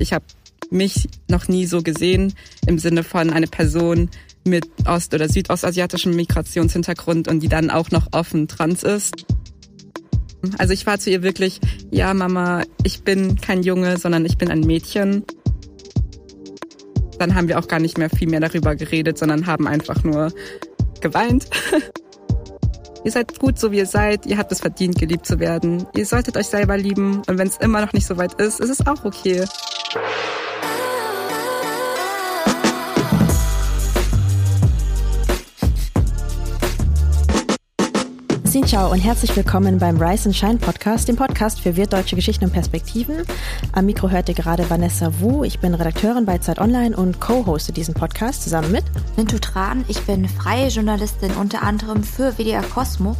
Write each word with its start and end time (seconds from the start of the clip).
Ich 0.00 0.12
habe 0.12 0.24
mich 0.70 1.08
noch 1.28 1.48
nie 1.48 1.66
so 1.66 1.82
gesehen 1.82 2.34
im 2.66 2.78
Sinne 2.78 3.04
von 3.04 3.30
eine 3.30 3.46
Person 3.46 4.08
mit 4.44 4.66
ost- 4.86 5.14
oder 5.14 5.28
südostasiatischem 5.28 6.14
Migrationshintergrund 6.14 7.28
und 7.28 7.40
die 7.40 7.48
dann 7.48 7.70
auch 7.70 7.90
noch 7.90 8.08
offen 8.12 8.48
trans 8.48 8.82
ist. 8.82 9.26
Also 10.58 10.72
ich 10.72 10.86
war 10.86 10.98
zu 10.98 11.10
ihr 11.10 11.22
wirklich, 11.22 11.60
ja 11.90 12.14
Mama, 12.14 12.62
ich 12.82 13.02
bin 13.02 13.38
kein 13.40 13.62
Junge, 13.62 13.98
sondern 13.98 14.24
ich 14.24 14.38
bin 14.38 14.50
ein 14.50 14.60
Mädchen. 14.60 15.24
Dann 17.18 17.34
haben 17.34 17.48
wir 17.48 17.58
auch 17.58 17.68
gar 17.68 17.80
nicht 17.80 17.98
mehr 17.98 18.08
viel 18.08 18.28
mehr 18.28 18.40
darüber 18.40 18.74
geredet, 18.74 19.18
sondern 19.18 19.46
haben 19.46 19.68
einfach 19.68 20.02
nur 20.02 20.32
geweint. 21.02 21.46
ihr 23.04 23.12
seid 23.12 23.38
gut, 23.38 23.58
so 23.58 23.70
wie 23.70 23.78
ihr 23.78 23.86
seid. 23.86 24.24
Ihr 24.24 24.38
habt 24.38 24.50
es 24.50 24.60
verdient, 24.60 24.98
geliebt 24.98 25.26
zu 25.26 25.38
werden. 25.38 25.86
Ihr 25.94 26.06
solltet 26.06 26.38
euch 26.38 26.46
selber 26.46 26.78
lieben. 26.78 27.20
Und 27.26 27.36
wenn 27.36 27.48
es 27.48 27.58
immer 27.58 27.84
noch 27.84 27.92
nicht 27.92 28.06
so 28.06 28.16
weit 28.16 28.40
ist, 28.40 28.60
ist 28.60 28.70
es 28.70 28.86
auch 28.86 29.04
okay. 29.04 29.44
Xin 29.90 29.98
Ciao 38.66 38.92
und 38.92 39.00
herzlich 39.00 39.34
willkommen 39.34 39.80
beim 39.80 40.00
Rise 40.00 40.28
and 40.28 40.36
Shine 40.36 40.58
Podcast, 40.58 41.08
dem 41.08 41.16
Podcast 41.16 41.58
für 41.58 41.74
wirtdeutsche 41.74 42.14
Geschichten 42.14 42.44
und 42.44 42.52
Perspektiven. 42.52 43.24
Am 43.72 43.86
Mikro 43.86 44.08
hört 44.08 44.28
ihr 44.28 44.36
gerade 44.36 44.70
Vanessa 44.70 45.10
Wu. 45.18 45.42
Ich 45.42 45.58
bin 45.58 45.74
Redakteurin 45.74 46.24
bei 46.24 46.38
Zeit 46.38 46.60
Online 46.60 46.96
und 46.96 47.20
co-hoste 47.20 47.72
diesen 47.72 47.94
Podcast 47.94 48.44
zusammen 48.44 48.70
mit 48.70 48.84
Lintu 49.16 49.40
Tran. 49.40 49.84
Ich 49.88 50.00
bin 50.02 50.28
freie 50.28 50.68
Journalistin 50.68 51.32
unter 51.32 51.64
anderem 51.64 52.04
für 52.04 52.38
WDR 52.38 52.62
Cosmo. 52.62 53.16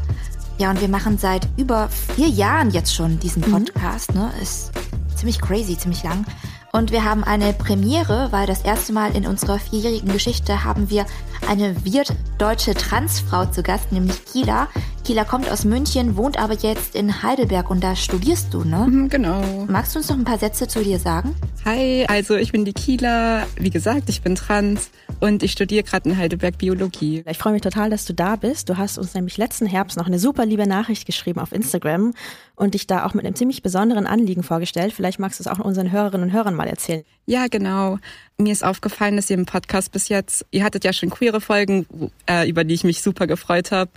Ja, 0.59 0.71
und 0.71 0.81
wir 0.81 0.89
machen 0.89 1.19
seit 1.19 1.49
über 1.57 1.89
vier 2.15 2.29
Jahren 2.29 2.71
jetzt 2.71 2.95
schon 2.95 3.19
diesen 3.19 3.43
mhm. 3.45 3.65
Podcast. 3.65 4.15
Mhm. 4.15 4.21
Ne? 4.21 4.33
Ist 4.41 4.71
ziemlich 5.17 5.41
crazy, 5.41 5.77
ziemlich 5.77 6.03
lang. 6.03 6.25
Und 6.73 6.93
wir 6.93 7.05
haben 7.05 7.25
eine 7.25 7.53
Premiere, 7.53 8.29
weil 8.31 8.47
das 8.47 8.63
erste 8.63 8.93
Mal 8.93 9.17
in 9.17 9.27
unserer 9.27 9.59
vierjährigen 9.59 10.13
Geschichte 10.13 10.63
haben 10.65 10.89
wir 10.89 11.05
eine 11.49 11.85
wirtdeutsche 11.85 12.75
Transfrau 12.75 13.47
zu 13.47 13.63
Gast, 13.63 13.91
nämlich 13.91 14.25
Kila. 14.25 14.69
Kila 15.11 15.25
kommt 15.25 15.51
aus 15.51 15.65
München, 15.65 16.17
wohnt 16.17 16.39
aber 16.39 16.55
jetzt 16.55 16.95
in 16.95 17.25
Heidelberg 17.25 17.69
und 17.69 17.83
da 17.83 17.97
studierst 17.97 18.55
du, 18.55 18.63
ne? 18.63 18.87
Mhm, 18.89 19.09
genau. 19.09 19.67
Magst 19.67 19.93
du 19.93 19.99
uns 19.99 20.09
noch 20.09 20.17
ein 20.17 20.23
paar 20.23 20.39
Sätze 20.39 20.69
zu 20.69 20.85
dir 20.85 21.01
sagen? 21.01 21.35
Hi, 21.65 22.07
also 22.07 22.37
ich 22.37 22.53
bin 22.53 22.65
die 22.65 22.73
Kila. 22.73 23.45
Wie 23.57 23.71
gesagt, 23.71 24.09
ich 24.09 24.23
bin 24.23 24.37
trans 24.37 24.93
und 25.19 25.43
ich 25.43 25.51
studiere 25.51 25.83
gerade 25.83 26.09
in 26.09 26.17
Heidelberg 26.17 26.59
Biologie. 26.59 27.25
Ich 27.29 27.39
freue 27.39 27.55
mich 27.55 27.63
total, 27.63 27.91
dass 27.91 28.05
du 28.05 28.15
da 28.15 28.37
bist. 28.37 28.69
Du 28.69 28.77
hast 28.77 28.99
uns 28.99 29.13
nämlich 29.15 29.37
letzten 29.37 29.67
Herbst 29.67 29.97
noch 29.97 30.07
eine 30.07 30.21
super 30.21 30.47
liebe 30.47 30.69
Nachricht 30.69 31.07
geschrieben 31.07 31.41
auf 31.41 31.51
Instagram 31.51 32.15
und 32.55 32.75
dich 32.75 32.87
da 32.87 33.05
auch 33.05 33.13
mit 33.13 33.27
einem 33.27 33.35
ziemlich 33.35 33.65
besonderen 33.65 34.07
Anliegen 34.07 34.45
vorgestellt. 34.45 34.93
Vielleicht 34.93 35.19
magst 35.19 35.41
du 35.41 35.43
es 35.43 35.49
auch 35.49 35.59
unseren 35.59 35.91
Hörerinnen 35.91 36.29
und 36.29 36.33
Hörern 36.33 36.55
mal 36.55 36.69
erzählen. 36.69 37.03
Ja, 37.27 37.49
genau. 37.49 37.99
Mir 38.39 38.53
ist 38.53 38.63
aufgefallen, 38.63 39.17
dass 39.17 39.29
ihr 39.29 39.37
im 39.37 39.45
Podcast 39.45 39.91
bis 39.91 40.09
jetzt, 40.09 40.47
ihr 40.53 40.63
hattet 40.63 40.85
ja 40.85 40.93
schon 40.93 41.11
queere 41.11 41.41
Folgen, 41.41 42.13
äh, 42.29 42.49
über 42.49 42.63
die 42.63 42.75
ich 42.75 42.85
mich 42.85 43.03
super 43.03 43.27
gefreut 43.27 43.73
habe. 43.73 43.91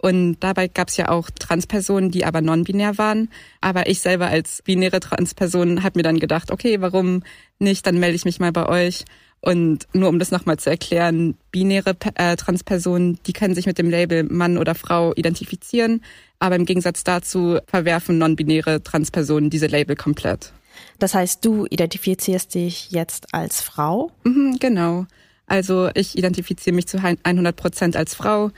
Und 0.00 0.38
dabei 0.40 0.68
gab 0.68 0.88
es 0.88 0.96
ja 0.96 1.10
auch 1.10 1.28
Transpersonen, 1.28 2.10
die 2.10 2.24
aber 2.24 2.40
non-binär 2.40 2.96
waren. 2.96 3.28
Aber 3.60 3.86
ich 3.86 4.00
selber 4.00 4.28
als 4.28 4.62
binäre 4.62 4.98
Transperson 4.98 5.82
habe 5.82 5.98
mir 5.98 6.02
dann 6.02 6.18
gedacht, 6.18 6.50
okay, 6.50 6.80
warum 6.80 7.22
nicht? 7.58 7.86
Dann 7.86 7.98
melde 7.98 8.16
ich 8.16 8.24
mich 8.24 8.40
mal 8.40 8.50
bei 8.52 8.66
euch. 8.66 9.04
Und 9.42 9.86
nur 9.92 10.08
um 10.08 10.18
das 10.18 10.30
nochmal 10.30 10.58
zu 10.58 10.70
erklären, 10.70 11.36
binäre 11.50 11.96
äh, 12.14 12.36
Transpersonen, 12.36 13.18
die 13.26 13.34
können 13.34 13.54
sich 13.54 13.66
mit 13.66 13.78
dem 13.78 13.90
Label 13.90 14.24
Mann 14.24 14.56
oder 14.56 14.74
Frau 14.74 15.14
identifizieren, 15.14 16.02
aber 16.38 16.56
im 16.56 16.66
Gegensatz 16.66 17.04
dazu 17.04 17.58
verwerfen 17.66 18.18
non-binäre 18.18 18.82
Transpersonen 18.82 19.48
diese 19.48 19.66
Label 19.66 19.96
komplett. 19.96 20.52
Das 20.98 21.14
heißt, 21.14 21.44
du 21.44 21.66
identifizierst 21.66 22.54
dich 22.54 22.90
jetzt 22.90 23.32
als 23.32 23.62
Frau? 23.62 24.12
Mhm, 24.24 24.58
genau. 24.60 25.06
Also 25.46 25.90
ich 25.94 26.16
identifiziere 26.16 26.76
mich 26.76 26.86
zu 26.86 27.02
100 27.02 27.56
Prozent 27.56 27.96
als 27.96 28.14
Frau. 28.14 28.50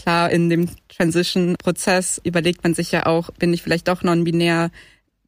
Klar, 0.00 0.30
in 0.30 0.48
dem 0.48 0.66
Transition-Prozess 0.88 2.22
überlegt 2.24 2.64
man 2.64 2.72
sich 2.72 2.90
ja 2.90 3.04
auch, 3.04 3.30
bin 3.32 3.52
ich 3.52 3.62
vielleicht 3.62 3.86
doch 3.88 4.02
non-binär? 4.02 4.70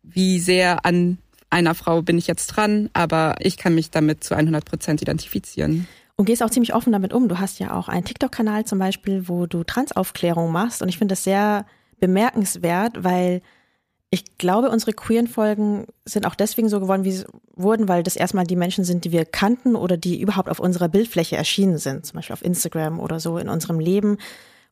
Wie 0.02 0.40
sehr 0.40 0.86
an 0.86 1.18
einer 1.50 1.74
Frau 1.74 2.00
bin 2.00 2.16
ich 2.16 2.26
jetzt 2.26 2.46
dran, 2.46 2.88
aber 2.94 3.36
ich 3.40 3.58
kann 3.58 3.74
mich 3.74 3.90
damit 3.90 4.24
zu 4.24 4.34
100 4.34 4.64
Prozent 4.64 5.02
identifizieren. 5.02 5.86
Und 6.16 6.24
gehst 6.24 6.42
auch 6.42 6.48
ziemlich 6.48 6.74
offen 6.74 6.90
damit 6.90 7.12
um. 7.12 7.28
Du 7.28 7.38
hast 7.38 7.58
ja 7.58 7.74
auch 7.74 7.88
einen 7.88 8.06
TikTok-Kanal 8.06 8.64
zum 8.64 8.78
Beispiel, 8.78 9.28
wo 9.28 9.44
du 9.44 9.62
Transaufklärung 9.62 10.50
machst. 10.50 10.80
Und 10.80 10.88
ich 10.88 10.96
finde 10.96 11.12
das 11.12 11.24
sehr 11.24 11.66
bemerkenswert, 12.00 13.04
weil 13.04 13.42
ich 14.08 14.38
glaube, 14.38 14.70
unsere 14.70 14.94
queeren 14.94 15.26
Folgen 15.26 15.86
sind 16.06 16.26
auch 16.26 16.34
deswegen 16.34 16.70
so 16.70 16.80
geworden, 16.80 17.04
wie 17.04 17.12
sie 17.12 17.26
wurden, 17.56 17.88
weil 17.88 18.02
das 18.02 18.16
erstmal 18.16 18.46
die 18.46 18.56
Menschen 18.56 18.84
sind, 18.84 19.04
die 19.04 19.12
wir 19.12 19.26
kannten 19.26 19.76
oder 19.76 19.98
die 19.98 20.18
überhaupt 20.18 20.48
auf 20.48 20.60
unserer 20.60 20.88
Bildfläche 20.88 21.36
erschienen 21.36 21.76
sind, 21.76 22.06
zum 22.06 22.16
Beispiel 22.16 22.34
auf 22.34 22.44
Instagram 22.44 23.00
oder 23.00 23.20
so 23.20 23.36
in 23.36 23.50
unserem 23.50 23.78
Leben. 23.78 24.16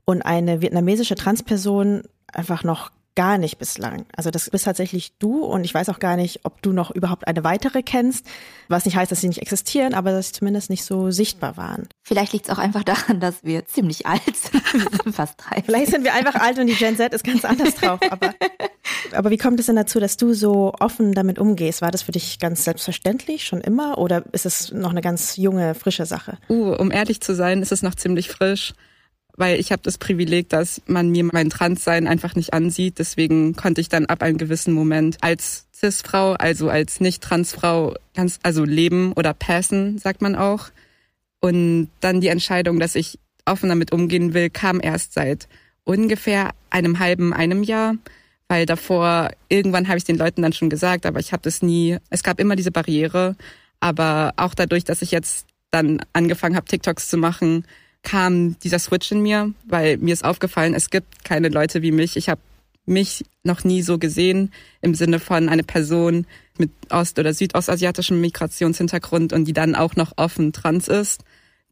Und 0.04 0.22
eine 0.22 0.60
vietnamesische 0.60 1.14
Transperson 1.14 2.02
einfach 2.32 2.64
noch 2.64 2.90
gar 3.20 3.38
nicht 3.38 3.58
bislang. 3.58 4.06
Also 4.16 4.30
das 4.30 4.48
bist 4.50 4.64
tatsächlich 4.64 5.12
du 5.18 5.44
und 5.44 5.64
ich 5.64 5.74
weiß 5.74 5.88
auch 5.88 5.98
gar 5.98 6.16
nicht, 6.16 6.40
ob 6.44 6.62
du 6.62 6.72
noch 6.72 6.90
überhaupt 6.90 7.26
eine 7.26 7.44
weitere 7.44 7.82
kennst, 7.82 8.24
was 8.68 8.84
nicht 8.84 8.96
heißt, 8.96 9.10
dass 9.10 9.20
sie 9.20 9.28
nicht 9.28 9.42
existieren, 9.42 9.94
aber 9.94 10.12
dass 10.12 10.28
sie 10.28 10.32
zumindest 10.34 10.70
nicht 10.70 10.84
so 10.84 11.10
sichtbar 11.10 11.56
waren. 11.56 11.88
Vielleicht 12.02 12.32
liegt 12.32 12.46
es 12.46 12.50
auch 12.50 12.58
einfach 12.58 12.84
daran, 12.84 13.20
dass 13.20 13.42
wir 13.42 13.66
ziemlich 13.66 14.06
alt 14.06 14.22
sind. 14.34 14.62
Wir 14.72 14.98
sind 15.04 15.14
fast 15.14 15.34
drei. 15.36 15.62
Vielleicht 15.62 15.90
sind 15.90 16.04
wir 16.04 16.14
einfach 16.14 16.36
alt 16.36 16.58
und 16.58 16.66
die 16.66 16.74
Gen 16.74 16.96
Z 16.96 17.12
ist 17.12 17.24
ganz 17.24 17.44
anders 17.44 17.74
drauf. 17.74 18.00
Aber, 18.10 18.32
aber 19.12 19.30
wie 19.30 19.38
kommt 19.38 19.60
es 19.60 19.66
denn 19.66 19.76
dazu, 19.76 19.98
dass 20.00 20.16
du 20.16 20.32
so 20.32 20.72
offen 20.78 21.12
damit 21.12 21.38
umgehst? 21.38 21.82
War 21.82 21.90
das 21.90 22.02
für 22.02 22.12
dich 22.12 22.38
ganz 22.38 22.64
selbstverständlich 22.64 23.44
schon 23.44 23.60
immer 23.60 23.98
oder 23.98 24.24
ist 24.32 24.46
es 24.46 24.72
noch 24.72 24.90
eine 24.90 25.02
ganz 25.02 25.36
junge, 25.36 25.74
frische 25.74 26.06
Sache? 26.06 26.38
Uh, 26.48 26.74
um 26.74 26.90
ehrlich 26.90 27.20
zu 27.20 27.34
sein, 27.34 27.60
ist 27.60 27.72
es 27.72 27.82
noch 27.82 27.96
ziemlich 27.96 28.28
frisch 28.30 28.72
weil 29.40 29.58
ich 29.58 29.72
habe 29.72 29.80
das 29.82 29.96
Privileg, 29.96 30.50
dass 30.50 30.82
man 30.86 31.08
mir 31.08 31.24
mein 31.24 31.48
Transsein 31.48 32.06
einfach 32.06 32.34
nicht 32.34 32.52
ansieht. 32.52 32.98
Deswegen 32.98 33.56
konnte 33.56 33.80
ich 33.80 33.88
dann 33.88 34.04
ab 34.04 34.22
einem 34.22 34.36
gewissen 34.36 34.74
Moment 34.74 35.16
als 35.22 35.66
Cis-Frau, 35.74 36.34
also 36.34 36.68
als 36.68 37.00
Nicht-Trans-Frau, 37.00 37.94
ganz, 38.14 38.38
also 38.42 38.64
leben 38.64 39.14
oder 39.14 39.32
passen, 39.32 39.96
sagt 39.96 40.20
man 40.20 40.36
auch. 40.36 40.68
Und 41.40 41.88
dann 42.00 42.20
die 42.20 42.28
Entscheidung, 42.28 42.78
dass 42.78 42.94
ich 42.94 43.18
offen 43.46 43.70
damit 43.70 43.92
umgehen 43.92 44.34
will, 44.34 44.50
kam 44.50 44.78
erst 44.78 45.14
seit 45.14 45.48
ungefähr 45.84 46.50
einem 46.68 46.98
halben, 46.98 47.32
einem 47.32 47.62
Jahr. 47.62 47.94
Weil 48.46 48.66
davor, 48.66 49.30
irgendwann 49.48 49.88
habe 49.88 49.96
ich 49.96 50.04
den 50.04 50.18
Leuten 50.18 50.42
dann 50.42 50.52
schon 50.52 50.68
gesagt, 50.68 51.06
aber 51.06 51.18
ich 51.18 51.32
habe 51.32 51.42
das 51.42 51.62
nie, 51.62 51.96
es 52.10 52.22
gab 52.22 52.40
immer 52.40 52.56
diese 52.56 52.72
Barriere. 52.72 53.36
Aber 53.80 54.34
auch 54.36 54.54
dadurch, 54.54 54.84
dass 54.84 55.00
ich 55.00 55.12
jetzt 55.12 55.46
dann 55.70 56.02
angefangen 56.12 56.56
habe, 56.56 56.66
TikToks 56.66 57.08
zu 57.08 57.16
machen, 57.16 57.64
kam 58.02 58.58
dieser 58.60 58.78
Switch 58.78 59.10
in 59.12 59.22
mir, 59.22 59.52
weil 59.64 59.98
mir 59.98 60.12
ist 60.12 60.24
aufgefallen, 60.24 60.74
es 60.74 60.90
gibt 60.90 61.24
keine 61.24 61.48
Leute 61.48 61.82
wie 61.82 61.92
mich. 61.92 62.16
Ich 62.16 62.28
habe 62.28 62.40
mich 62.86 63.24
noch 63.44 63.64
nie 63.64 63.82
so 63.82 63.98
gesehen 63.98 64.52
im 64.80 64.94
Sinne 64.94 65.20
von 65.20 65.48
eine 65.48 65.62
Person 65.62 66.26
mit 66.58 66.70
ost- 66.90 67.18
oder 67.18 67.32
südostasiatischem 67.32 68.20
Migrationshintergrund 68.20 69.32
und 69.32 69.44
die 69.44 69.52
dann 69.52 69.74
auch 69.74 69.96
noch 69.96 70.12
offen 70.16 70.52
trans 70.52 70.88
ist. 70.88 71.22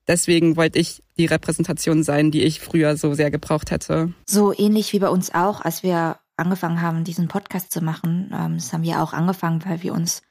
Deswegen 0.07 0.57
wollte 0.57 0.79
ich 0.79 1.03
die 1.19 1.27
Repräsentation 1.27 2.03
sein, 2.03 2.31
die 2.31 2.43
ich 2.43 2.61
früher 2.61 2.97
so 2.97 3.13
sehr 3.13 3.31
gebraucht 3.31 3.71
hätte. 3.71 4.13
So 4.27 4.55
ähnlich 4.57 4.93
wie 4.95 4.99
bei 4.99 5.11
uns 5.11 5.35
auch, 5.35 5.61
als 5.61 5.83
wir 5.83 6.19
angefangen 6.37 6.81
haben, 6.81 7.05
diesen 7.05 7.29
Podcast 7.29 7.73
zu 7.73 7.83
machen. 7.83 8.31
Ähm, 8.33 8.55
das 8.55 8.73
haben 8.73 8.85
wir 8.85 9.03
auch 9.03 9.13
angefangen, 9.13 9.63
weil 9.67 9.83
wir 9.83 9.93
uns 9.93 10.23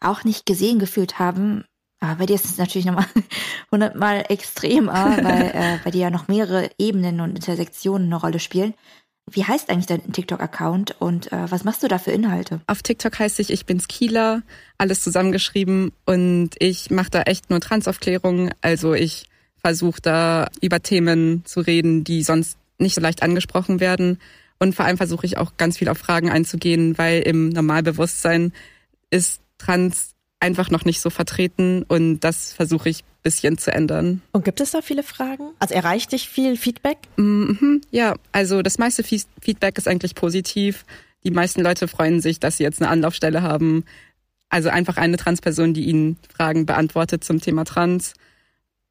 auch 0.00 0.22
nicht 0.22 0.46
gesehen 0.46 0.78
gefühlt 0.78 1.18
haben 1.18 1.64
aber 2.06 2.20
bei 2.20 2.26
dir 2.26 2.34
ist 2.34 2.44
es 2.44 2.58
natürlich 2.58 2.86
nochmal 2.86 3.06
hundertmal 3.70 4.24
extremer, 4.28 5.16
weil 5.22 5.50
äh, 5.54 5.78
bei 5.84 5.90
dir 5.90 6.02
ja 6.02 6.10
noch 6.10 6.28
mehrere 6.28 6.70
Ebenen 6.78 7.20
und 7.20 7.36
Intersektionen 7.36 8.08
eine 8.08 8.20
Rolle 8.20 8.38
spielen. 8.38 8.74
Wie 9.28 9.44
heißt 9.44 9.70
eigentlich 9.70 9.86
dein 9.86 10.12
TikTok-Account 10.12 11.00
und 11.00 11.32
äh, 11.32 11.50
was 11.50 11.64
machst 11.64 11.82
du 11.82 11.88
da 11.88 11.98
für 11.98 12.12
Inhalte? 12.12 12.60
Auf 12.68 12.82
TikTok 12.82 13.18
heißt 13.18 13.40
ich 13.40 13.50
Ich 13.50 13.66
bin's 13.66 13.88
Kieler, 13.88 14.42
alles 14.78 15.00
zusammengeschrieben 15.00 15.92
und 16.04 16.50
ich 16.60 16.90
mache 16.90 17.10
da 17.10 17.22
echt 17.22 17.50
nur 17.50 17.60
Transaufklärung. 17.60 18.50
Also 18.60 18.94
ich 18.94 19.28
versuche 19.56 20.00
da 20.00 20.48
über 20.60 20.80
Themen 20.80 21.44
zu 21.44 21.58
reden, 21.60 22.04
die 22.04 22.22
sonst 22.22 22.56
nicht 22.78 22.94
so 22.94 23.00
leicht 23.00 23.24
angesprochen 23.24 23.80
werden. 23.80 24.20
Und 24.58 24.74
vor 24.74 24.84
allem 24.84 24.96
versuche 24.96 25.26
ich 25.26 25.38
auch 25.38 25.56
ganz 25.56 25.78
viel 25.78 25.88
auf 25.88 25.98
Fragen 25.98 26.30
einzugehen, 26.30 26.96
weil 26.96 27.20
im 27.22 27.48
Normalbewusstsein 27.48 28.52
ist 29.10 29.40
Trans 29.58 30.14
einfach 30.40 30.70
noch 30.70 30.84
nicht 30.84 31.00
so 31.00 31.10
vertreten 31.10 31.82
und 31.88 32.20
das 32.20 32.52
versuche 32.52 32.88
ich 32.88 33.04
bisschen 33.26 33.58
zu 33.58 33.72
ändern. 33.72 34.22
Und 34.30 34.44
gibt 34.44 34.60
es 34.60 34.70
da 34.70 34.82
viele 34.82 35.02
Fragen? 35.02 35.50
Also 35.58 35.74
erreicht 35.74 36.12
dich 36.12 36.28
viel 36.28 36.56
Feedback? 36.56 36.98
Mhm, 37.16 37.80
ja, 37.90 38.14
also 38.30 38.62
das 38.62 38.78
meiste 38.78 39.02
Feedback 39.02 39.78
ist 39.78 39.88
eigentlich 39.88 40.14
positiv. 40.14 40.84
Die 41.24 41.32
meisten 41.32 41.60
Leute 41.60 41.88
freuen 41.88 42.20
sich, 42.20 42.38
dass 42.38 42.58
sie 42.58 42.62
jetzt 42.62 42.80
eine 42.80 42.88
Anlaufstelle 42.88 43.42
haben. 43.42 43.84
Also 44.48 44.68
einfach 44.68 44.96
eine 44.96 45.16
Transperson, 45.16 45.74
die 45.74 45.86
ihnen 45.86 46.18
Fragen 46.32 46.66
beantwortet 46.66 47.24
zum 47.24 47.40
Thema 47.40 47.64
Trans. 47.64 48.14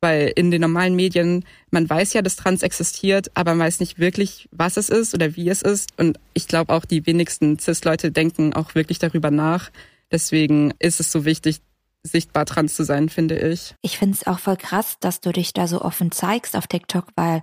Weil 0.02 0.34
in 0.36 0.52
den 0.52 0.60
normalen 0.60 0.98
Medien, 0.98 1.46
man 1.72 1.90
weiß 1.90 2.12
ja, 2.12 2.22
dass 2.22 2.36
Trans 2.36 2.62
existiert, 2.62 3.32
aber 3.36 3.56
man 3.56 3.68
weiß 3.68 3.80
nicht 3.80 4.00
wirklich, 4.00 4.50
was 4.52 4.76
es 4.76 4.90
ist 4.90 5.14
oder 5.14 5.38
wie 5.38 5.48
es 5.48 5.62
ist. 5.62 5.98
Und 5.98 6.20
ich 6.34 6.50
glaube 6.50 6.74
auch, 6.74 6.84
die 6.84 7.06
wenigsten 7.06 7.58
CIS-Leute 7.58 8.12
denken 8.12 8.54
auch 8.54 8.76
wirklich 8.76 9.00
darüber 9.00 9.32
nach. 9.32 9.72
Deswegen 10.12 10.74
ist 10.80 11.00
es 11.00 11.12
so 11.12 11.26
wichtig, 11.26 11.62
sichtbar 12.04 12.46
trans 12.46 12.76
zu 12.76 12.84
sein, 12.84 13.10
finde 13.10 13.38
ich. 13.38 13.76
Ich 13.82 13.98
finde 13.98 14.16
es 14.16 14.28
auch 14.28 14.40
voll 14.40 14.58
krass, 14.58 14.98
dass 15.00 15.22
du 15.22 15.32
dich 15.32 15.54
da 15.54 15.68
so 15.68 15.82
offen 15.82 16.12
zeigst 16.12 16.56
auf 16.56 16.68
TikTok, 16.68 17.08
weil 17.16 17.42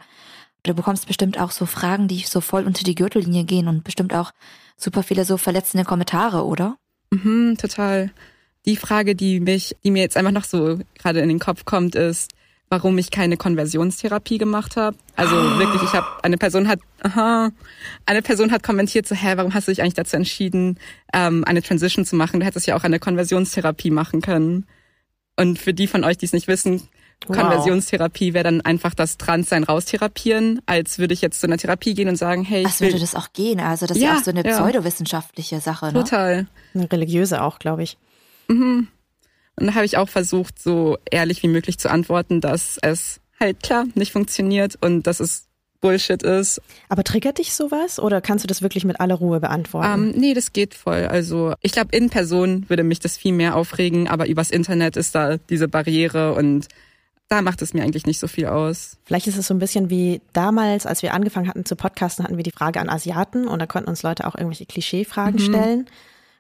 du 0.63 0.75
bekommst 0.75 1.07
bestimmt 1.07 1.39
auch 1.39 1.51
so 1.51 1.67
Fragen, 1.67 2.09
die 2.09 2.21
so 2.21 2.41
voll 2.41 2.65
unter 2.65 2.85
die 2.85 2.95
Gürtellinie 2.95 3.45
gehen 3.45 3.69
und 3.69 3.85
bestimmt 3.85 4.15
auch 4.15 4.33
super 4.77 5.03
viele 5.03 5.25
so 5.25 5.37
verletzende 5.37 5.85
Kommentare, 5.85 6.45
oder? 6.45 6.77
Mhm, 7.11 7.57
total. 7.59 8.11
Die 8.65 8.77
Frage, 8.77 9.17
die 9.17 9.41
mich, 9.41 9.77
die 9.83 9.91
mir 9.91 10.03
jetzt 10.03 10.17
einfach 10.17 10.31
noch 10.31 10.45
so 10.45 10.79
gerade 10.95 11.21
in 11.21 11.29
den 11.29 11.41
Kopf 11.41 11.65
kommt, 11.65 11.97
ist, 11.97 12.31
warum 12.73 12.97
ich 12.97 13.11
keine 13.11 13.37
Konversionstherapie 13.37 14.39
gemacht 14.39 14.77
habe. 14.77 14.97
Also 15.15 15.37
oh. 15.37 15.59
wirklich, 15.59 15.83
ich 15.83 15.93
habe 15.93 16.07
eine 16.23 16.39
Person 16.39 16.69
hat, 16.69 16.81
aha, 17.03 17.51
eine 18.07 18.23
Person 18.23 18.51
hat 18.51 18.63
kommentiert 18.63 19.07
so, 19.07 19.15
hä, 19.15 19.35
warum 19.37 19.53
hast 19.53 19.69
du 19.69 19.73
dich 19.73 19.83
eigentlich 19.83 19.93
dazu 19.93 20.17
entschieden, 20.17 20.79
ähm, 21.13 21.45
eine 21.45 21.63
Transition 21.63 22.07
zu 22.07 22.17
machen? 22.17 22.41
Du 22.41 22.47
hättest 22.47 22.67
ja 22.67 22.75
auch 22.75 22.83
eine 22.83 22.99
Konversionstherapie 22.99 23.91
machen 23.91 24.23
können. 24.23 24.67
Und 25.37 25.59
für 25.59 25.75
die 25.75 25.87
von 25.87 26.03
euch, 26.03 26.17
die 26.17 26.25
es 26.25 26.33
nicht 26.33 26.49
wissen, 26.49 26.89
wow. 27.27 27.37
Konversionstherapie 27.37 28.33
wäre 28.33 28.45
dann 28.45 28.63
einfach 28.63 28.95
das 28.95 29.19
Transsein 29.19 29.65
raustherapieren, 29.65 30.63
als 30.65 30.99
würde 30.99 31.13
ich 31.13 31.21
jetzt 31.21 31.43
zu 31.43 31.47
einer 31.47 31.59
Therapie 31.59 31.93
gehen 31.93 32.09
und 32.09 32.17
sagen, 32.17 32.43
hey, 32.43 32.65
ich 32.67 32.81
würde 32.81 32.99
das 32.99 33.15
auch 33.15 33.35
gehen. 33.35 33.61
Also 33.61 33.85
das 33.85 33.99
ist 33.99 34.03
ja 34.03 34.17
auch 34.17 34.25
so 34.25 34.31
eine 34.31 34.47
ja. 34.47 34.57
pseudowissenschaftliche 34.57 35.61
Sache. 35.61 35.89
Ne? 35.89 35.93
Total. 35.93 36.47
Eine 36.73 36.91
religiöse 36.91 37.43
auch, 37.43 37.59
glaube 37.59 37.83
ich. 37.83 37.99
Mhm. 38.49 38.89
Und 39.57 39.67
da 39.67 39.75
habe 39.75 39.85
ich 39.85 39.97
auch 39.97 40.09
versucht, 40.09 40.61
so 40.61 40.99
ehrlich 41.11 41.43
wie 41.43 41.49
möglich 41.49 41.79
zu 41.79 41.91
antworten, 41.91 42.41
dass 42.41 42.79
es 42.83 43.21
halt 43.39 43.63
klar 43.63 43.85
nicht 43.95 44.13
funktioniert 44.13 44.77
und 44.81 45.07
dass 45.07 45.21
es 45.21 45.49
Bullshit 45.83 46.23
ist. 46.23 46.63
Aber 46.89 47.05
triggert 47.05 47.39
dich 47.39 47.53
sowas 47.53 47.99
oder 47.99 48.23
kannst 48.23 48.45
du 48.45 48.47
das 48.47 48.63
wirklich 48.63 48.85
mit 48.85 49.01
aller 49.01 49.17
Ruhe 49.17 49.41
beantworten? 49.41 49.93
Um, 49.93 50.09
ähm, 50.11 50.15
nee, 50.17 50.33
das 50.33 50.55
geht 50.55 50.75
voll. 50.75 51.07
Also 51.07 51.55
ich 51.61 51.73
glaube, 51.73 51.95
in 51.95 52.09
Person 52.09 52.65
würde 52.69 52.85
mich 52.85 53.01
das 53.01 53.19
viel 53.19 53.33
mehr 53.33 53.57
aufregen, 53.57 54.09
aber 54.09 54.27
übers 54.27 54.51
Internet 54.51 54.97
ist 54.97 55.15
da 55.15 55.37
diese 55.37 55.69
Barriere 55.69 56.35
und 56.35 56.69
da 57.29 57.43
macht 57.43 57.63
es 57.63 57.75
mir 57.75 57.83
eigentlich 57.83 58.07
nicht 58.07 58.21
so 58.21 58.29
viel 58.29 58.47
aus. 58.47 58.99
Vielleicht 59.05 59.27
ist 59.27 59.39
es 59.39 59.47
so 59.47 59.55
ein 59.55 59.59
bisschen 59.59 59.91
wie 59.91 60.21
damals, 60.33 60.87
als 60.87 61.03
wir 61.03 61.15
angefangen 61.15 61.49
hatten 61.49 61.65
zu 61.65 61.77
podcasten, 61.77 62.25
hatten 62.25 62.37
wir 62.37 62.45
die 62.45 62.53
Frage 62.53 62.81
an 62.81 62.89
Asiaten 62.89 63.49
und 63.49 63.59
da 63.59 63.67
konnten 63.67 63.89
uns 63.89 64.03
Leute 64.03 64.27
auch 64.27 64.35
irgendwelche 64.35 64.67
Klischeefragen 64.67 65.41
mhm. 65.41 65.45
stellen. 65.45 65.87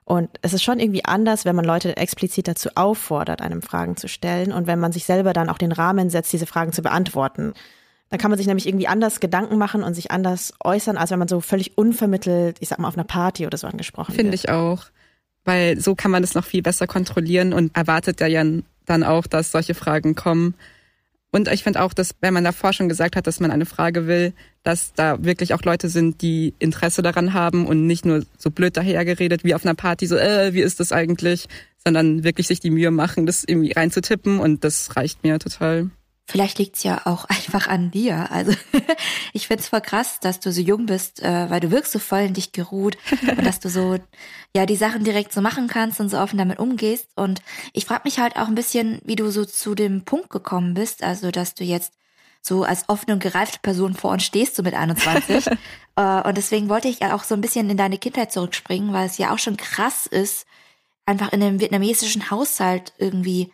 Und 0.04 0.30
es 0.42 0.52
ist 0.52 0.62
schon 0.62 0.80
irgendwie 0.80 1.04
anders, 1.04 1.44
wenn 1.44 1.54
man 1.54 1.64
Leute 1.64 1.96
explizit 1.96 2.48
dazu 2.48 2.70
auffordert, 2.74 3.40
einem 3.40 3.62
Fragen 3.62 3.96
zu 3.96 4.08
stellen 4.08 4.52
und 4.52 4.66
wenn 4.66 4.80
man 4.80 4.92
sich 4.92 5.04
selber 5.04 5.32
dann 5.32 5.48
auch 5.48 5.58
den 5.58 5.72
Rahmen 5.72 6.10
setzt, 6.10 6.32
diese 6.32 6.46
Fragen 6.46 6.72
zu 6.72 6.82
beantworten. 6.82 7.54
Dann 8.08 8.18
kann 8.18 8.30
man 8.30 8.36
sich 8.36 8.46
nämlich 8.46 8.66
irgendwie 8.66 8.88
anders 8.88 9.20
Gedanken 9.20 9.56
machen 9.56 9.82
und 9.82 9.94
sich 9.94 10.10
anders 10.10 10.52
äußern, 10.62 10.98
als 10.98 11.10
wenn 11.10 11.18
man 11.18 11.28
so 11.28 11.40
völlig 11.40 11.78
unvermittelt, 11.78 12.58
ich 12.60 12.68
sag 12.68 12.78
mal, 12.78 12.88
auf 12.88 12.96
einer 12.96 13.04
Party 13.04 13.46
oder 13.46 13.56
so 13.56 13.66
angesprochen 13.66 14.14
Finde 14.14 14.34
ich 14.34 14.50
auch. 14.50 14.84
Weil 15.44 15.80
so 15.80 15.94
kann 15.94 16.10
man 16.10 16.22
es 16.22 16.34
noch 16.34 16.44
viel 16.44 16.62
besser 16.62 16.86
kontrollieren 16.86 17.52
und 17.52 17.74
erwartet 17.76 18.20
ja 18.20 18.44
dann 18.84 19.02
auch, 19.02 19.26
dass 19.26 19.50
solche 19.50 19.74
Fragen 19.74 20.14
kommen. 20.14 20.54
Und 21.34 21.48
ich 21.48 21.62
finde 21.64 21.80
auch, 21.80 21.94
dass 21.94 22.14
wenn 22.20 22.34
man 22.34 22.44
davor 22.44 22.74
schon 22.74 22.90
gesagt 22.90 23.16
hat, 23.16 23.26
dass 23.26 23.40
man 23.40 23.50
eine 23.50 23.64
Frage 23.64 24.06
will, 24.06 24.34
dass 24.62 24.92
da 24.92 25.24
wirklich 25.24 25.54
auch 25.54 25.62
Leute 25.62 25.88
sind, 25.88 26.20
die 26.20 26.54
Interesse 26.58 27.00
daran 27.00 27.32
haben 27.32 27.66
und 27.66 27.86
nicht 27.86 28.04
nur 28.04 28.22
so 28.36 28.50
blöd 28.50 28.76
dahergeredet 28.76 29.42
wie 29.42 29.54
auf 29.54 29.64
einer 29.64 29.74
Party, 29.74 30.06
so, 30.06 30.16
äh, 30.16 30.52
wie 30.52 30.60
ist 30.60 30.78
das 30.78 30.92
eigentlich, 30.92 31.48
sondern 31.82 32.22
wirklich 32.22 32.46
sich 32.48 32.60
die 32.60 32.70
Mühe 32.70 32.90
machen, 32.90 33.24
das 33.24 33.44
irgendwie 33.44 33.72
reinzutippen 33.72 34.40
und 34.40 34.62
das 34.62 34.94
reicht 34.94 35.24
mir 35.24 35.38
total. 35.38 35.90
Vielleicht 36.26 36.58
liegt's 36.58 36.82
ja 36.82 37.02
auch 37.04 37.24
einfach 37.28 37.66
an 37.66 37.90
dir. 37.90 38.30
Also 38.30 38.52
ich 39.32 39.46
find's 39.48 39.68
voll 39.68 39.80
krass, 39.80 40.20
dass 40.20 40.40
du 40.40 40.52
so 40.52 40.60
jung 40.60 40.86
bist, 40.86 41.22
äh, 41.22 41.50
weil 41.50 41.60
du 41.60 41.70
wirkst 41.70 41.92
so 41.92 41.98
voll 41.98 42.20
in 42.20 42.34
dich 42.34 42.52
geruht 42.52 42.96
und 43.22 43.44
dass 43.44 43.60
du 43.60 43.68
so 43.68 43.98
ja 44.54 44.66
die 44.66 44.76
Sachen 44.76 45.04
direkt 45.04 45.32
so 45.32 45.40
machen 45.40 45.68
kannst 45.68 46.00
und 46.00 46.08
so 46.08 46.18
offen 46.18 46.38
damit 46.38 46.58
umgehst. 46.58 47.08
Und 47.16 47.42
ich 47.72 47.86
frage 47.86 48.02
mich 48.04 48.18
halt 48.18 48.36
auch 48.36 48.48
ein 48.48 48.54
bisschen, 48.54 49.00
wie 49.04 49.16
du 49.16 49.30
so 49.30 49.44
zu 49.44 49.74
dem 49.74 50.04
Punkt 50.04 50.30
gekommen 50.30 50.74
bist, 50.74 51.02
also 51.02 51.30
dass 51.30 51.54
du 51.54 51.64
jetzt 51.64 51.92
so 52.44 52.64
als 52.64 52.88
offene 52.88 53.14
und 53.14 53.22
gereifte 53.22 53.60
Person 53.62 53.94
vor 53.94 54.10
uns 54.10 54.24
stehst, 54.24 54.56
so 54.56 54.62
mit 54.62 54.74
21. 54.74 55.46
äh, 55.96 56.22
und 56.22 56.36
deswegen 56.36 56.68
wollte 56.68 56.88
ich 56.88 57.00
ja 57.00 57.14
auch 57.14 57.22
so 57.22 57.34
ein 57.34 57.40
bisschen 57.40 57.70
in 57.70 57.76
deine 57.76 57.98
Kindheit 57.98 58.32
zurückspringen, 58.32 58.92
weil 58.92 59.06
es 59.06 59.18
ja 59.18 59.32
auch 59.32 59.38
schon 59.38 59.56
krass 59.56 60.06
ist, 60.06 60.46
einfach 61.06 61.32
in 61.32 61.42
einem 61.42 61.60
vietnamesischen 61.60 62.30
Haushalt 62.30 62.92
irgendwie 62.98 63.52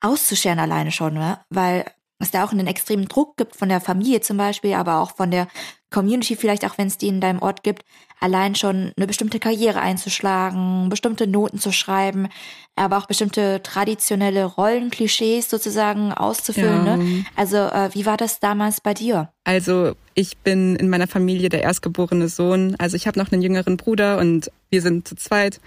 auszuscheren 0.00 0.58
alleine 0.58 0.92
schon, 0.92 1.14
ne? 1.14 1.40
Weil 1.48 1.86
es 2.18 2.30
da 2.30 2.44
auch 2.44 2.52
einen 2.52 2.66
extremen 2.66 3.06
Druck 3.08 3.36
gibt 3.36 3.56
von 3.56 3.68
der 3.68 3.80
Familie 3.80 4.20
zum 4.20 4.36
Beispiel, 4.36 4.74
aber 4.74 5.00
auch 5.00 5.14
von 5.16 5.30
der 5.30 5.48
Community 5.90 6.36
vielleicht, 6.36 6.64
auch 6.64 6.78
wenn 6.78 6.88
es 6.88 6.98
die 6.98 7.08
in 7.08 7.20
deinem 7.20 7.40
Ort 7.40 7.62
gibt, 7.62 7.84
allein 8.20 8.54
schon 8.54 8.92
eine 8.96 9.06
bestimmte 9.06 9.38
Karriere 9.38 9.80
einzuschlagen, 9.80 10.88
bestimmte 10.88 11.26
Noten 11.26 11.58
zu 11.58 11.72
schreiben, 11.72 12.28
aber 12.74 12.98
auch 12.98 13.06
bestimmte 13.06 13.62
traditionelle 13.62 14.44
Rollenklischees 14.44 15.50
sozusagen 15.50 16.12
auszufüllen. 16.12 16.86
Ja. 16.86 16.96
Ne? 16.96 17.24
Also 17.36 17.56
äh, 17.58 17.90
wie 17.92 18.06
war 18.06 18.16
das 18.16 18.40
damals 18.40 18.80
bei 18.80 18.94
dir? 18.94 19.30
Also 19.44 19.92
ich 20.14 20.38
bin 20.38 20.76
in 20.76 20.88
meiner 20.88 21.06
Familie 21.06 21.50
der 21.50 21.62
erstgeborene 21.62 22.28
Sohn. 22.28 22.74
Also 22.78 22.96
ich 22.96 23.06
habe 23.06 23.18
noch 23.18 23.30
einen 23.30 23.42
jüngeren 23.42 23.76
Bruder 23.76 24.18
und 24.18 24.50
wir 24.70 24.82
sind 24.82 25.06
zu 25.06 25.14
zweit. 25.14 25.60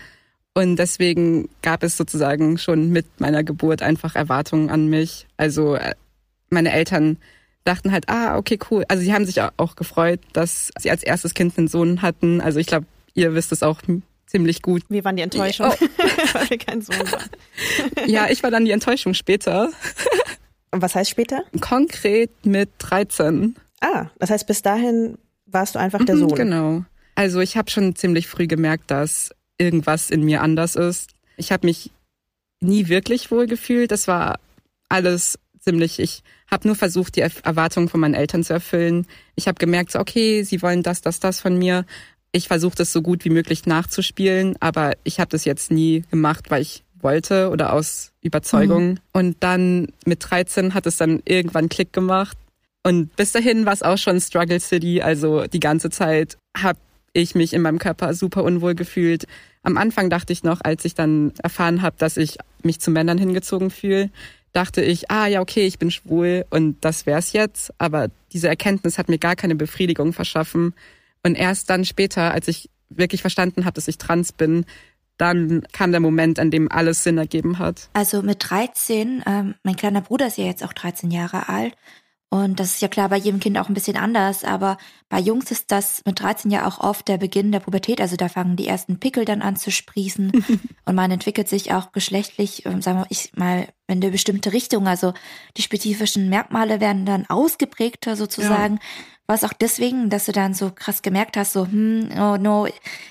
Und 0.56 0.78
deswegen 0.78 1.48
gab 1.62 1.84
es 1.84 1.96
sozusagen 1.96 2.58
schon 2.58 2.90
mit 2.90 3.06
meiner 3.20 3.44
Geburt 3.44 3.82
einfach 3.82 4.16
Erwartungen 4.16 4.70
an 4.70 4.88
mich. 4.88 5.28
Also 5.38 5.76
äh, 5.76 5.94
meine 6.50 6.72
Eltern 6.72 7.18
dachten 7.64 7.92
halt, 7.92 8.10
ah, 8.10 8.38
okay, 8.38 8.58
cool. 8.72 8.86
Also 8.88 9.04
sie 9.04 9.14
haben 9.14 9.26
sich 9.26 9.42
auch 9.42 9.76
gefreut, 9.76 10.22
dass 10.34 10.72
sie 10.80 10.92
als 10.92 11.04
erstes 11.04 11.34
Kind 11.34 11.58
einen 11.58 11.68
Sohn 11.68 12.02
hatten. 12.02 12.42
Also 12.42 12.60
ich 12.60 12.68
glaube, 12.68 12.86
ihr 13.14 13.34
wisst 13.36 13.52
es 13.52 13.64
auch 13.64 13.82
ziemlich 14.26 14.62
gut. 14.62 14.84
Wie 14.90 15.04
waren 15.04 15.16
die 15.16 15.24
Enttäuschung, 15.24 15.68
oh. 15.68 15.86
weil 16.34 16.50
wir 16.50 16.58
kein 16.58 16.82
Sohn 16.82 17.12
waren? 17.12 17.30
ja, 18.08 18.28
ich 18.30 18.44
war 18.44 18.52
dann 18.52 18.66
die 18.66 18.72
Enttäuschung 18.72 19.14
später. 19.14 19.70
Und 20.72 20.82
was 20.82 20.96
heißt 20.96 21.10
später? 21.10 21.44
Konkret 21.60 22.32
mit 22.46 22.70
13. 22.80 23.56
Ah, 23.82 24.08
das 24.20 24.30
heißt, 24.30 24.48
bis 24.48 24.62
dahin 24.62 25.18
warst 25.46 25.76
du 25.76 25.80
einfach 25.80 26.04
der 26.06 26.16
mhm, 26.16 26.20
Sohn. 26.20 26.36
Genau. 26.36 26.86
Also 27.16 27.40
ich 27.40 27.58
habe 27.58 27.70
schon 27.70 27.96
ziemlich 27.96 28.28
früh 28.28 28.48
gemerkt, 28.48 28.92
dass 28.92 29.32
irgendwas 29.58 30.10
in 30.10 30.24
mir 30.24 30.42
anders 30.42 30.76
ist. 30.76 31.12
Ich 31.38 31.52
habe 31.52 31.68
mich 31.68 31.92
nie 32.62 32.88
wirklich 32.88 33.32
wohl 33.32 33.48
gefühlt. 33.48 33.92
Das 33.92 34.08
war 34.08 34.40
alles 34.90 35.40
ziemlich, 35.70 36.00
ich 36.00 36.24
habe 36.50 36.68
nur 36.68 36.76
versucht, 36.76 37.16
die 37.16 37.22
Erwartungen 37.22 37.90
von 37.90 38.00
meinen 38.00 38.16
Eltern 38.16 38.44
zu 38.44 38.54
erfüllen. 38.54 39.06
Ich 39.36 39.48
habe 39.48 39.60
gemerkt, 39.60 39.92
so, 39.92 40.00
okay, 40.00 40.42
sie 40.44 40.62
wollen 40.64 40.82
das, 40.82 41.02
das, 41.02 41.20
das 41.20 41.40
von 41.40 41.58
mir. 41.58 41.86
Ich 42.32 42.48
versuche 42.48 42.76
das 42.76 42.92
so 42.92 43.02
gut 43.04 43.24
wie 43.24 43.30
möglich 43.30 43.68
nachzuspielen, 43.68 44.56
aber 44.60 44.94
ich 45.04 45.20
habe 45.20 45.30
das 45.30 45.46
jetzt 45.46 45.70
nie 45.70 46.04
gemacht, 46.10 46.50
weil 46.50 46.64
ich 46.64 46.84
wollte 47.02 47.50
oder 47.50 47.74
aus 47.74 48.12
Überzeugung. 48.22 48.90
Mhm. 48.90 48.98
Und 49.14 49.38
dann 49.42 49.90
mit 50.06 50.26
13 50.28 50.74
hat 50.74 50.88
es 50.88 50.98
dann 50.98 51.22
irgendwann 51.26 51.70
Klick 51.70 51.94
gemacht. 51.94 52.38
Und 52.84 53.16
bis 53.16 53.32
dahin 53.32 53.66
war 53.66 53.74
es 53.74 53.84
auch 53.84 53.98
schon 53.98 54.20
Struggle 54.20 54.60
City. 54.60 55.02
Also 55.02 55.46
die 55.46 55.60
ganze 55.60 55.92
Zeit 55.92 56.38
habe 56.58 56.80
ich 57.14 57.36
mich 57.36 57.54
in 57.54 57.62
meinem 57.62 57.80
Körper 57.80 58.14
super 58.16 58.44
unwohl 58.44 58.74
gefühlt. 58.74 59.28
Am 59.62 59.78
Anfang 59.78 60.10
dachte 60.10 60.34
ich 60.34 60.44
noch, 60.44 60.62
als 60.62 60.86
ich 60.86 60.96
dann 60.96 61.34
erfahren 61.44 61.82
habe, 61.82 61.96
dass 62.00 62.18
ich 62.18 62.38
mich 62.64 62.80
zu 62.80 62.92
Männern 62.92 63.18
hingezogen 63.18 63.70
fühle, 63.70 64.10
dachte 64.54 64.82
ich, 64.82 65.12
ah 65.12 65.28
ja, 65.28 65.42
okay, 65.42 65.66
ich 65.66 65.80
bin 65.80 65.92
schwul 65.92 66.46
und 66.50 66.78
das 66.82 67.06
wär's 67.06 67.34
jetzt. 67.34 67.74
Aber 67.78 68.10
diese 68.34 68.48
Erkenntnis 68.48 68.98
hat 68.98 69.10
mir 69.10 69.18
gar 69.18 69.36
keine 69.36 69.56
Befriedigung 69.56 70.14
verschaffen. 70.14 70.74
Und 71.24 71.36
erst 71.36 71.70
dann 71.70 71.86
später, 71.86 72.34
als 72.34 72.48
ich 72.48 72.70
wirklich 72.90 73.22
verstanden 73.22 73.66
habe, 73.66 73.74
dass 73.74 73.88
ich 73.88 73.98
trans 73.98 74.32
bin, 74.32 74.66
dann 75.18 75.64
kam 75.74 75.92
der 75.92 76.00
Moment, 76.00 76.40
an 76.40 76.50
dem 76.50 76.72
alles 76.72 77.04
Sinn 77.04 77.18
ergeben 77.18 77.60
hat. 77.60 77.90
Also 77.94 78.22
mit 78.22 78.38
13, 78.50 79.24
ähm, 79.26 79.56
mein 79.64 79.76
kleiner 79.76 80.02
Bruder 80.02 80.28
ist 80.28 80.38
ja 80.38 80.46
jetzt 80.46 80.64
auch 80.64 80.74
13 80.74 81.12
Jahre 81.12 81.50
alt 81.50 81.76
und 82.32 82.60
das 82.60 82.76
ist 82.76 82.82
ja 82.82 82.88
klar 82.88 83.10
bei 83.10 83.18
jedem 83.18 83.40
Kind 83.40 83.58
auch 83.58 83.70
ein 83.70 83.74
bisschen 83.74 83.98
anders, 83.98 84.44
aber 84.44 84.78
bei 85.10 85.20
Jungs 85.20 85.50
ist 85.50 85.72
das 85.72 86.04
mit 86.06 86.20
13 86.20 86.52
ja 86.52 86.68
auch 86.68 86.80
oft 86.80 87.08
der 87.08 87.18
Beginn 87.18 87.52
der 87.52 87.60
Pubertät. 87.60 88.00
Also 88.00 88.18
da 88.18 88.30
fangen 88.30 88.56
die 88.56 88.68
ersten 88.68 89.00
Pickel 89.00 89.26
dann 89.26 89.42
an 89.42 89.56
zu 89.56 89.72
sprießen 89.72 90.32
und 90.86 90.96
man 90.96 91.10
entwickelt 91.10 91.50
sich 91.50 91.74
auch 91.74 91.92
geschlechtlich, 91.92 92.68
ähm, 92.68 92.84
sagen 92.84 93.00
wir 93.00 93.08
ich 93.10 93.32
mal, 93.36 93.68
in 93.88 94.04
eine 94.04 94.12
bestimmte 94.12 94.54
Richtung. 94.54 94.88
Also 94.88 95.16
die 95.58 95.64
spezifischen 95.64 96.30
Merkmale 96.30 96.80
werden 96.80 97.08
dann 97.08 97.26
ausgeprägter 97.28 98.16
sozusagen. 98.16 98.76
Ja. 98.76 98.82
Was 99.26 99.44
auch 99.44 99.54
deswegen, 99.54 100.12
dass 100.12 100.26
du 100.26 100.32
dann 100.32 100.54
so 100.54 100.72
krass 100.72 101.02
gemerkt 101.02 101.36
hast, 101.36 101.54
so, 101.54 101.66
hm, 101.66 102.10
oh 102.16 102.38
no, 102.38 102.68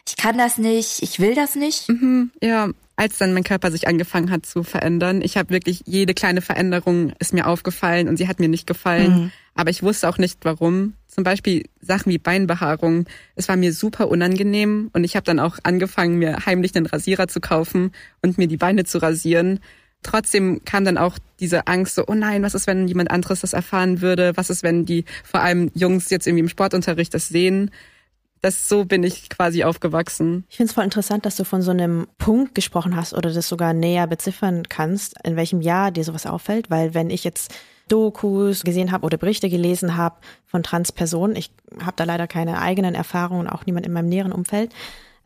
ich 0.06 0.16
kann 0.16 0.38
das 0.38 0.58
nicht, 0.58 1.02
ich 1.02 1.18
will 1.18 1.34
das 1.34 1.56
nicht. 1.56 1.88
Mhm, 1.88 2.30
ja, 2.40 2.70
als 2.98 3.16
dann 3.16 3.32
mein 3.32 3.44
Körper 3.44 3.70
sich 3.70 3.86
angefangen 3.86 4.32
hat 4.32 4.44
zu 4.44 4.64
verändern. 4.64 5.22
Ich 5.22 5.36
habe 5.36 5.50
wirklich 5.50 5.82
jede 5.86 6.14
kleine 6.14 6.42
Veränderung 6.42 7.12
ist 7.20 7.32
mir 7.32 7.46
aufgefallen 7.46 8.08
und 8.08 8.16
sie 8.16 8.26
hat 8.26 8.40
mir 8.40 8.48
nicht 8.48 8.66
gefallen. 8.66 9.10
Mhm. 9.10 9.32
Aber 9.54 9.70
ich 9.70 9.84
wusste 9.84 10.08
auch 10.08 10.18
nicht 10.18 10.40
warum. 10.42 10.94
Zum 11.06 11.22
Beispiel 11.22 11.64
Sachen 11.80 12.10
wie 12.10 12.18
Beinbehaarung. 12.18 13.04
Es 13.36 13.48
war 13.48 13.56
mir 13.56 13.72
super 13.72 14.08
unangenehm 14.08 14.90
und 14.92 15.04
ich 15.04 15.14
habe 15.14 15.22
dann 15.22 15.38
auch 15.38 15.58
angefangen, 15.62 16.18
mir 16.18 16.44
heimlich 16.44 16.74
einen 16.74 16.86
Rasierer 16.86 17.28
zu 17.28 17.40
kaufen 17.40 17.92
und 18.20 18.36
mir 18.36 18.48
die 18.48 18.56
Beine 18.56 18.82
zu 18.82 18.98
rasieren. 18.98 19.60
Trotzdem 20.02 20.64
kam 20.64 20.84
dann 20.84 20.98
auch 20.98 21.18
diese 21.38 21.68
Angst 21.68 21.94
so, 21.94 22.04
oh 22.04 22.14
nein, 22.14 22.42
was 22.42 22.56
ist, 22.56 22.66
wenn 22.66 22.88
jemand 22.88 23.12
anderes 23.12 23.42
das 23.42 23.52
erfahren 23.52 24.00
würde? 24.00 24.32
Was 24.34 24.50
ist, 24.50 24.64
wenn 24.64 24.84
die 24.86 25.04
vor 25.22 25.40
allem 25.40 25.70
Jungs 25.74 26.10
jetzt 26.10 26.26
irgendwie 26.26 26.42
im 26.42 26.48
Sportunterricht 26.48 27.14
das 27.14 27.28
sehen? 27.28 27.70
Das 28.40 28.68
so 28.68 28.84
bin 28.84 29.02
ich 29.02 29.28
quasi 29.28 29.64
aufgewachsen. 29.64 30.44
Ich 30.48 30.56
finde 30.56 30.70
es 30.70 30.74
voll 30.74 30.84
interessant, 30.84 31.26
dass 31.26 31.36
du 31.36 31.44
von 31.44 31.62
so 31.62 31.70
einem 31.70 32.06
Punkt 32.18 32.54
gesprochen 32.54 32.94
hast 32.94 33.14
oder 33.14 33.32
das 33.32 33.48
sogar 33.48 33.72
näher 33.72 34.06
beziffern 34.06 34.64
kannst, 34.68 35.14
in 35.24 35.36
welchem 35.36 35.60
Jahr 35.60 35.90
dir 35.90 36.04
sowas 36.04 36.26
auffällt, 36.26 36.70
weil 36.70 36.94
wenn 36.94 37.10
ich 37.10 37.24
jetzt 37.24 37.54
Dokus 37.88 38.62
gesehen 38.62 38.92
habe 38.92 39.04
oder 39.06 39.16
Berichte 39.16 39.48
gelesen 39.48 39.96
habe 39.96 40.16
von 40.44 40.62
Transpersonen, 40.62 41.36
ich 41.36 41.50
habe 41.80 41.94
da 41.96 42.04
leider 42.04 42.26
keine 42.26 42.60
eigenen 42.60 42.94
Erfahrungen, 42.94 43.48
auch 43.48 43.66
niemand 43.66 43.86
in 43.86 43.92
meinem 43.92 44.08
näheren 44.08 44.32
Umfeld, 44.32 44.72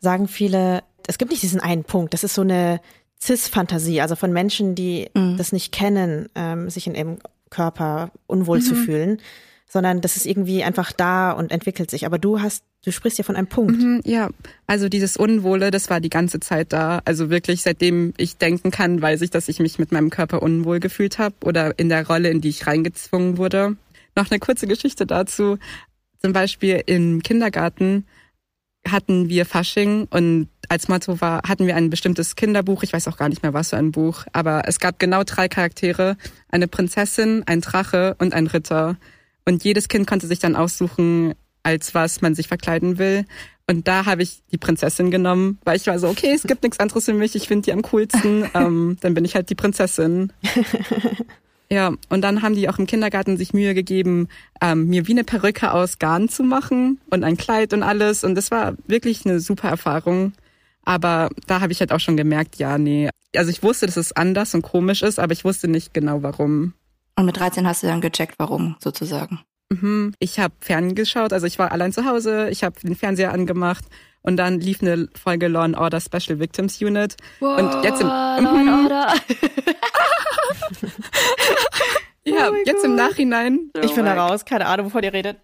sagen 0.00 0.28
viele, 0.28 0.82
es 1.06 1.18
gibt 1.18 1.30
nicht 1.30 1.42
diesen 1.42 1.60
einen 1.60 1.84
Punkt, 1.84 2.14
das 2.14 2.24
ist 2.24 2.34
so 2.34 2.42
eine 2.42 2.80
Cis-Fantasie, 3.20 4.00
also 4.00 4.16
von 4.16 4.32
Menschen, 4.32 4.74
die 4.74 5.08
mhm. 5.14 5.36
das 5.36 5.52
nicht 5.52 5.72
kennen, 5.72 6.28
ähm, 6.34 6.70
sich 6.70 6.86
in 6.86 6.94
ihrem 6.94 7.18
Körper 7.50 8.10
unwohl 8.26 8.58
mhm. 8.58 8.62
zu 8.62 8.74
fühlen, 8.74 9.20
sondern 9.72 10.02
das 10.02 10.16
ist 10.18 10.26
irgendwie 10.26 10.62
einfach 10.62 10.92
da 10.92 11.30
und 11.32 11.50
entwickelt 11.50 11.90
sich. 11.90 12.04
Aber 12.04 12.18
du 12.18 12.42
hast, 12.42 12.62
du 12.84 12.92
sprichst 12.92 13.16
ja 13.16 13.24
von 13.24 13.36
einem 13.36 13.46
Punkt. 13.46 13.80
Mhm, 13.80 14.02
ja, 14.04 14.28
also 14.66 14.90
dieses 14.90 15.16
Unwohle, 15.16 15.70
das 15.70 15.88
war 15.88 15.98
die 16.00 16.10
ganze 16.10 16.40
Zeit 16.40 16.74
da. 16.74 17.00
Also 17.06 17.30
wirklich, 17.30 17.62
seitdem 17.62 18.12
ich 18.18 18.36
denken 18.36 18.70
kann, 18.70 19.00
weiß 19.00 19.22
ich, 19.22 19.30
dass 19.30 19.48
ich 19.48 19.60
mich 19.60 19.78
mit 19.78 19.90
meinem 19.90 20.10
Körper 20.10 20.42
unwohl 20.42 20.78
gefühlt 20.78 21.18
habe 21.18 21.34
oder 21.42 21.78
in 21.78 21.88
der 21.88 22.06
Rolle, 22.06 22.28
in 22.28 22.42
die 22.42 22.50
ich 22.50 22.66
reingezwungen 22.66 23.38
wurde. 23.38 23.76
Noch 24.14 24.30
eine 24.30 24.40
kurze 24.40 24.66
Geschichte 24.66 25.06
dazu. 25.06 25.56
Zum 26.20 26.34
Beispiel 26.34 26.82
im 26.84 27.22
Kindergarten 27.22 28.04
hatten 28.86 29.30
wir 29.30 29.46
Fasching 29.46 30.06
und 30.10 30.48
als 30.68 30.88
Motto 30.88 31.22
war, 31.22 31.40
hatten 31.48 31.66
wir 31.66 31.76
ein 31.76 31.88
bestimmtes 31.88 32.36
Kinderbuch, 32.36 32.82
ich 32.82 32.92
weiß 32.92 33.08
auch 33.08 33.16
gar 33.16 33.30
nicht 33.30 33.42
mehr 33.42 33.54
was 33.54 33.70
für 33.70 33.78
ein 33.78 33.92
Buch, 33.92 34.26
aber 34.32 34.64
es 34.66 34.80
gab 34.80 34.98
genau 34.98 35.22
drei 35.24 35.48
Charaktere, 35.48 36.16
eine 36.50 36.68
Prinzessin, 36.68 37.42
ein 37.46 37.62
Drache 37.62 38.16
und 38.18 38.34
ein 38.34 38.48
Ritter. 38.48 38.98
Und 39.44 39.64
jedes 39.64 39.88
Kind 39.88 40.06
konnte 40.06 40.26
sich 40.26 40.38
dann 40.38 40.56
aussuchen, 40.56 41.34
als 41.62 41.94
was 41.94 42.20
man 42.20 42.34
sich 42.34 42.48
verkleiden 42.48 42.98
will. 42.98 43.24
Und 43.68 43.88
da 43.88 44.06
habe 44.06 44.22
ich 44.22 44.42
die 44.50 44.58
Prinzessin 44.58 45.10
genommen, 45.10 45.58
weil 45.64 45.76
ich 45.76 45.86
war 45.86 45.98
so, 45.98 46.08
okay, 46.08 46.32
es 46.34 46.42
gibt 46.42 46.62
nichts 46.62 46.80
anderes 46.80 47.04
für 47.04 47.14
mich, 47.14 47.34
ich 47.34 47.48
finde 47.48 47.64
die 47.64 47.72
am 47.72 47.82
coolsten, 47.82 48.44
ähm, 48.54 48.96
dann 49.00 49.14
bin 49.14 49.24
ich 49.24 49.34
halt 49.34 49.50
die 49.50 49.54
Prinzessin. 49.54 50.32
Ja, 51.72 51.94
und 52.10 52.20
dann 52.20 52.42
haben 52.42 52.54
die 52.54 52.68
auch 52.68 52.78
im 52.78 52.86
Kindergarten 52.86 53.38
sich 53.38 53.54
Mühe 53.54 53.72
gegeben, 53.72 54.28
ähm, 54.60 54.88
mir 54.88 55.06
wie 55.06 55.12
eine 55.12 55.24
Perücke 55.24 55.72
aus 55.72 55.98
Garn 55.98 56.28
zu 56.28 56.42
machen 56.42 57.00
und 57.08 57.24
ein 57.24 57.38
Kleid 57.38 57.72
und 57.72 57.82
alles. 57.82 58.24
Und 58.24 58.34
das 58.34 58.50
war 58.50 58.74
wirklich 58.86 59.24
eine 59.24 59.40
super 59.40 59.68
Erfahrung. 59.68 60.34
Aber 60.84 61.30
da 61.46 61.62
habe 61.62 61.72
ich 61.72 61.80
halt 61.80 61.90
auch 61.90 61.98
schon 61.98 62.18
gemerkt, 62.18 62.56
ja, 62.56 62.76
nee. 62.76 63.08
Also 63.34 63.50
ich 63.50 63.62
wusste, 63.62 63.86
dass 63.86 63.96
es 63.96 64.12
anders 64.12 64.54
und 64.54 64.60
komisch 64.60 65.00
ist, 65.00 65.18
aber 65.18 65.32
ich 65.32 65.46
wusste 65.46 65.66
nicht 65.66 65.94
genau 65.94 66.22
warum. 66.22 66.74
Und 67.16 67.26
mit 67.26 67.36
13 67.36 67.66
hast 67.66 67.82
du 67.82 67.86
dann 67.86 68.00
gecheckt, 68.00 68.34
warum 68.38 68.76
sozusagen? 68.80 69.40
Mhm. 69.70 70.14
Ich 70.18 70.38
habe 70.38 70.54
ferngeschaut, 70.60 71.32
also 71.32 71.46
ich 71.46 71.58
war 71.58 71.72
allein 71.72 71.92
zu 71.92 72.04
Hause, 72.04 72.48
ich 72.50 72.62
habe 72.64 72.78
den 72.80 72.94
Fernseher 72.94 73.32
angemacht 73.32 73.84
und 74.22 74.36
dann 74.36 74.60
lief 74.60 74.82
eine 74.82 75.08
Folge 75.20 75.48
Law 75.48 75.62
and 75.62 75.76
Order 75.76 76.00
Special 76.00 76.38
Victims 76.38 76.80
Unit. 76.80 77.16
Wow, 77.40 77.58
und 77.58 77.84
jetzt 77.84 78.00
im 78.00 78.06
Law 78.06 78.36
and 78.36 78.64
mhm. 78.64 78.84
Order. 78.84 79.14
ja, 82.24 82.50
oh 82.50 82.54
jetzt 82.64 82.82
God. 82.82 82.84
im 82.84 82.94
Nachhinein. 82.94 83.70
Ich 83.82 83.94
bin 83.94 84.04
da 84.04 84.14
raus, 84.14 84.44
keine 84.44 84.66
Ahnung, 84.66 84.86
wovon 84.86 85.02
ihr 85.02 85.12
redet. 85.12 85.38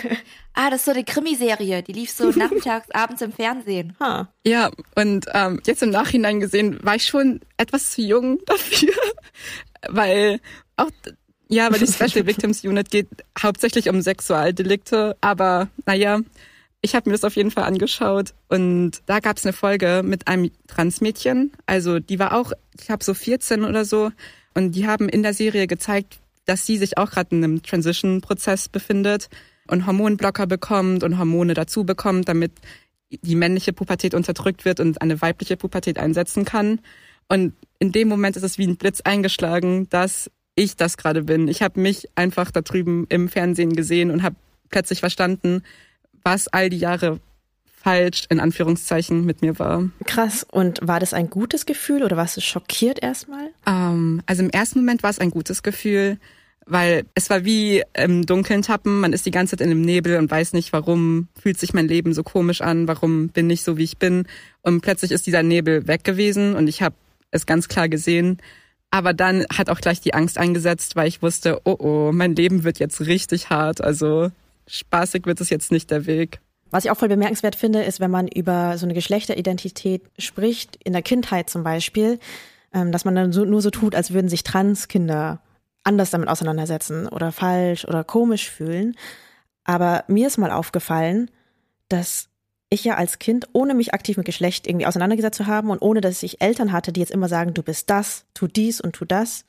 ah, 0.54 0.70
das 0.70 0.80
ist 0.80 0.86
so 0.86 0.92
eine 0.92 1.04
Krimiserie, 1.04 1.82
die 1.82 1.92
lief 1.92 2.10
so 2.10 2.30
nachmittags, 2.30 2.90
abends 2.94 3.20
im 3.20 3.32
Fernsehen. 3.32 3.96
Huh. 4.00 4.24
Ja, 4.46 4.70
und 4.96 5.26
ähm, 5.34 5.60
jetzt 5.66 5.82
im 5.82 5.90
Nachhinein 5.90 6.40
gesehen, 6.40 6.78
war 6.82 6.94
ich 6.94 7.04
schon 7.04 7.40
etwas 7.58 7.90
zu 7.90 8.02
jung 8.02 8.38
dafür, 8.46 8.94
weil 9.88 10.40
auch 10.82 10.90
ja, 11.48 11.70
weil 11.70 11.80
die 11.80 11.86
Special 11.86 12.26
Victims 12.26 12.64
Unit 12.64 12.90
geht 12.90 13.08
hauptsächlich 13.38 13.90
um 13.90 14.00
Sexualdelikte, 14.00 15.16
aber 15.20 15.68
naja, 15.84 16.20
ich 16.80 16.94
habe 16.94 17.10
mir 17.10 17.14
das 17.14 17.24
auf 17.24 17.36
jeden 17.36 17.50
Fall 17.50 17.64
angeschaut 17.64 18.32
und 18.48 19.02
da 19.06 19.20
gab 19.20 19.36
es 19.36 19.44
eine 19.44 19.52
Folge 19.52 20.02
mit 20.02 20.28
einem 20.28 20.50
Transmädchen. 20.66 21.52
Also 21.66 21.98
die 21.98 22.18
war 22.18 22.34
auch, 22.34 22.52
ich 22.80 22.90
habe 22.90 23.04
so 23.04 23.14
14 23.14 23.64
oder 23.64 23.84
so. 23.84 24.10
Und 24.54 24.72
die 24.72 24.86
haben 24.86 25.08
in 25.08 25.22
der 25.22 25.32
Serie 25.32 25.66
gezeigt, 25.66 26.18
dass 26.44 26.66
sie 26.66 26.76
sich 26.76 26.98
auch 26.98 27.10
gerade 27.10 27.36
in 27.36 27.44
einem 27.44 27.62
Transition-Prozess 27.62 28.68
befindet 28.68 29.28
und 29.68 29.86
Hormonblocker 29.86 30.46
bekommt 30.46 31.04
und 31.04 31.18
Hormone 31.18 31.54
dazu 31.54 31.84
bekommt, 31.84 32.28
damit 32.28 32.52
die 33.10 33.36
männliche 33.36 33.72
Pubertät 33.72 34.14
unterdrückt 34.14 34.64
wird 34.64 34.80
und 34.80 35.00
eine 35.00 35.20
weibliche 35.22 35.56
Pubertät 35.56 35.98
einsetzen 35.98 36.44
kann. 36.44 36.80
Und 37.28 37.54
in 37.78 37.92
dem 37.92 38.08
Moment 38.08 38.36
ist 38.36 38.42
es 38.42 38.58
wie 38.58 38.66
ein 38.66 38.76
Blitz 38.76 39.02
eingeschlagen, 39.02 39.88
dass 39.88 40.30
ich 40.54 40.76
das 40.76 40.96
gerade 40.96 41.22
bin. 41.22 41.48
Ich 41.48 41.62
habe 41.62 41.80
mich 41.80 42.08
einfach 42.14 42.50
da 42.50 42.60
drüben 42.60 43.06
im 43.08 43.28
Fernsehen 43.28 43.74
gesehen 43.74 44.10
und 44.10 44.22
habe 44.22 44.36
plötzlich 44.70 45.00
verstanden, 45.00 45.62
was 46.22 46.48
all 46.48 46.68
die 46.68 46.78
Jahre 46.78 47.20
falsch 47.82 48.26
in 48.28 48.38
Anführungszeichen 48.38 49.24
mit 49.24 49.42
mir 49.42 49.58
war. 49.58 49.90
Krass. 50.04 50.46
Und 50.48 50.78
war 50.82 51.00
das 51.00 51.14
ein 51.14 51.30
gutes 51.30 51.66
Gefühl 51.66 52.04
oder 52.04 52.16
warst 52.16 52.36
du 52.36 52.40
schockiert 52.40 53.02
erstmal? 53.02 53.48
Ähm, 53.66 54.22
also 54.26 54.42
im 54.42 54.50
ersten 54.50 54.80
Moment 54.80 55.02
war 55.02 55.10
es 55.10 55.18
ein 55.18 55.30
gutes 55.30 55.62
Gefühl, 55.62 56.18
weil 56.64 57.04
es 57.16 57.28
war 57.28 57.44
wie 57.44 57.82
im 57.94 58.24
Dunkeln 58.24 58.62
tappen. 58.62 59.00
Man 59.00 59.12
ist 59.12 59.26
die 59.26 59.32
ganze 59.32 59.56
Zeit 59.56 59.64
in 59.64 59.70
dem 59.70 59.82
Nebel 59.82 60.16
und 60.16 60.30
weiß 60.30 60.52
nicht, 60.52 60.72
warum 60.72 61.28
fühlt 61.40 61.58
sich 61.58 61.74
mein 61.74 61.88
Leben 61.88 62.14
so 62.14 62.22
komisch 62.22 62.60
an, 62.60 62.86
warum 62.86 63.28
bin 63.28 63.50
ich 63.50 63.62
so, 63.62 63.76
wie 63.78 63.84
ich 63.84 63.98
bin. 63.98 64.26
Und 64.62 64.80
plötzlich 64.82 65.10
ist 65.10 65.26
dieser 65.26 65.42
Nebel 65.42 65.88
weg 65.88 66.04
gewesen 66.04 66.54
und 66.54 66.68
ich 66.68 66.82
habe 66.82 66.94
es 67.32 67.46
ganz 67.46 67.66
klar 67.66 67.88
gesehen. 67.88 68.38
Aber 68.92 69.14
dann 69.14 69.46
hat 69.50 69.70
auch 69.70 69.80
gleich 69.80 70.02
die 70.02 70.12
Angst 70.12 70.36
eingesetzt, 70.36 70.96
weil 70.96 71.08
ich 71.08 71.22
wusste, 71.22 71.62
oh 71.64 71.76
oh, 71.78 72.10
mein 72.12 72.36
Leben 72.36 72.62
wird 72.62 72.78
jetzt 72.78 73.00
richtig 73.00 73.48
hart. 73.48 73.80
Also 73.80 74.30
spaßig 74.66 75.24
wird 75.24 75.40
es 75.40 75.48
jetzt 75.48 75.72
nicht 75.72 75.90
der 75.90 76.04
Weg. 76.04 76.40
Was 76.70 76.84
ich 76.84 76.90
auch 76.90 76.98
voll 76.98 77.08
bemerkenswert 77.08 77.56
finde, 77.56 77.82
ist, 77.82 78.00
wenn 78.00 78.10
man 78.10 78.28
über 78.28 78.76
so 78.76 78.84
eine 78.84 78.92
Geschlechteridentität 78.92 80.02
spricht, 80.18 80.76
in 80.84 80.92
der 80.92 81.00
Kindheit 81.00 81.48
zum 81.48 81.64
Beispiel, 81.64 82.18
ähm, 82.74 82.92
dass 82.92 83.06
man 83.06 83.14
dann 83.14 83.32
so, 83.32 83.46
nur 83.46 83.62
so 83.62 83.70
tut, 83.70 83.94
als 83.94 84.12
würden 84.12 84.28
sich 84.28 84.42
Transkinder 84.42 85.40
anders 85.84 86.10
damit 86.10 86.28
auseinandersetzen 86.28 87.08
oder 87.08 87.32
falsch 87.32 87.86
oder 87.86 88.04
komisch 88.04 88.50
fühlen. 88.50 88.94
Aber 89.64 90.04
mir 90.06 90.26
ist 90.26 90.36
mal 90.36 90.50
aufgefallen, 90.50 91.30
dass 91.88 92.28
ich 92.72 92.84
ja 92.84 92.94
als 92.94 93.18
Kind, 93.18 93.48
ohne 93.52 93.74
mich 93.74 93.94
aktiv 93.94 94.16
mit 94.16 94.26
Geschlecht 94.26 94.66
irgendwie 94.66 94.86
auseinandergesetzt 94.86 95.36
zu 95.36 95.46
haben 95.46 95.70
und 95.70 95.82
ohne 95.82 96.00
dass 96.00 96.22
ich 96.22 96.40
Eltern 96.40 96.72
hatte, 96.72 96.92
die 96.92 97.00
jetzt 97.00 97.12
immer 97.12 97.28
sagen, 97.28 97.54
du 97.54 97.62
bist 97.62 97.90
das, 97.90 98.24
tu 98.34 98.46
dies 98.46 98.80
und 98.80 98.94
tu 98.94 99.04
das, 99.04 99.44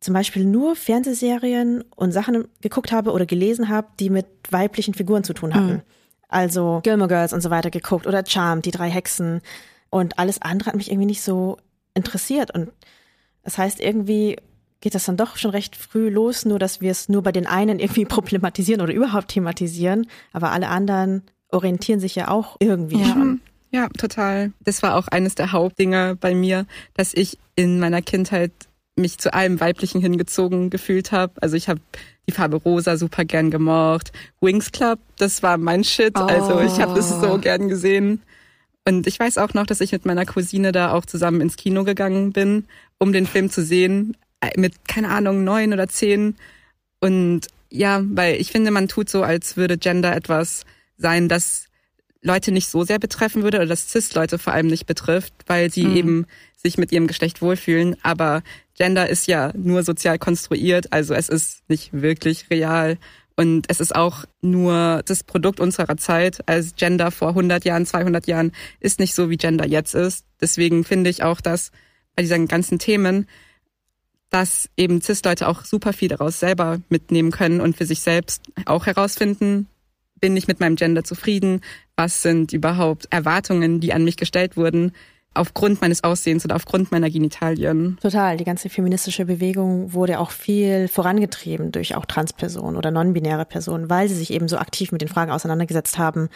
zum 0.00 0.14
Beispiel 0.14 0.44
nur 0.44 0.74
Fernsehserien 0.74 1.84
und 1.94 2.12
Sachen 2.12 2.48
geguckt 2.60 2.92
habe 2.92 3.12
oder 3.12 3.26
gelesen 3.26 3.68
habe, 3.68 3.88
die 4.00 4.10
mit 4.10 4.26
weiblichen 4.50 4.94
Figuren 4.94 5.24
zu 5.24 5.32
tun 5.32 5.54
hatten. 5.54 5.72
Mhm. 5.72 5.82
Also 6.28 6.80
Gilmore 6.82 7.08
Girls 7.08 7.32
und 7.32 7.40
so 7.40 7.50
weiter 7.50 7.70
geguckt 7.70 8.06
oder 8.06 8.24
Charmed, 8.26 8.64
die 8.64 8.70
drei 8.70 8.88
Hexen. 8.88 9.42
Und 9.90 10.18
alles 10.18 10.40
andere 10.42 10.68
hat 10.70 10.76
mich 10.76 10.90
irgendwie 10.90 11.06
nicht 11.06 11.22
so 11.22 11.58
interessiert. 11.94 12.52
Und 12.52 12.72
das 13.42 13.58
heißt, 13.58 13.80
irgendwie 13.80 14.36
geht 14.80 14.94
das 14.94 15.04
dann 15.04 15.16
doch 15.16 15.36
schon 15.36 15.52
recht 15.52 15.76
früh 15.76 16.08
los, 16.08 16.44
nur 16.44 16.58
dass 16.58 16.80
wir 16.80 16.90
es 16.90 17.08
nur 17.08 17.22
bei 17.22 17.32
den 17.32 17.46
einen 17.46 17.78
irgendwie 17.78 18.04
problematisieren 18.06 18.80
oder 18.80 18.92
überhaupt 18.92 19.28
thematisieren. 19.28 20.06
Aber 20.32 20.50
alle 20.50 20.68
anderen 20.68 21.22
orientieren 21.52 22.00
sich 22.00 22.14
ja 22.14 22.28
auch 22.28 22.56
irgendwie 22.58 23.00
ja. 23.00 23.12
schon. 23.12 23.40
Ja, 23.70 23.88
total. 23.88 24.52
Das 24.60 24.82
war 24.82 24.96
auch 24.96 25.08
eines 25.08 25.34
der 25.34 25.52
Hauptdinge 25.52 26.16
bei 26.20 26.34
mir, 26.34 26.66
dass 26.94 27.14
ich 27.14 27.38
in 27.56 27.78
meiner 27.78 28.02
Kindheit 28.02 28.52
mich 28.96 29.18
zu 29.18 29.32
allem 29.32 29.60
Weiblichen 29.60 30.00
hingezogen 30.00 30.68
gefühlt 30.68 31.12
habe. 31.12 31.32
Also 31.40 31.56
ich 31.56 31.68
habe 31.68 31.80
die 32.28 32.32
Farbe 32.32 32.56
rosa 32.56 32.96
super 32.96 33.24
gern 33.24 33.50
gemocht. 33.50 34.12
Wings 34.40 34.72
Club, 34.72 34.98
das 35.16 35.42
war 35.42 35.56
mein 35.56 35.84
Shit. 35.84 36.18
Oh. 36.18 36.22
Also 36.22 36.60
ich 36.60 36.80
habe 36.80 36.94
das 36.94 37.08
so 37.08 37.34
oh. 37.34 37.38
gern 37.38 37.68
gesehen. 37.68 38.20
Und 38.86 39.06
ich 39.06 39.18
weiß 39.18 39.38
auch 39.38 39.54
noch, 39.54 39.66
dass 39.66 39.80
ich 39.80 39.92
mit 39.92 40.04
meiner 40.04 40.26
Cousine 40.26 40.72
da 40.72 40.92
auch 40.92 41.06
zusammen 41.06 41.40
ins 41.40 41.56
Kino 41.56 41.84
gegangen 41.84 42.32
bin, 42.32 42.66
um 42.98 43.12
den 43.12 43.26
Film 43.26 43.48
zu 43.48 43.62
sehen. 43.62 44.16
Äh, 44.40 44.58
mit, 44.58 44.86
keine 44.88 45.08
Ahnung, 45.08 45.44
neun 45.44 45.72
oder 45.72 45.88
zehn. 45.88 46.36
Und 47.00 47.46
ja, 47.70 48.02
weil 48.04 48.40
ich 48.40 48.50
finde, 48.52 48.70
man 48.70 48.88
tut 48.88 49.08
so, 49.08 49.22
als 49.22 49.56
würde 49.56 49.78
Gender 49.78 50.14
etwas 50.14 50.64
sein, 50.96 51.28
das 51.28 51.66
Leute 52.22 52.52
nicht 52.52 52.68
so 52.68 52.84
sehr 52.84 52.98
betreffen 52.98 53.42
würde 53.42 53.58
oder 53.58 53.66
das 53.66 53.90
Cis-Leute 53.90 54.38
vor 54.38 54.52
allem 54.52 54.68
nicht 54.68 54.86
betrifft, 54.86 55.34
weil 55.46 55.70
sie 55.70 55.84
mhm. 55.84 55.96
eben 55.96 56.26
sich 56.56 56.78
mit 56.78 56.92
ihrem 56.92 57.08
Geschlecht 57.08 57.42
wohlfühlen. 57.42 57.96
Aber 58.02 58.42
Gender 58.78 59.08
ist 59.08 59.26
ja 59.26 59.52
nur 59.56 59.82
sozial 59.82 60.18
konstruiert, 60.18 60.92
also 60.92 61.14
es 61.14 61.28
ist 61.28 61.68
nicht 61.68 61.92
wirklich 61.92 62.48
real. 62.50 62.96
Und 63.34 63.66
es 63.68 63.80
ist 63.80 63.94
auch 63.94 64.24
nur 64.42 65.02
das 65.06 65.24
Produkt 65.24 65.58
unserer 65.58 65.96
Zeit. 65.96 66.46
Als 66.48 66.76
Gender 66.76 67.10
vor 67.10 67.30
100 67.30 67.64
Jahren, 67.64 67.86
200 67.86 68.26
Jahren 68.26 68.52
ist 68.78 69.00
nicht 69.00 69.14
so, 69.14 69.30
wie 69.30 69.38
Gender 69.38 69.66
jetzt 69.66 69.94
ist. 69.94 70.26
Deswegen 70.40 70.84
finde 70.84 71.10
ich 71.10 71.22
auch, 71.22 71.40
dass 71.40 71.72
bei 72.14 72.22
diesen 72.22 72.46
ganzen 72.46 72.78
Themen, 72.78 73.26
dass 74.28 74.68
eben 74.76 75.00
Cis-Leute 75.00 75.48
auch 75.48 75.64
super 75.64 75.92
viel 75.92 76.08
daraus 76.08 76.40
selber 76.40 76.80
mitnehmen 76.90 77.30
können 77.30 77.60
und 77.60 77.76
für 77.76 77.86
sich 77.86 78.00
selbst 78.00 78.42
auch 78.66 78.86
herausfinden, 78.86 79.66
bin 80.22 80.36
ich 80.38 80.48
mit 80.48 80.60
meinem 80.60 80.76
Gender 80.76 81.04
zufrieden? 81.04 81.60
Was 81.96 82.22
sind 82.22 82.54
überhaupt 82.54 83.08
Erwartungen, 83.10 83.80
die 83.80 83.92
an 83.92 84.04
mich 84.04 84.16
gestellt 84.16 84.56
wurden? 84.56 84.92
aufgrund 85.34 85.80
meines 85.80 86.04
Aussehens 86.04 86.44
oder 86.44 86.56
aufgrund 86.56 86.92
meiner 86.92 87.08
Genitalien. 87.08 87.96
Total. 88.02 88.36
Die 88.36 88.44
ganze 88.44 88.68
feministische 88.68 89.24
Bewegung 89.24 89.92
wurde 89.92 90.20
auch 90.20 90.30
viel 90.30 90.88
vorangetrieben 90.88 91.72
durch 91.72 91.94
auch 91.94 92.04
Transpersonen 92.04 92.76
oder 92.76 92.90
non-binäre 92.90 93.46
Personen, 93.46 93.88
weil 93.88 94.08
sie 94.08 94.14
sich 94.14 94.30
eben 94.30 94.48
so 94.48 94.58
aktiv 94.58 94.92
mit 94.92 95.00
den 95.00 95.08
Fragen 95.08 95.32
auseinandergesetzt 95.32 95.98
haben. 95.98 96.28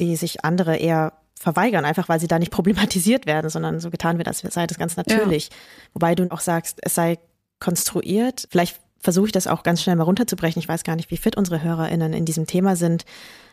die 0.00 0.16
sich 0.16 0.44
andere 0.44 0.76
eher 0.76 1.12
verweigern, 1.38 1.84
einfach 1.84 2.08
weil 2.08 2.20
sie 2.20 2.26
da 2.26 2.38
nicht 2.38 2.52
problematisiert 2.52 3.26
werden, 3.26 3.50
sondern 3.50 3.80
so 3.80 3.90
getan 3.90 4.18
wird, 4.18 4.28
als 4.28 4.40
sei 4.40 4.66
das 4.66 4.78
ganz 4.78 4.96
natürlich. 4.96 5.48
Ja. 5.48 5.56
Wobei 5.94 6.14
du 6.14 6.30
auch 6.30 6.40
sagst, 6.40 6.78
es 6.82 6.94
sei 6.94 7.18
konstruiert. 7.58 8.46
Vielleicht 8.50 8.80
versuche 9.02 9.26
ich 9.26 9.32
das 9.32 9.46
auch 9.46 9.64
ganz 9.64 9.82
schnell 9.82 9.96
mal 9.96 10.04
runterzubrechen. 10.04 10.60
Ich 10.60 10.68
weiß 10.68 10.84
gar 10.84 10.96
nicht, 10.96 11.10
wie 11.10 11.16
fit 11.16 11.36
unsere 11.36 11.62
HörerInnen 11.62 12.12
in 12.12 12.24
diesem 12.24 12.46
Thema 12.46 12.76
sind. 12.76 13.04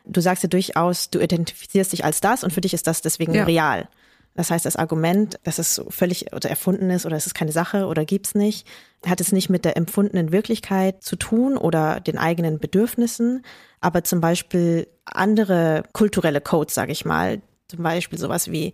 Du 0.06 0.22
sagst 0.22 0.44
ja 0.44 0.50
durchaus, 0.50 1.10
du 1.10 1.20
identifizierst 1.20 1.92
dich 1.92 2.06
als 2.06 2.22
das 2.22 2.44
und 2.44 2.54
für 2.54 2.62
dich 2.62 2.74
ist 2.74 2.88
das 2.88 3.02
deswegen 3.02 3.34
ja. 3.34 3.44
real. 3.44 3.90
Das 4.36 4.52
heißt, 4.52 4.66
das 4.66 4.76
Argument, 4.76 5.40
dass 5.44 5.58
es 5.58 5.82
völlig 5.90 6.34
oder 6.34 6.50
erfunden 6.50 6.92
ist 6.92 7.06
oder 7.06 7.18
es 7.18 7.26
ist 7.26 7.34
keine 7.34 7.52
Sache 7.52 7.88
oder 7.88 8.06
gibt's 8.06 8.36
nicht, 8.36 8.68
hat 9.06 9.20
es 9.20 9.32
nicht 9.32 9.50
mit 9.50 9.66
der 9.66 9.76
empfundenen 9.76 10.32
Wirklichkeit 10.32 11.04
zu 11.04 11.16
tun 11.16 11.58
oder 11.58 12.00
den 12.00 12.18
eigenen 12.18 12.60
Bedürfnissen, 12.60 13.44
aber 13.82 14.04
zum 14.04 14.22
Beispiel 14.22 14.88
andere 15.04 15.84
kulturelle 15.94 16.42
Codes, 16.42 16.76
sage 16.76 16.92
ich 16.92 17.06
mal, 17.06 17.42
zum 17.68 17.84
Beispiel 17.84 18.20
sowas 18.20 18.52
wie 18.52 18.74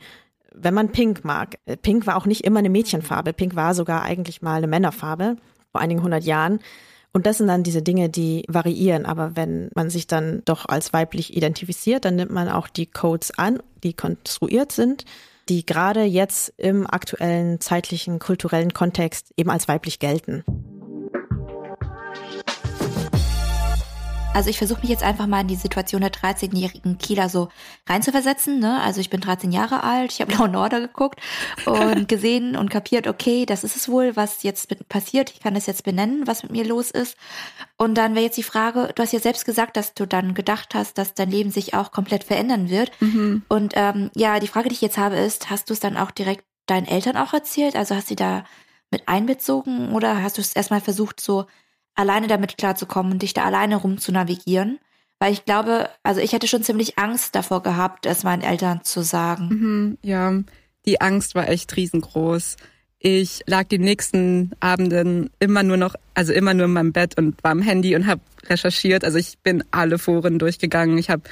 wenn 0.58 0.74
man 0.74 0.94
Pink 0.94 1.26
mag. 1.26 1.58
Pink 1.82 2.08
war 2.08 2.16
auch 2.16 2.26
nicht 2.26 2.46
immer 2.46 2.60
eine 2.60 2.70
Mädchenfarbe. 2.70 3.34
Pink 3.34 3.56
war 3.56 3.76
sogar 3.76 4.04
eigentlich 4.04 4.42
mal 4.42 4.56
eine 4.56 4.68
Männerfarbe 4.68 5.36
vor 5.76 5.82
einigen 5.82 6.02
hundert 6.02 6.24
Jahren. 6.24 6.60
Und 7.12 7.26
das 7.26 7.38
sind 7.38 7.48
dann 7.48 7.64
diese 7.64 7.82
Dinge, 7.82 8.10
die 8.10 8.46
variieren. 8.48 9.06
Aber 9.06 9.36
wenn 9.36 9.70
man 9.76 9.90
sich 9.90 10.08
dann 10.08 10.42
doch 10.46 10.66
als 10.66 10.94
weiblich 10.94 11.36
identifiziert, 11.36 12.06
dann 12.06 12.16
nimmt 12.16 12.32
man 12.32 12.48
auch 12.48 12.70
die 12.70 12.86
Codes 12.86 13.38
an, 13.38 13.60
die 13.84 13.94
konstruiert 13.94 14.72
sind 14.72 15.06
die 15.50 15.66
gerade 15.66 16.04
jetzt 16.04 16.54
im 16.58 16.88
aktuellen 16.88 17.62
zeitlichen, 17.62 18.20
kulturellen 18.20 18.74
Kontext 18.74 19.32
eben 19.38 19.52
als 19.52 19.68
weiblich 19.68 20.00
gelten. 20.00 20.44
Also 24.36 24.50
ich 24.50 24.58
versuche 24.58 24.82
mich 24.82 24.90
jetzt 24.90 25.02
einfach 25.02 25.28
mal 25.28 25.40
in 25.40 25.48
die 25.48 25.56
Situation 25.56 26.02
der 26.02 26.12
13-jährigen 26.12 26.98
Kieler 26.98 27.30
so 27.30 27.48
reinzuversetzen. 27.88 28.60
Ne? 28.60 28.82
Also 28.82 29.00
ich 29.00 29.10
bin 29.10 29.22
13 29.22 29.54
Jahre 29.54 29.82
alt, 29.84 30.12
ich 30.12 30.20
habe 30.20 30.34
Law 30.52 30.60
Order 30.60 30.82
geguckt 30.82 31.22
und 31.66 32.08
gesehen 32.10 32.58
und 32.58 32.70
kapiert, 32.70 33.08
okay, 33.08 33.46
das 33.46 33.64
ist 33.64 33.78
es 33.78 33.88
wohl, 33.88 34.18
was 34.18 34.44
jetzt 34.44 34.90
passiert. 34.90 35.32
Ich 35.32 35.40
kann 35.40 35.56
es 35.56 35.68
jetzt 35.68 35.86
benennen, 35.86 36.28
was 36.28 36.44
mit 36.44 36.52
mir 36.52 36.66
los 36.66 36.92
ist. 36.92 37.16
Und 37.78 37.96
dann 37.98 38.14
wäre 38.14 38.26
jetzt 38.26 38.38
die 38.38 38.44
Frage, 38.44 38.92
du 38.94 39.02
hast 39.02 39.14
ja 39.14 39.20
selbst 39.20 39.46
gesagt, 39.46 39.78
dass 39.78 39.94
du 39.94 40.06
dann 40.06 40.34
gedacht 40.34 40.76
hast, 40.76 40.98
dass 40.98 41.14
dein 41.14 41.32
Leben 41.32 41.50
sich 41.50 41.74
auch 41.74 41.94
komplett 41.94 42.26
verändern 42.26 42.70
wird. 42.70 42.92
Mhm. 43.00 43.44
Und 43.48 43.72
ähm, 43.78 44.12
ja, 44.16 44.42
die 44.42 44.48
Frage, 44.48 44.68
die 44.68 44.76
ich 44.76 44.82
jetzt 44.82 44.98
habe, 44.98 45.16
ist, 45.16 45.50
hast 45.50 45.70
du 45.70 45.74
es 45.74 45.80
dann 45.80 45.96
auch 45.96 46.12
direkt 46.12 46.44
deinen 46.66 46.88
Eltern 46.88 47.16
auch 47.16 47.32
erzählt? 47.32 47.78
Also 47.78 47.96
hast 47.96 48.12
du 48.12 48.16
da 48.16 48.44
mit 48.92 49.08
einbezogen 49.08 49.94
oder 49.94 50.22
hast 50.22 50.38
du 50.38 50.42
es 50.42 50.54
erstmal 50.54 50.82
versucht, 50.82 51.22
so 51.22 51.46
alleine 51.96 52.28
damit 52.28 52.58
klarzukommen 52.58 53.14
und 53.14 53.22
dich 53.22 53.34
da 53.34 53.44
alleine 53.44 53.78
rum 53.78 53.98
zu 53.98 54.12
navigieren. 54.12 54.80
Weil 55.20 55.32
ich 55.32 55.46
glaube, 55.46 55.90
also 56.04 56.20
ich 56.20 56.34
hätte 56.34 56.48
schon 56.48 56.64
ziemlich 56.64 56.98
Angst 56.98 57.36
davor 57.36 57.64
gehabt, 57.64 58.06
es 58.06 58.24
meinen 58.24 58.42
Eltern 58.42 58.84
zu 58.84 59.02
sagen. 59.02 59.48
Mhm, 59.48 59.98
ja, 60.02 60.34
die 60.86 61.02
Angst 61.02 61.36
war 61.36 61.50
echt 61.50 61.76
riesengroß. 61.76 62.58
Ich 63.00 63.44
lag 63.46 63.66
die 63.68 63.80
nächsten 63.80 64.52
Abenden 64.60 65.30
immer 65.40 65.64
nur 65.64 65.78
noch, 65.78 65.96
also 66.16 66.34
immer 66.34 66.54
nur 66.54 66.66
in 66.66 66.74
meinem 66.74 66.92
Bett 66.92 67.18
und 67.18 67.42
war 67.44 67.52
am 67.52 67.62
Handy 67.62 67.96
und 67.96 68.08
habe 68.08 68.22
recherchiert. 68.48 69.04
Also 69.04 69.18
ich 69.18 69.38
bin 69.40 69.64
alle 69.72 70.00
Foren 70.00 70.40
durchgegangen. 70.40 70.98
Ich 70.98 71.10
habe 71.10 71.24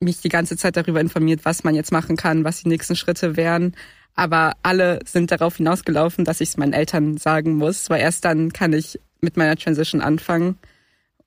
mich 0.00 0.20
die 0.20 0.28
ganze 0.28 0.56
Zeit 0.56 0.76
darüber 0.76 1.00
informiert, 1.00 1.44
was 1.44 1.64
man 1.64 1.74
jetzt 1.74 1.92
machen 1.92 2.16
kann, 2.16 2.44
was 2.44 2.62
die 2.62 2.68
nächsten 2.68 2.96
Schritte 2.96 3.36
wären. 3.36 3.74
Aber 4.14 4.54
alle 4.62 5.00
sind 5.04 5.30
darauf 5.30 5.56
hinausgelaufen, 5.56 6.24
dass 6.24 6.40
ich 6.40 6.50
es 6.50 6.56
meinen 6.56 6.72
Eltern 6.72 7.18
sagen 7.18 7.56
muss, 7.56 7.90
weil 7.90 8.00
erst 8.00 8.24
dann 8.24 8.52
kann 8.52 8.72
ich 8.72 8.98
mit 9.20 9.36
meiner 9.36 9.56
Transition 9.56 10.00
anfangen. 10.00 10.58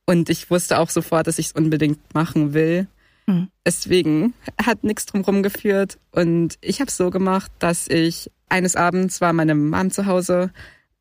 Und 0.06 0.30
ich 0.30 0.50
wusste 0.50 0.80
auch 0.80 0.90
sofort, 0.90 1.28
dass 1.28 1.40
ich 1.40 1.48
es 1.48 1.52
unbedingt 1.52 2.14
machen 2.14 2.54
will. 2.54 2.88
Mhm. 3.28 3.50
Deswegen 3.66 4.34
hat 4.64 4.84
nichts 4.84 5.06
drum 5.06 5.44
geführt. 5.44 6.00
Und 6.12 6.58
ich 6.62 6.80
habe 6.80 6.90
es 6.90 6.98
so 6.98 7.10
gemacht, 7.10 7.52
dass 7.60 7.88
ich 7.88 8.32
eines 8.50 8.76
Abends 8.76 9.22
war 9.22 9.34
meine 9.34 9.56
Mom 9.56 9.92
zu 9.92 10.08
Hause 10.08 10.52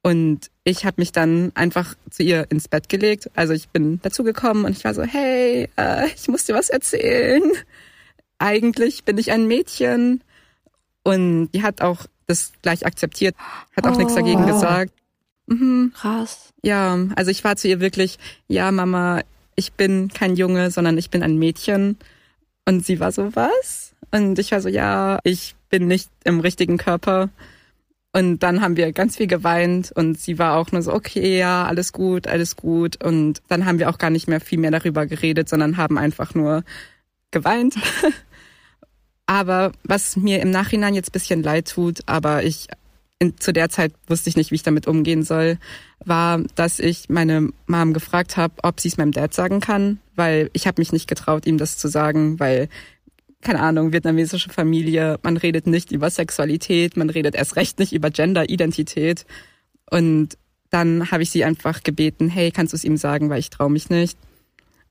und 0.02 0.50
ich 0.64 0.84
habe 0.84 1.00
mich 1.00 1.12
dann 1.12 1.52
einfach 1.54 1.94
zu 2.10 2.22
ihr 2.22 2.46
ins 2.50 2.68
Bett 2.68 2.88
gelegt. 2.88 3.30
Also 3.34 3.52
ich 3.52 3.68
bin 3.68 4.00
dazugekommen 4.02 4.64
und 4.64 4.76
ich 4.76 4.84
war 4.84 4.94
so, 4.94 5.02
hey, 5.02 5.68
äh, 5.76 6.06
ich 6.14 6.28
muss 6.28 6.44
dir 6.44 6.54
was 6.54 6.70
erzählen. 6.70 7.42
Eigentlich 8.38 9.04
bin 9.04 9.18
ich 9.18 9.32
ein 9.32 9.46
Mädchen. 9.46 10.22
Und 11.02 11.50
die 11.52 11.62
hat 11.62 11.80
auch 11.80 12.06
das 12.26 12.52
gleich 12.62 12.86
akzeptiert, 12.86 13.34
hat 13.76 13.86
auch 13.86 13.94
oh. 13.94 13.98
nichts 13.98 14.14
dagegen 14.14 14.46
gesagt. 14.46 14.92
Mhm. 15.48 15.92
Krass. 15.94 16.52
Ja, 16.62 16.98
also 17.16 17.30
ich 17.30 17.42
war 17.42 17.56
zu 17.56 17.68
ihr 17.68 17.80
wirklich, 17.80 18.18
ja, 18.46 18.70
Mama, 18.70 19.22
ich 19.56 19.72
bin 19.72 20.08
kein 20.08 20.36
Junge, 20.36 20.70
sondern 20.70 20.98
ich 20.98 21.10
bin 21.10 21.22
ein 21.22 21.38
Mädchen. 21.38 21.96
Und 22.66 22.84
sie 22.84 23.00
war 23.00 23.12
so, 23.12 23.34
was? 23.34 23.94
Und 24.10 24.38
ich 24.38 24.52
war 24.52 24.60
so, 24.60 24.68
ja, 24.68 25.18
ich 25.24 25.56
bin 25.70 25.86
nicht 25.86 26.10
im 26.24 26.40
richtigen 26.40 26.76
Körper. 26.76 27.30
Und 28.12 28.40
dann 28.40 28.60
haben 28.60 28.76
wir 28.76 28.92
ganz 28.92 29.16
viel 29.16 29.26
geweint 29.26 29.92
und 29.94 30.18
sie 30.18 30.38
war 30.38 30.56
auch 30.56 30.72
nur 30.72 30.82
so, 30.82 30.92
okay, 30.92 31.38
ja, 31.38 31.66
alles 31.66 31.92
gut, 31.92 32.26
alles 32.26 32.56
gut. 32.56 33.02
Und 33.02 33.42
dann 33.48 33.66
haben 33.66 33.78
wir 33.78 33.90
auch 33.90 33.98
gar 33.98 34.10
nicht 34.10 34.28
mehr 34.28 34.40
viel 34.40 34.58
mehr 34.58 34.70
darüber 34.70 35.06
geredet, 35.06 35.48
sondern 35.48 35.76
haben 35.76 35.98
einfach 35.98 36.34
nur 36.34 36.64
geweint. 37.30 37.74
aber 39.26 39.72
was 39.84 40.16
mir 40.16 40.40
im 40.40 40.50
Nachhinein 40.50 40.94
jetzt 40.94 41.12
bisschen 41.12 41.42
leid 41.42 41.68
tut, 41.68 42.00
aber 42.06 42.44
ich 42.44 42.68
in, 43.18 43.36
zu 43.38 43.52
der 43.52 43.68
Zeit 43.68 43.92
wusste 44.06 44.30
ich 44.30 44.36
nicht, 44.36 44.50
wie 44.50 44.56
ich 44.56 44.62
damit 44.62 44.86
umgehen 44.86 45.22
soll, 45.22 45.58
war, 46.04 46.40
dass 46.54 46.78
ich 46.78 47.08
meine 47.08 47.50
Mom 47.66 47.92
gefragt 47.92 48.36
habe, 48.36 48.54
ob 48.62 48.80
sie 48.80 48.88
es 48.88 48.96
meinem 48.96 49.12
Dad 49.12 49.34
sagen 49.34 49.60
kann, 49.60 49.98
weil 50.14 50.50
ich 50.52 50.66
habe 50.66 50.80
mich 50.80 50.92
nicht 50.92 51.08
getraut, 51.08 51.46
ihm 51.46 51.58
das 51.58 51.78
zu 51.78 51.88
sagen, 51.88 52.38
weil 52.38 52.68
keine 53.40 53.60
Ahnung, 53.60 53.92
vietnamesische 53.92 54.50
Familie, 54.50 55.18
man 55.22 55.36
redet 55.36 55.66
nicht 55.66 55.92
über 55.92 56.10
Sexualität, 56.10 56.96
man 56.96 57.08
redet 57.08 57.36
erst 57.36 57.56
recht 57.56 57.78
nicht 57.78 57.92
über 57.92 58.10
Gender-Identität. 58.10 59.26
Und 59.90 60.36
dann 60.70 61.10
habe 61.10 61.22
ich 61.22 61.30
sie 61.30 61.44
einfach 61.44 61.82
gebeten, 61.82 62.28
hey, 62.28 62.50
kannst 62.50 62.72
du 62.72 62.76
es 62.76 62.84
ihm 62.84 62.96
sagen, 62.96 63.30
weil 63.30 63.38
ich 63.38 63.50
traue 63.50 63.70
mich 63.70 63.90
nicht. 63.90 64.18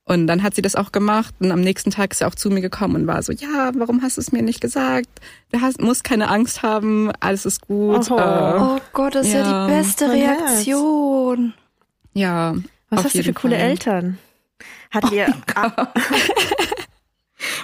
Und 0.08 0.26
dann 0.28 0.42
hat 0.42 0.56
sie 0.56 0.62
das 0.62 0.76
auch 0.76 0.94
gemacht 0.94 1.36
und 1.40 1.52
am 1.52 1.60
nächsten 1.60 1.92
Tag 1.92 2.12
ist 2.12 2.20
sie 2.20 2.26
auch 2.26 2.34
zu 2.34 2.50
mir 2.50 2.62
gekommen 2.62 2.96
und 2.96 3.08
war 3.08 3.22
so, 3.22 3.34
ja, 3.34 3.72
warum 3.76 4.02
hast 4.02 4.16
du 4.16 4.22
es 4.22 4.32
mir 4.32 4.42
nicht 4.42 4.62
gesagt? 4.62 5.10
Du 5.52 5.60
hast, 5.60 5.82
musst 5.82 6.06
keine 6.06 6.30
Angst 6.30 6.64
haben, 6.64 7.12
alles 7.20 7.46
ist 7.46 7.68
gut. 7.68 8.10
Oh, 8.10 8.18
äh, 8.18 8.58
oh 8.58 8.80
Gott, 8.94 9.16
das 9.16 9.34
ja. 9.34 9.42
ist 9.42 9.48
ja 9.48 9.68
die 9.68 9.74
beste 9.74 10.10
Reaktion. 10.10 11.54
Ja. 12.14 12.56
Was 12.90 13.04
hast 13.04 13.16
du 13.16 13.24
für 13.24 13.34
coole 13.34 13.58
Eltern? 13.58 14.18
Hat 14.92 15.12
oh 15.12 15.14
ihr. 15.14 15.28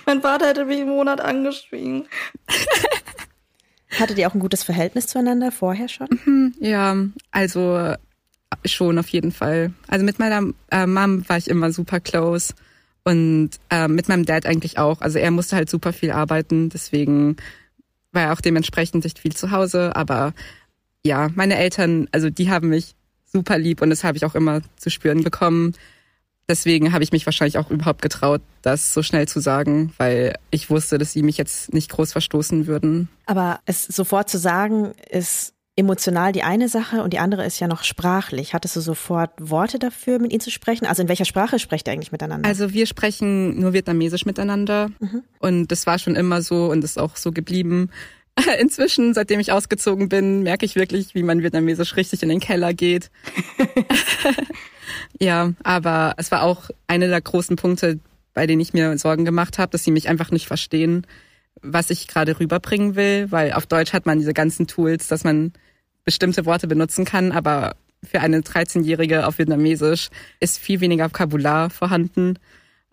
mein 0.05 0.21
Vater 0.21 0.47
hätte 0.47 0.65
mich 0.65 0.81
im 0.81 0.89
Monat 0.89 1.21
angeschwiegen. 1.21 2.07
Hattet 3.97 4.17
ihr 4.17 4.27
auch 4.27 4.33
ein 4.33 4.41
gutes 4.41 4.63
Verhältnis 4.63 5.07
zueinander 5.07 5.53
vorher 5.53 5.87
schon? 5.87 6.09
Mhm, 6.25 6.55
ja, 6.59 6.93
also 7.31 7.95
schon 8.65 8.97
auf 8.97 9.09
jeden 9.09 9.31
Fall. 9.31 9.73
Also 9.87 10.05
mit 10.05 10.19
meiner 10.19 10.51
äh, 10.71 10.87
Mom 10.87 11.27
war 11.27 11.37
ich 11.37 11.49
immer 11.49 11.71
super 11.71 11.99
close 11.99 12.53
und 13.03 13.51
äh, 13.69 13.87
mit 13.87 14.07
meinem 14.07 14.25
Dad 14.25 14.45
eigentlich 14.45 14.77
auch. 14.77 15.01
Also 15.01 15.19
er 15.19 15.31
musste 15.31 15.55
halt 15.55 15.69
super 15.69 15.93
viel 15.93 16.11
arbeiten, 16.11 16.69
deswegen 16.69 17.37
war 18.11 18.23
er 18.23 18.33
auch 18.33 18.41
dementsprechend 18.41 19.03
nicht 19.03 19.19
viel 19.19 19.35
zu 19.35 19.51
Hause. 19.51 19.95
Aber 19.95 20.33
ja, 21.03 21.29
meine 21.35 21.57
Eltern, 21.57 22.07
also 22.11 22.29
die 22.29 22.49
haben 22.49 22.69
mich 22.69 22.95
super 23.25 23.57
lieb 23.57 23.81
und 23.81 23.89
das 23.89 24.03
habe 24.03 24.17
ich 24.17 24.25
auch 24.25 24.35
immer 24.35 24.61
zu 24.77 24.89
spüren 24.89 25.23
bekommen. 25.23 25.73
Deswegen 26.47 26.91
habe 26.91 27.03
ich 27.03 27.11
mich 27.11 27.25
wahrscheinlich 27.25 27.57
auch 27.57 27.71
überhaupt 27.71 28.01
getraut, 28.01 28.41
das 28.61 28.93
so 28.93 29.01
schnell 29.01 29.27
zu 29.27 29.39
sagen, 29.39 29.93
weil 29.97 30.35
ich 30.51 30.69
wusste, 30.69 30.97
dass 30.97 31.13
sie 31.13 31.23
mich 31.23 31.37
jetzt 31.37 31.73
nicht 31.73 31.89
groß 31.89 32.11
verstoßen 32.11 32.67
würden. 32.67 33.07
Aber 33.25 33.59
es 33.65 33.83
sofort 33.83 34.29
zu 34.29 34.37
sagen, 34.37 34.91
ist 35.09 35.53
emotional 35.75 36.31
die 36.31 36.43
eine 36.43 36.69
Sache 36.69 37.01
und 37.01 37.13
die 37.13 37.19
andere 37.19 37.45
ist 37.45 37.59
ja 37.59 37.67
noch 37.67 37.83
sprachlich. 37.83 38.53
Hattest 38.53 38.75
du 38.75 38.81
sofort 38.81 39.31
Worte 39.39 39.79
dafür, 39.79 40.19
mit 40.19 40.31
ihnen 40.31 40.41
zu 40.41 40.51
sprechen? 40.51 40.85
Also 40.85 41.01
in 41.01 41.07
welcher 41.07 41.25
Sprache 41.25 41.57
sprecht 41.57 41.87
ihr 41.87 41.93
eigentlich 41.93 42.11
miteinander? 42.11 42.47
Also 42.47 42.73
wir 42.73 42.85
sprechen 42.85 43.59
nur 43.59 43.73
Vietnamesisch 43.73 44.25
miteinander 44.25 44.89
mhm. 44.99 45.23
und 45.39 45.71
das 45.71 45.87
war 45.87 45.97
schon 45.97 46.15
immer 46.15 46.41
so 46.41 46.69
und 46.69 46.83
ist 46.83 46.99
auch 46.99 47.15
so 47.15 47.31
geblieben. 47.31 47.89
Inzwischen, 48.59 49.13
seitdem 49.13 49.39
ich 49.39 49.51
ausgezogen 49.51 50.09
bin, 50.09 50.43
merke 50.43 50.65
ich 50.65 50.75
wirklich, 50.75 51.15
wie 51.15 51.23
man 51.23 51.41
Vietnamesisch 51.41 51.95
richtig 51.95 52.21
in 52.21 52.29
den 52.29 52.39
Keller 52.39 52.73
geht. 52.73 53.09
ja, 55.19 55.53
aber 55.63 56.13
es 56.17 56.31
war 56.31 56.43
auch 56.43 56.69
eine 56.87 57.07
der 57.07 57.21
großen 57.21 57.55
Punkte, 57.55 57.99
bei 58.35 58.45
denen 58.45 58.61
ich 58.61 58.73
mir 58.73 58.97
Sorgen 58.97 59.25
gemacht 59.25 59.57
habe, 59.57 59.71
dass 59.71 59.83
sie 59.83 59.91
mich 59.91 60.07
einfach 60.07 60.29
nicht 60.29 60.47
verstehen 60.47 61.07
was 61.63 61.89
ich 61.89 62.07
gerade 62.07 62.39
rüberbringen 62.39 62.95
will, 62.95 63.31
weil 63.31 63.53
auf 63.53 63.65
Deutsch 63.65 63.93
hat 63.93 64.05
man 64.05 64.19
diese 64.19 64.33
ganzen 64.33 64.67
Tools, 64.67 65.07
dass 65.07 65.23
man 65.23 65.53
bestimmte 66.05 66.45
Worte 66.45 66.67
benutzen 66.67 67.05
kann, 67.05 67.31
aber 67.31 67.75
für 68.03 68.19
eine 68.19 68.41
13-Jährige 68.41 69.25
auf 69.27 69.37
Vietnamesisch 69.37 70.09
ist 70.39 70.59
viel 70.59 70.81
weniger 70.81 71.05
Vokabular 71.05 71.69
vorhanden. 71.69 72.37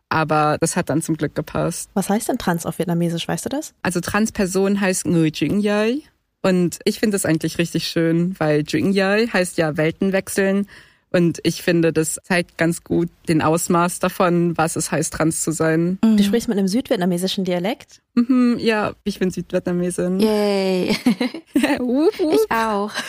Aber 0.08 0.58
das 0.60 0.76
hat 0.76 0.90
dann 0.90 1.02
zum 1.02 1.16
Glück 1.16 1.34
gepasst. 1.34 1.90
Was 1.94 2.08
heißt 2.08 2.28
denn 2.28 2.38
trans 2.38 2.66
auf 2.66 2.78
Vietnamesisch, 2.78 3.28
weißt 3.28 3.44
du 3.44 3.48
das? 3.48 3.74
Also 3.82 4.00
Transperson 4.00 4.80
heißt 4.80 5.06
Nguyen 5.06 5.32
Jing 5.32 5.60
Yai. 5.60 6.02
Und 6.42 6.78
ich 6.84 6.98
finde 6.98 7.16
es 7.16 7.26
eigentlich 7.26 7.58
richtig 7.58 7.86
schön, 7.86 8.34
weil 8.38 8.64
Jing 8.66 8.92
Yai 8.92 9.26
heißt 9.26 9.58
ja 9.58 9.76
Welten 9.76 10.12
wechseln. 10.12 10.66
Und 11.12 11.40
ich 11.42 11.62
finde, 11.62 11.92
das 11.92 12.20
zeigt 12.22 12.56
ganz 12.56 12.84
gut 12.84 13.08
den 13.28 13.42
Ausmaß 13.42 13.98
davon, 13.98 14.56
was 14.56 14.76
es 14.76 14.92
heißt, 14.92 15.12
trans 15.12 15.42
zu 15.42 15.50
sein. 15.50 15.98
Mhm. 16.04 16.16
Du 16.16 16.22
sprichst 16.22 16.48
mit 16.48 16.56
einem 16.56 16.68
südvietnamesischen 16.68 17.44
Dialekt? 17.44 18.00
Mhm, 18.14 18.58
ja, 18.58 18.92
ich 19.04 19.18
bin 19.18 19.30
Südvietnamesin. 19.30 20.20
Yay. 20.20 20.96
ich 21.54 22.50
auch. 22.50 22.92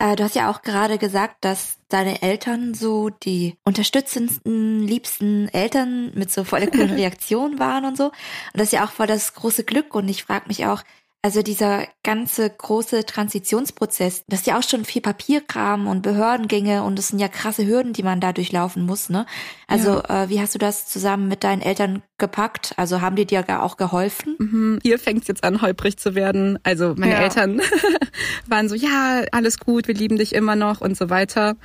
Äh, 0.00 0.16
du 0.16 0.24
hast 0.24 0.34
ja 0.34 0.50
auch 0.50 0.62
gerade 0.62 0.98
gesagt, 0.98 1.44
dass 1.44 1.78
deine 1.88 2.20
Eltern 2.20 2.74
so 2.74 3.10
die 3.10 3.56
unterstützendsten, 3.64 4.80
liebsten 4.80 5.48
Eltern 5.48 6.10
mit 6.14 6.32
so 6.32 6.42
voll 6.44 6.60
der 6.60 6.70
coolen 6.70 6.90
Reaktion 6.94 7.58
waren 7.58 7.84
und 7.84 7.96
so. 7.96 8.06
Und 8.06 8.14
das 8.54 8.64
ist 8.64 8.72
ja 8.72 8.84
auch 8.84 8.90
voll 8.90 9.06
das 9.06 9.34
große 9.34 9.64
Glück. 9.64 9.94
Und 9.94 10.08
ich 10.08 10.24
frage 10.24 10.48
mich 10.48 10.66
auch, 10.66 10.82
also 11.24 11.40
dieser 11.40 11.88
ganze 12.02 12.50
große 12.50 13.06
Transitionsprozess, 13.06 14.24
das 14.28 14.40
ist 14.40 14.46
ja 14.46 14.58
auch 14.58 14.62
schon 14.62 14.84
viel 14.84 15.00
Papierkram 15.00 15.86
und 15.86 16.02
Behördengänge 16.02 16.82
und 16.82 16.98
das 16.98 17.08
sind 17.08 17.18
ja 17.18 17.28
krasse 17.28 17.66
Hürden, 17.66 17.94
die 17.94 18.02
man 18.02 18.20
da 18.20 18.34
durchlaufen 18.34 18.84
muss, 18.84 19.08
ne? 19.08 19.24
Also 19.66 20.02
ja. 20.06 20.24
äh, 20.24 20.28
wie 20.28 20.38
hast 20.38 20.54
du 20.54 20.58
das 20.58 20.86
zusammen 20.86 21.26
mit 21.28 21.42
deinen 21.42 21.62
Eltern 21.62 22.02
gepackt? 22.18 22.74
Also 22.76 23.00
haben 23.00 23.16
die 23.16 23.24
dir 23.24 23.42
auch 23.62 23.78
geholfen? 23.78 24.36
Mhm. 24.38 24.78
Hier 24.82 24.98
fängt 24.98 25.22
es 25.22 25.28
jetzt 25.28 25.44
an, 25.44 25.62
holprig 25.62 25.96
zu 25.96 26.14
werden. 26.14 26.58
Also 26.62 26.94
meine 26.94 27.14
ja. 27.14 27.22
Eltern 27.22 27.62
waren 28.46 28.68
so, 28.68 28.74
ja, 28.74 29.22
alles 29.32 29.58
gut, 29.58 29.88
wir 29.88 29.94
lieben 29.94 30.18
dich 30.18 30.34
immer 30.34 30.56
noch 30.56 30.82
und 30.82 30.94
so 30.94 31.08
weiter. 31.08 31.56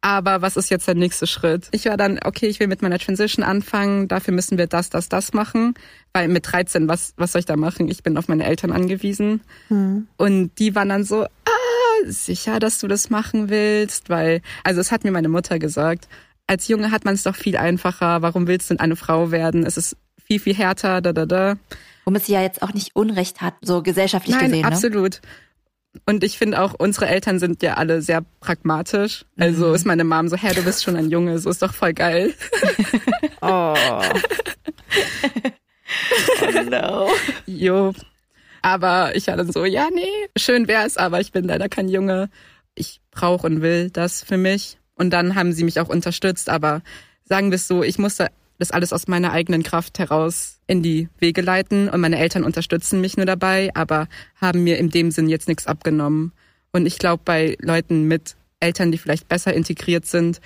Aber 0.00 0.42
was 0.42 0.56
ist 0.56 0.70
jetzt 0.70 0.86
der 0.86 0.94
nächste 0.94 1.26
Schritt? 1.26 1.68
Ich 1.72 1.86
war 1.86 1.96
dann, 1.96 2.20
okay, 2.24 2.46
ich 2.46 2.60
will 2.60 2.68
mit 2.68 2.82
meiner 2.82 2.98
Transition 2.98 3.44
anfangen, 3.44 4.06
dafür 4.06 4.32
müssen 4.32 4.56
wir 4.56 4.68
das, 4.68 4.90
das, 4.90 5.08
das 5.08 5.32
machen. 5.32 5.74
Weil 6.12 6.28
mit 6.28 6.50
13, 6.50 6.88
was, 6.88 7.14
was 7.16 7.32
soll 7.32 7.40
ich 7.40 7.46
da 7.46 7.56
machen? 7.56 7.88
Ich 7.88 8.02
bin 8.02 8.16
auf 8.16 8.28
meine 8.28 8.44
Eltern 8.44 8.70
angewiesen. 8.70 9.40
Hm. 9.68 10.06
Und 10.16 10.58
die 10.58 10.74
waren 10.76 10.88
dann 10.88 11.04
so, 11.04 11.24
ah, 11.24 11.28
sicher, 12.06 12.60
dass 12.60 12.78
du 12.78 12.86
das 12.86 13.10
machen 13.10 13.48
willst? 13.48 14.08
Weil, 14.08 14.40
also 14.62 14.80
es 14.80 14.92
hat 14.92 15.02
mir 15.02 15.10
meine 15.10 15.28
Mutter 15.28 15.58
gesagt, 15.58 16.08
als 16.46 16.68
Junge 16.68 16.92
hat 16.92 17.04
man 17.04 17.14
es 17.14 17.24
doch 17.24 17.36
viel 17.36 17.56
einfacher. 17.56 18.22
Warum 18.22 18.46
willst 18.46 18.70
du 18.70 18.74
denn 18.74 18.80
eine 18.80 18.96
Frau 18.96 19.32
werden? 19.32 19.66
Es 19.66 19.76
ist 19.76 19.96
viel, 20.24 20.38
viel 20.38 20.54
härter, 20.54 21.00
da, 21.00 21.12
da, 21.12 21.26
da. 21.26 21.56
Womit 22.04 22.24
sie 22.24 22.32
ja 22.32 22.42
jetzt 22.42 22.62
auch 22.62 22.72
nicht 22.72 22.94
Unrecht 22.94 23.42
hat, 23.42 23.54
so 23.60 23.82
gesellschaftlich 23.82 24.36
Nein, 24.36 24.46
gesehen. 24.46 24.60
Ne? 24.62 24.66
Und 26.06 26.22
ich 26.24 26.38
finde 26.38 26.60
auch, 26.60 26.74
unsere 26.74 27.06
Eltern 27.06 27.38
sind 27.38 27.62
ja 27.62 27.74
alle 27.74 28.02
sehr 28.02 28.22
pragmatisch. 28.40 29.24
Also 29.38 29.68
mhm. 29.68 29.74
ist 29.74 29.86
meine 29.86 30.04
Mom 30.04 30.28
so, 30.28 30.36
Herr, 30.36 30.54
du 30.54 30.62
bist 30.62 30.84
schon 30.84 30.96
ein 30.96 31.10
Junge, 31.10 31.38
so 31.38 31.50
ist 31.50 31.62
doch 31.62 31.74
voll 31.74 31.92
geil. 31.92 32.34
oh. 33.40 33.74
oh 36.42 36.62
no. 36.70 37.08
Jo. 37.46 37.94
Aber 38.62 39.14
ich 39.14 39.26
war 39.28 39.36
dann 39.36 39.52
so, 39.52 39.64
ja, 39.64 39.88
nee, 39.92 40.28
schön 40.36 40.68
wär's, 40.68 40.96
aber 40.96 41.20
ich 41.20 41.32
bin 41.32 41.44
leider 41.44 41.68
kein 41.68 41.88
Junge. 41.88 42.28
Ich 42.74 43.00
brauche 43.10 43.46
und 43.46 43.62
will 43.62 43.90
das 43.90 44.22
für 44.22 44.36
mich. 44.36 44.78
Und 44.94 45.10
dann 45.10 45.34
haben 45.34 45.52
sie 45.52 45.64
mich 45.64 45.80
auch 45.80 45.88
unterstützt, 45.88 46.48
aber 46.48 46.82
sagen 47.24 47.50
wir 47.50 47.56
es 47.56 47.68
so, 47.68 47.82
ich 47.82 47.98
musste 47.98 48.28
das 48.58 48.72
alles 48.72 48.92
aus 48.92 49.06
meiner 49.06 49.32
eigenen 49.32 49.62
Kraft 49.62 49.98
heraus 49.98 50.57
in 50.68 50.82
die 50.82 51.08
Wege 51.18 51.40
leiten 51.40 51.88
und 51.88 52.00
meine 52.00 52.18
Eltern 52.18 52.44
unterstützen 52.44 53.00
mich 53.00 53.16
nur 53.16 53.26
dabei, 53.26 53.70
aber 53.74 54.06
haben 54.36 54.62
mir 54.62 54.78
in 54.78 54.90
dem 54.90 55.10
Sinn 55.10 55.28
jetzt 55.28 55.48
nichts 55.48 55.66
abgenommen. 55.66 56.32
Und 56.72 56.86
ich 56.86 56.98
glaube, 56.98 57.22
bei 57.24 57.56
Leuten 57.60 58.04
mit 58.04 58.36
Eltern, 58.60 58.92
die 58.92 58.98
vielleicht 58.98 59.28
besser 59.28 59.54
integriert 59.54 60.06
sind, 60.06 60.40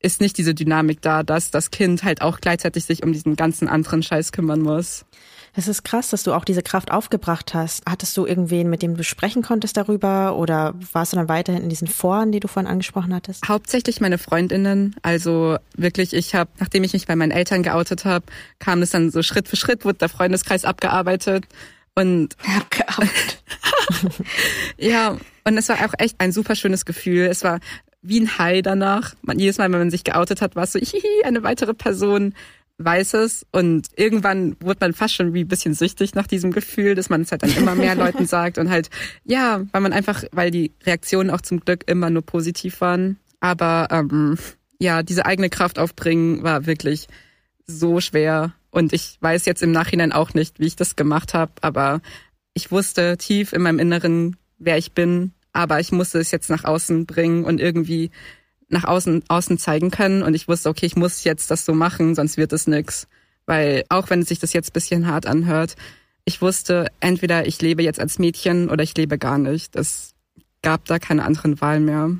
ist 0.00 0.20
nicht 0.20 0.36
diese 0.36 0.54
Dynamik 0.54 1.00
da, 1.00 1.22
dass 1.22 1.50
das 1.50 1.70
Kind 1.70 2.02
halt 2.02 2.22
auch 2.22 2.40
gleichzeitig 2.40 2.84
sich 2.84 3.02
um 3.02 3.12
diesen 3.12 3.36
ganzen 3.36 3.68
anderen 3.68 4.02
Scheiß 4.02 4.32
kümmern 4.32 4.60
muss. 4.60 5.06
Es 5.58 5.66
ist 5.66 5.82
krass, 5.82 6.10
dass 6.10 6.22
du 6.22 6.34
auch 6.34 6.44
diese 6.44 6.62
Kraft 6.62 6.92
aufgebracht 6.92 7.52
hast. 7.52 7.82
Hattest 7.84 8.16
du 8.16 8.26
irgendwen, 8.26 8.70
mit 8.70 8.80
dem 8.80 8.96
du 8.96 9.02
sprechen 9.02 9.42
konntest 9.42 9.76
darüber 9.76 10.36
oder 10.36 10.72
warst 10.92 11.12
du 11.12 11.16
dann 11.16 11.28
weiterhin 11.28 11.64
in 11.64 11.68
diesen 11.68 11.88
Foren, 11.88 12.30
die 12.30 12.38
du 12.38 12.46
vorhin 12.46 12.70
angesprochen 12.70 13.12
hattest? 13.12 13.48
Hauptsächlich 13.48 14.00
meine 14.00 14.18
Freundinnen. 14.18 14.94
Also 15.02 15.58
wirklich, 15.76 16.12
ich 16.12 16.36
habe, 16.36 16.48
nachdem 16.60 16.84
ich 16.84 16.92
mich 16.92 17.08
bei 17.08 17.16
meinen 17.16 17.32
Eltern 17.32 17.64
geoutet 17.64 18.04
habe, 18.04 18.24
kam 18.60 18.82
es 18.82 18.90
dann 18.90 19.10
so 19.10 19.24
Schritt 19.24 19.48
für 19.48 19.56
Schritt, 19.56 19.84
wurde 19.84 19.98
der 19.98 20.08
Freundeskreis 20.08 20.64
abgearbeitet 20.64 21.44
und 21.96 22.36
abgearbeitet. 22.56 23.42
ja, 24.78 25.16
und 25.42 25.58
es 25.58 25.68
war 25.68 25.84
auch 25.84 25.94
echt 25.98 26.20
ein 26.20 26.30
super 26.30 26.54
schönes 26.54 26.84
Gefühl. 26.84 27.26
Es 27.26 27.42
war 27.42 27.58
wie 28.00 28.20
ein 28.20 28.38
High 28.38 28.62
danach. 28.62 29.16
Man, 29.22 29.40
jedes 29.40 29.58
Mal, 29.58 29.72
wenn 29.72 29.80
man 29.80 29.90
sich 29.90 30.04
geoutet 30.04 30.40
hat, 30.40 30.54
war 30.54 30.62
es 30.62 30.72
so, 30.72 30.78
hihi, 30.80 31.24
eine 31.24 31.42
weitere 31.42 31.74
Person 31.74 32.34
weiß 32.78 33.14
es 33.14 33.44
und 33.50 33.88
irgendwann 33.96 34.56
wurde 34.60 34.78
man 34.80 34.94
fast 34.94 35.14
schon 35.14 35.34
wie 35.34 35.42
ein 35.42 35.48
bisschen 35.48 35.74
süchtig 35.74 36.14
nach 36.14 36.28
diesem 36.28 36.52
Gefühl, 36.52 36.94
dass 36.94 37.10
man 37.10 37.22
es 37.22 37.32
halt 37.32 37.42
dann 37.42 37.56
immer 37.56 37.74
mehr 37.74 37.94
Leuten 37.96 38.26
sagt 38.26 38.56
und 38.56 38.70
halt, 38.70 38.88
ja, 39.24 39.62
weil 39.72 39.80
man 39.80 39.92
einfach, 39.92 40.22
weil 40.30 40.50
die 40.50 40.72
Reaktionen 40.84 41.30
auch 41.30 41.40
zum 41.40 41.60
Glück 41.60 41.84
immer 41.88 42.08
nur 42.08 42.22
positiv 42.22 42.80
waren. 42.80 43.18
Aber 43.40 43.88
ähm, 43.90 44.38
ja, 44.78 45.02
diese 45.02 45.26
eigene 45.26 45.50
Kraft 45.50 45.78
aufbringen 45.78 46.42
war 46.44 46.66
wirklich 46.66 47.08
so 47.66 48.00
schwer. 48.00 48.54
Und 48.70 48.92
ich 48.92 49.18
weiß 49.20 49.44
jetzt 49.46 49.62
im 49.62 49.72
Nachhinein 49.72 50.12
auch 50.12 50.34
nicht, 50.34 50.60
wie 50.60 50.66
ich 50.66 50.76
das 50.76 50.94
gemacht 50.94 51.34
habe, 51.34 51.52
aber 51.60 52.00
ich 52.54 52.70
wusste 52.70 53.16
tief 53.16 53.52
in 53.52 53.62
meinem 53.62 53.78
Inneren, 53.78 54.36
wer 54.58 54.78
ich 54.78 54.92
bin, 54.92 55.32
aber 55.52 55.80
ich 55.80 55.90
musste 55.90 56.18
es 56.18 56.30
jetzt 56.30 56.50
nach 56.50 56.64
außen 56.64 57.06
bringen 57.06 57.44
und 57.44 57.60
irgendwie 57.60 58.10
nach 58.68 58.84
außen, 58.84 59.24
außen 59.28 59.58
zeigen 59.58 59.90
können. 59.90 60.22
Und 60.22 60.34
ich 60.34 60.48
wusste, 60.48 60.68
okay, 60.68 60.86
ich 60.86 60.96
muss 60.96 61.24
jetzt 61.24 61.50
das 61.50 61.64
so 61.64 61.74
machen, 61.74 62.14
sonst 62.14 62.36
wird 62.36 62.52
es 62.52 62.66
nix. 62.66 63.08
Weil 63.46 63.84
auch 63.88 64.10
wenn 64.10 64.22
sich 64.22 64.38
das 64.38 64.52
jetzt 64.52 64.72
bisschen 64.72 65.06
hart 65.06 65.26
anhört, 65.26 65.76
ich 66.24 66.42
wusste, 66.42 66.88
entweder 67.00 67.46
ich 67.46 67.60
lebe 67.62 67.82
jetzt 67.82 67.98
als 67.98 68.18
Mädchen 68.18 68.68
oder 68.68 68.82
ich 68.82 68.94
lebe 68.96 69.16
gar 69.16 69.38
nicht. 69.38 69.74
Es 69.76 70.14
gab 70.62 70.84
da 70.84 70.98
keine 70.98 71.24
anderen 71.24 71.60
Wahl 71.60 71.80
mehr. 71.80 72.10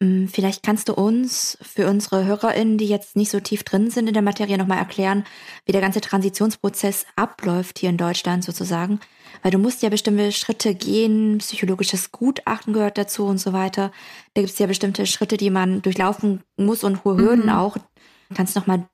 Mm, 0.00 0.26
vielleicht 0.26 0.64
kannst 0.64 0.88
du 0.88 0.94
uns 0.94 1.56
für 1.62 1.88
unsere 1.88 2.24
HörerInnen, 2.24 2.78
die 2.78 2.86
jetzt 2.88 3.14
nicht 3.14 3.30
so 3.30 3.40
tief 3.40 3.62
drin 3.62 3.90
sind 3.90 4.08
in 4.08 4.14
der 4.14 4.22
Materie, 4.22 4.58
nochmal 4.58 4.78
erklären, 4.78 5.24
wie 5.66 5.72
der 5.72 5.80
ganze 5.80 6.00
Transitionsprozess 6.00 7.06
abläuft 7.14 7.78
hier 7.78 7.90
in 7.90 7.96
Deutschland 7.96 8.42
sozusagen. 8.42 8.98
Weil 9.44 9.50
du 9.50 9.58
musst 9.58 9.82
ja 9.82 9.90
bestimmte 9.90 10.32
Schritte 10.32 10.74
gehen, 10.74 11.36
psychologisches 11.36 12.10
Gutachten 12.12 12.72
gehört 12.72 12.96
dazu 12.96 13.26
und 13.26 13.36
so 13.36 13.52
weiter. 13.52 13.92
Da 14.32 14.40
gibt 14.40 14.54
es 14.54 14.58
ja 14.58 14.66
bestimmte 14.66 15.04
Schritte, 15.04 15.36
die 15.36 15.50
man 15.50 15.82
durchlaufen 15.82 16.40
muss 16.56 16.82
und 16.82 17.04
hohe 17.04 17.18
Hürden 17.18 17.44
mhm. 17.44 17.50
auch. 17.52 17.76
Kannst 18.34 18.56
du 18.56 18.60
nochmal 18.60 18.88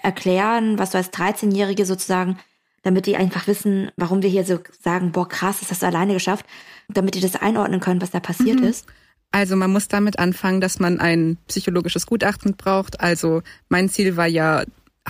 erklären, 0.00 0.78
was 0.78 0.90
du 0.90 0.98
als 0.98 1.12
13-Jährige 1.12 1.84
sozusagen, 1.84 2.38
damit 2.84 3.06
die 3.06 3.16
einfach 3.16 3.48
wissen, 3.48 3.90
warum 3.96 4.22
wir 4.22 4.30
hier 4.30 4.44
so 4.44 4.60
sagen, 4.80 5.10
boah, 5.10 5.28
krass, 5.28 5.58
das 5.58 5.72
hast 5.72 5.82
du 5.82 5.86
alleine 5.86 6.14
geschafft, 6.14 6.46
damit 6.88 7.16
die 7.16 7.20
das 7.20 7.34
einordnen 7.34 7.80
können, 7.80 8.00
was 8.00 8.12
da 8.12 8.20
passiert 8.20 8.60
mhm. 8.60 8.66
ist? 8.66 8.86
Also 9.32 9.56
man 9.56 9.72
muss 9.72 9.88
damit 9.88 10.20
anfangen, 10.20 10.60
dass 10.60 10.78
man 10.78 11.00
ein 11.00 11.36
psychologisches 11.48 12.06
Gutachten 12.06 12.54
braucht. 12.54 13.00
Also 13.00 13.42
mein 13.68 13.88
Ziel 13.88 14.16
war 14.16 14.28
ja, 14.28 14.62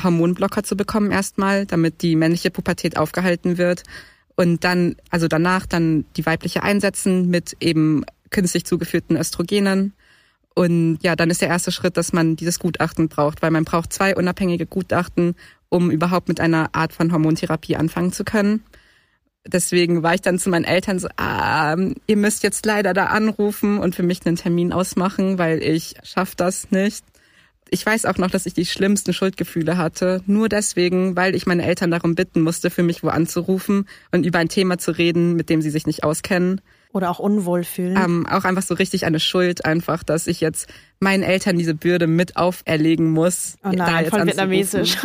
Hormonblocker 0.03 0.63
zu 0.63 0.75
bekommen 0.75 1.11
erstmal, 1.11 1.67
damit 1.67 2.01
die 2.01 2.17
männliche 2.17 2.51
Pubertät 2.51 2.97
aufgehalten 2.97 3.59
wird 3.59 3.83
und 4.37 4.65
dann, 4.65 4.97
also 5.11 5.29
danach 5.29 5.67
dann 5.67 6.05
die 6.17 6.27
weibliche 6.27 6.63
einsetzen 6.63 7.29
mit 7.29 7.57
eben 7.61 8.05
künstlich 8.31 8.65
zugeführten 8.65 9.17
Östrogenen. 9.17 9.95
Und 10.55 10.99
ja, 11.03 11.17
dann 11.17 11.31
ist 11.31 11.43
der 11.43 11.49
erste 11.49 11.73
Schritt, 11.73 11.97
dass 11.97 12.13
man 12.13 12.37
dieses 12.37 12.59
Gutachten 12.59 13.09
braucht, 13.09 13.43
weil 13.43 13.51
man 13.51 13.65
braucht 13.65 13.93
zwei 13.93 14.15
unabhängige 14.15 14.67
Gutachten, 14.67 15.35
um 15.69 15.91
überhaupt 15.91 16.29
mit 16.29 16.41
einer 16.41 16.75
Art 16.75 16.93
von 16.93 17.13
Hormontherapie 17.13 17.77
anfangen 17.77 18.13
zu 18.13 18.25
können. 18.25 18.63
Deswegen 19.47 20.03
war 20.03 20.15
ich 20.15 20.23
dann 20.23 20.39
zu 20.39 20.51
meinen 20.51 20.65
Eltern 20.65 20.99
so, 20.99 21.09
ah, 21.17 21.77
ihr 22.07 22.17
müsst 22.17 22.43
jetzt 22.43 22.67
leider 22.67 22.95
da 22.95 23.07
anrufen 23.07 23.79
und 23.79 23.95
für 23.95 24.03
mich 24.03 24.27
einen 24.27 24.37
Termin 24.37 24.73
ausmachen, 24.73 25.39
weil 25.39 25.63
ich 25.63 25.95
schaff 26.03 26.35
das 26.35 26.71
nicht 26.71 27.05
ich 27.71 27.85
weiß 27.85 28.07
auch 28.07 28.19
noch, 28.19 28.31
dass 28.31 28.47
ich 28.47 28.55
die 28.55 28.67
schlimmsten 28.67 29.13
Schuldgefühle 29.13 29.77
hatte. 29.77 30.23
Nur 30.27 30.49
deswegen, 30.49 31.17
weil 31.17 31.35
ich 31.35 31.47
meine 31.47 31.65
Eltern 31.65 31.91
darum 31.91 32.15
bitten 32.15 32.43
musste, 32.43 32.71
für 32.71 32.83
mich 32.83 33.03
wo 33.03 33.09
anzurufen 33.09 33.89
und 34.13 34.25
über 34.25 34.39
ein 34.39 34.49
Thema 34.49 34.79
zu 34.79 34.93
reden, 34.93 35.35
mit 35.35 35.51
dem 35.51 35.63
sie 35.63 35.71
sich 35.71 35.87
nicht 35.87 36.05
auskennen. 36.05 36.61
Oder 36.93 37.11
auch 37.11 37.19
unwohl 37.19 37.65
fühlen. 37.65 37.97
Ähm, 37.97 38.27
auch 38.27 38.45
einfach 38.45 38.63
so 38.63 38.75
richtig 38.75 39.05
eine 39.05 39.21
Schuld 39.21 39.65
einfach, 39.65 40.03
dass 40.03 40.27
ich 40.27 40.41
jetzt 40.41 40.69
meinen 41.01 41.23
Eltern 41.23 41.59
diese 41.59 41.75
Bürde 41.75 42.07
mit 42.07 42.37
auferlegen 42.37 43.11
muss. 43.11 43.57
Oh 43.65 43.71
nein, 43.71 44.07
voll 44.07 44.27
vietnamesisch. 44.27 44.97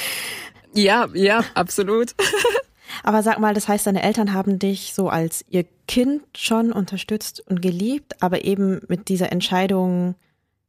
ja, 0.74 1.08
ja, 1.14 1.44
absolut. 1.54 2.14
Aber 3.02 3.22
sag 3.22 3.38
mal, 3.38 3.54
das 3.54 3.68
heißt, 3.68 3.86
deine 3.86 4.02
Eltern 4.02 4.32
haben 4.32 4.58
dich 4.58 4.92
so 4.94 5.08
als 5.08 5.44
ihr 5.48 5.64
Kind 5.88 6.22
schon 6.36 6.72
unterstützt 6.72 7.42
und 7.46 7.62
geliebt, 7.62 8.22
aber 8.22 8.44
eben 8.44 8.80
mit 8.88 9.08
dieser 9.08 9.30
Entscheidung, 9.32 10.14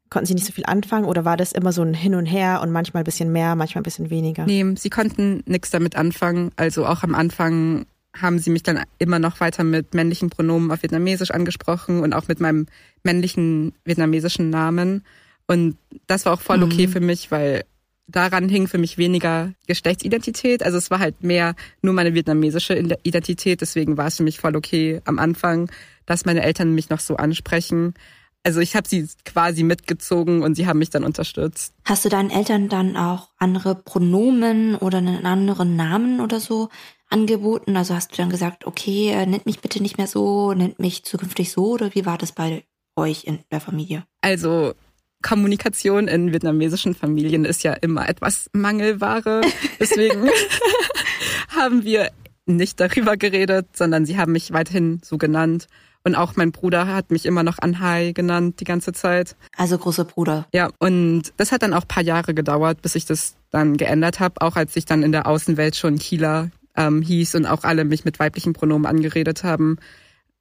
konnten 0.09 0.27
sie 0.27 0.33
nicht 0.33 0.45
so 0.45 0.53
viel 0.53 0.65
anfangen 0.65 1.05
oder 1.05 1.25
war 1.25 1.37
das 1.37 1.51
immer 1.51 1.71
so 1.71 1.81
ein 1.81 1.93
Hin 1.93 2.15
und 2.15 2.25
Her 2.25 2.61
und 2.61 2.71
manchmal 2.71 3.03
ein 3.03 3.05
bisschen 3.05 3.31
mehr, 3.31 3.55
manchmal 3.55 3.81
ein 3.81 3.83
bisschen 3.83 4.09
weniger? 4.09 4.45
Nee, 4.45 4.65
sie 4.75 4.89
konnten 4.89 5.43
nichts 5.45 5.69
damit 5.69 5.95
anfangen. 5.95 6.51
Also 6.55 6.85
auch 6.85 7.03
am 7.03 7.15
Anfang 7.15 7.85
haben 8.15 8.39
sie 8.39 8.49
mich 8.49 8.63
dann 8.63 8.83
immer 8.97 9.19
noch 9.19 9.39
weiter 9.39 9.63
mit 9.63 9.93
männlichen 9.93 10.29
Pronomen 10.29 10.71
auf 10.71 10.81
Vietnamesisch 10.81 11.31
angesprochen 11.31 12.01
und 12.01 12.13
auch 12.13 12.27
mit 12.27 12.39
meinem 12.39 12.67
männlichen 13.03 13.73
vietnamesischen 13.85 14.49
Namen. 14.49 15.03
Und 15.47 15.77
das 16.07 16.25
war 16.25 16.33
auch 16.33 16.41
voll 16.41 16.63
okay 16.63 16.87
mhm. 16.87 16.91
für 16.91 16.99
mich, 16.99 17.31
weil 17.31 17.63
daran 18.07 18.49
hing 18.49 18.67
für 18.67 18.77
mich 18.77 18.97
weniger 18.97 19.53
Geschlechtsidentität. 19.67 20.63
Also 20.63 20.77
es 20.77 20.89
war 20.89 20.99
halt 20.99 21.23
mehr 21.23 21.55
nur 21.81 21.93
meine 21.93 22.13
vietnamesische 22.13 22.75
Identität. 23.03 23.61
Deswegen 23.61 23.97
war 23.97 24.07
es 24.07 24.17
für 24.17 24.23
mich 24.23 24.39
voll 24.39 24.55
okay 24.55 25.01
am 25.05 25.19
Anfang, 25.19 25.69
dass 26.05 26.25
meine 26.25 26.43
Eltern 26.43 26.73
mich 26.73 26.89
noch 26.89 26.99
so 26.99 27.17
ansprechen. 27.17 27.93
Also 28.47 28.61
ich 28.61 28.77
habe 28.77 28.87
sie 28.87 29.05
quasi 29.25 29.63
mitgezogen 29.63 30.41
und 30.41 30.55
sie 30.55 30.67
haben 30.67 30.79
mich 30.79 30.89
dann 30.89 31.03
unterstützt. 31.03 31.73
Hast 31.83 32.05
du 32.05 32.09
deinen 32.09 32.29
Eltern 32.29 32.69
dann 32.69 32.95
auch 32.95 33.27
andere 33.37 33.75
Pronomen 33.75 34.77
oder 34.77 34.99
einen 34.99 35.25
anderen 35.25 35.75
Namen 35.75 36.21
oder 36.21 36.39
so 36.39 36.69
angeboten? 37.09 37.75
Also 37.75 37.93
hast 37.93 38.13
du 38.13 38.15
dann 38.15 38.29
gesagt, 38.29 38.65
okay, 38.65 39.09
äh, 39.09 39.25
nennt 39.25 39.45
mich 39.45 39.59
bitte 39.59 39.83
nicht 39.83 39.97
mehr 39.97 40.07
so, 40.07 40.53
nennt 40.53 40.79
mich 40.79 41.03
zukünftig 41.03 41.51
so 41.51 41.73
oder 41.73 41.93
wie 41.93 42.05
war 42.05 42.17
das 42.17 42.31
bei 42.31 42.63
euch 42.95 43.25
in 43.25 43.39
der 43.51 43.59
Familie? 43.59 44.05
Also 44.21 44.73
Kommunikation 45.21 46.07
in 46.07 46.31
vietnamesischen 46.31 46.95
Familien 46.95 47.43
ist 47.43 47.63
ja 47.63 47.73
immer 47.73 48.07
etwas 48.07 48.49
Mangelware. 48.53 49.41
Deswegen 49.81 50.29
haben 51.49 51.83
wir 51.83 52.11
nicht 52.45 52.79
darüber 52.79 53.17
geredet, 53.17 53.75
sondern 53.75 54.05
sie 54.05 54.17
haben 54.17 54.31
mich 54.31 54.53
weiterhin 54.53 55.01
so 55.03 55.17
genannt. 55.17 55.67
Und 56.07 56.15
auch 56.15 56.37
mein 56.37 56.53
Bruder 56.53 56.87
hat 56.87 57.11
mich 57.11 57.25
immer 57.25 57.43
noch 57.43 57.59
Anhai 57.59 58.13
genannt 58.13 58.61
die 58.61 58.63
ganze 58.63 58.93
Zeit. 58.93 59.35
Also 59.57 59.77
großer 59.77 60.05
Bruder. 60.05 60.47
Ja, 60.53 60.69
und 60.79 61.33
das 61.35 61.51
hat 61.51 61.63
dann 61.63 61.73
auch 61.73 61.85
paar 61.85 62.01
Jahre 62.01 62.33
gedauert, 62.33 62.81
bis 62.81 62.95
ich 62.95 63.03
das 63.05 63.35
dann 63.51 63.75
geändert 63.75 64.21
habe, 64.21 64.41
auch 64.41 64.55
als 64.55 64.73
ich 64.77 64.85
dann 64.85 65.03
in 65.03 65.11
der 65.11 65.27
Außenwelt 65.27 65.75
schon 65.75 65.99
Kila 65.99 66.49
ähm, 66.77 67.01
hieß 67.01 67.35
und 67.35 67.45
auch 67.45 67.65
alle 67.65 67.83
mich 67.83 68.05
mit 68.05 68.19
weiblichen 68.19 68.53
Pronomen 68.53 68.85
angeredet 68.85 69.43
haben, 69.43 69.79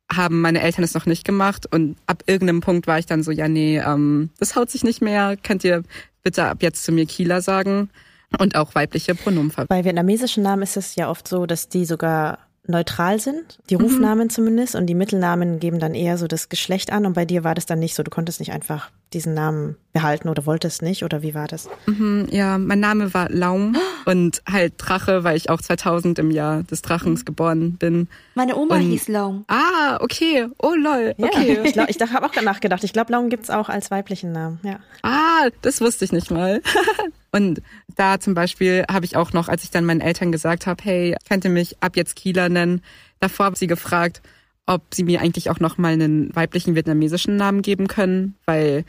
haben 0.08 0.40
meine 0.40 0.62
Eltern 0.62 0.84
es 0.84 0.94
noch 0.94 1.06
nicht 1.06 1.24
gemacht. 1.24 1.66
Und 1.68 1.96
ab 2.06 2.22
irgendeinem 2.26 2.60
Punkt 2.60 2.86
war 2.86 3.00
ich 3.00 3.06
dann 3.06 3.24
so, 3.24 3.32
ja, 3.32 3.48
nee, 3.48 3.80
ähm, 3.80 4.30
das 4.38 4.54
haut 4.54 4.70
sich 4.70 4.84
nicht 4.84 5.02
mehr. 5.02 5.36
Könnt 5.36 5.64
ihr 5.64 5.82
bitte 6.22 6.44
ab 6.44 6.58
jetzt 6.60 6.84
zu 6.84 6.92
mir 6.92 7.06
Kila 7.06 7.40
sagen? 7.40 7.90
Und 8.38 8.54
auch 8.54 8.76
weibliche 8.76 9.16
Pronomen 9.16 9.50
verwenden. 9.50 9.68
Bei 9.68 9.84
vietnamesischen 9.84 10.44
Namen 10.44 10.62
ist 10.62 10.76
es 10.76 10.94
ja 10.94 11.10
oft 11.10 11.26
so, 11.26 11.44
dass 11.44 11.68
die 11.68 11.84
sogar 11.84 12.45
neutral 12.68 13.20
sind, 13.20 13.58
die 13.70 13.74
Rufnamen 13.74 14.26
mhm. 14.26 14.30
zumindest, 14.30 14.74
und 14.74 14.86
die 14.86 14.94
Mittelnamen 14.94 15.60
geben 15.60 15.78
dann 15.78 15.94
eher 15.94 16.18
so 16.18 16.26
das 16.26 16.48
Geschlecht 16.48 16.92
an. 16.92 17.06
Und 17.06 17.14
bei 17.14 17.24
dir 17.24 17.44
war 17.44 17.54
das 17.54 17.66
dann 17.66 17.78
nicht 17.78 17.94
so. 17.94 18.02
Du 18.02 18.10
konntest 18.10 18.40
nicht 18.40 18.52
einfach 18.52 18.90
diesen 19.12 19.34
Namen 19.34 19.76
behalten 19.96 20.28
oder 20.28 20.44
wolltest 20.44 20.82
nicht, 20.82 21.04
oder 21.04 21.22
wie 21.22 21.34
war 21.34 21.48
das? 21.48 21.70
Mhm, 21.86 22.28
ja, 22.30 22.58
mein 22.58 22.80
Name 22.80 23.14
war 23.14 23.30
Laum 23.30 23.74
und 24.04 24.42
halt 24.46 24.74
Drache, 24.76 25.24
weil 25.24 25.38
ich 25.38 25.48
auch 25.48 25.62
2000 25.62 26.18
im 26.18 26.30
Jahr 26.30 26.64
des 26.64 26.82
Drachens 26.82 27.24
geboren 27.24 27.78
bin. 27.78 28.08
Meine 28.34 28.56
Oma 28.56 28.74
und, 28.74 28.82
hieß 28.82 29.08
Laum. 29.08 29.46
Ah, 29.48 29.96
okay. 30.00 30.48
Oh 30.58 30.74
lol. 30.74 31.14
Okay. 31.16 31.54
Ja, 31.54 31.62
ich, 31.64 31.72
glaub, 31.72 31.88
ich 31.88 31.98
habe 32.12 32.26
auch 32.26 32.42
nachgedacht. 32.42 32.84
Ich 32.84 32.92
glaube, 32.92 33.10
Laum 33.10 33.30
gibt's 33.30 33.48
auch 33.48 33.70
als 33.70 33.90
weiblichen 33.90 34.32
Namen. 34.32 34.60
Ja. 34.62 34.80
Ah, 35.02 35.48
das 35.62 35.80
wusste 35.80 36.04
ich 36.04 36.12
nicht 36.12 36.30
mal. 36.30 36.60
Und 37.32 37.62
da 37.96 38.20
zum 38.20 38.34
Beispiel 38.34 38.84
habe 38.90 39.06
ich 39.06 39.16
auch 39.16 39.32
noch, 39.32 39.48
als 39.48 39.64
ich 39.64 39.70
dann 39.70 39.86
meinen 39.86 40.02
Eltern 40.02 40.30
gesagt 40.30 40.66
habe, 40.66 40.84
hey, 40.84 41.16
könnt 41.26 41.44
ihr 41.44 41.50
mich 41.50 41.76
ab 41.80 41.96
jetzt 41.96 42.16
Kieler 42.16 42.50
nennen, 42.50 42.82
davor 43.18 43.46
habe 43.46 43.56
sie 43.56 43.66
gefragt, 43.66 44.20
ob 44.66 44.82
sie 44.92 45.04
mir 45.04 45.22
eigentlich 45.22 45.48
auch 45.48 45.60
noch 45.60 45.78
mal 45.78 45.94
einen 45.94 46.34
weiblichen 46.36 46.74
vietnamesischen 46.74 47.36
Namen 47.36 47.62
geben 47.62 47.86
können, 47.86 48.34
weil 48.44 48.84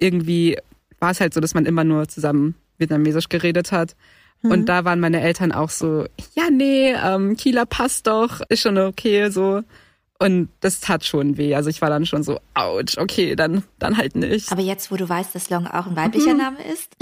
irgendwie 0.00 0.56
war 0.98 1.10
es 1.12 1.20
halt 1.20 1.34
so, 1.34 1.40
dass 1.40 1.54
man 1.54 1.66
immer 1.66 1.84
nur 1.84 2.08
zusammen 2.08 2.54
vietnamesisch 2.78 3.28
geredet 3.28 3.72
hat. 3.72 3.94
Mhm. 4.42 4.50
Und 4.50 4.66
da 4.66 4.84
waren 4.84 5.00
meine 5.00 5.20
Eltern 5.20 5.52
auch 5.52 5.70
so, 5.70 6.06
ja, 6.34 6.50
nee, 6.50 6.92
ähm, 6.92 7.36
Kieler 7.36 7.66
passt 7.66 8.06
doch, 8.06 8.40
ist 8.48 8.62
schon 8.62 8.78
okay, 8.78 9.30
so. 9.30 9.62
Und 10.22 10.50
das 10.60 10.80
tat 10.80 11.06
schon 11.06 11.38
weh. 11.38 11.54
Also 11.54 11.70
ich 11.70 11.80
war 11.80 11.88
dann 11.88 12.04
schon 12.04 12.22
so, 12.22 12.40
ouch, 12.54 12.98
okay, 12.98 13.34
dann, 13.36 13.62
dann 13.78 13.96
halt 13.96 14.16
nicht. 14.16 14.52
Aber 14.52 14.60
jetzt, 14.60 14.92
wo 14.92 14.96
du 14.96 15.08
weißt, 15.08 15.34
dass 15.34 15.48
Long 15.48 15.66
auch 15.66 15.86
ein 15.86 15.96
weiblicher 15.96 16.34
mhm. 16.34 16.40
Name 16.40 16.58
ist. 16.70 16.94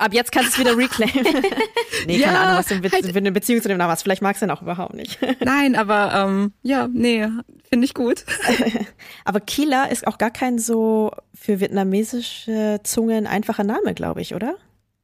Ab 0.00 0.14
jetzt 0.14 0.32
kannst 0.32 0.56
du 0.56 0.62
es 0.62 0.66
wieder 0.66 0.78
reclaimen. 0.78 1.26
nee, 2.06 2.16
ja, 2.16 2.28
keine 2.28 2.38
Ahnung, 2.38 2.58
was 2.58 2.66
du 2.68 2.80
Be 2.80 2.90
halt. 2.90 3.14
eine 3.14 3.32
Beziehung 3.32 3.60
zu 3.60 3.68
dem 3.68 3.76
Namen 3.76 3.92
hast. 3.92 4.02
Vielleicht 4.02 4.22
magst 4.22 4.40
du 4.40 4.46
ihn 4.46 4.50
auch 4.50 4.62
überhaupt 4.62 4.94
nicht. 4.94 5.18
Nein, 5.44 5.76
aber 5.76 6.14
ähm, 6.14 6.52
ja, 6.62 6.88
nee, 6.90 7.28
finde 7.74 7.86
ich 7.86 7.94
gut. 7.94 8.24
aber 9.24 9.40
Kila 9.40 9.86
ist 9.86 10.06
auch 10.06 10.16
gar 10.16 10.30
kein 10.30 10.60
so 10.60 11.10
für 11.34 11.58
vietnamesische 11.58 12.78
Zungen 12.84 13.26
einfacher 13.26 13.64
Name, 13.64 13.94
glaube 13.94 14.20
ich, 14.20 14.32
oder? 14.32 14.54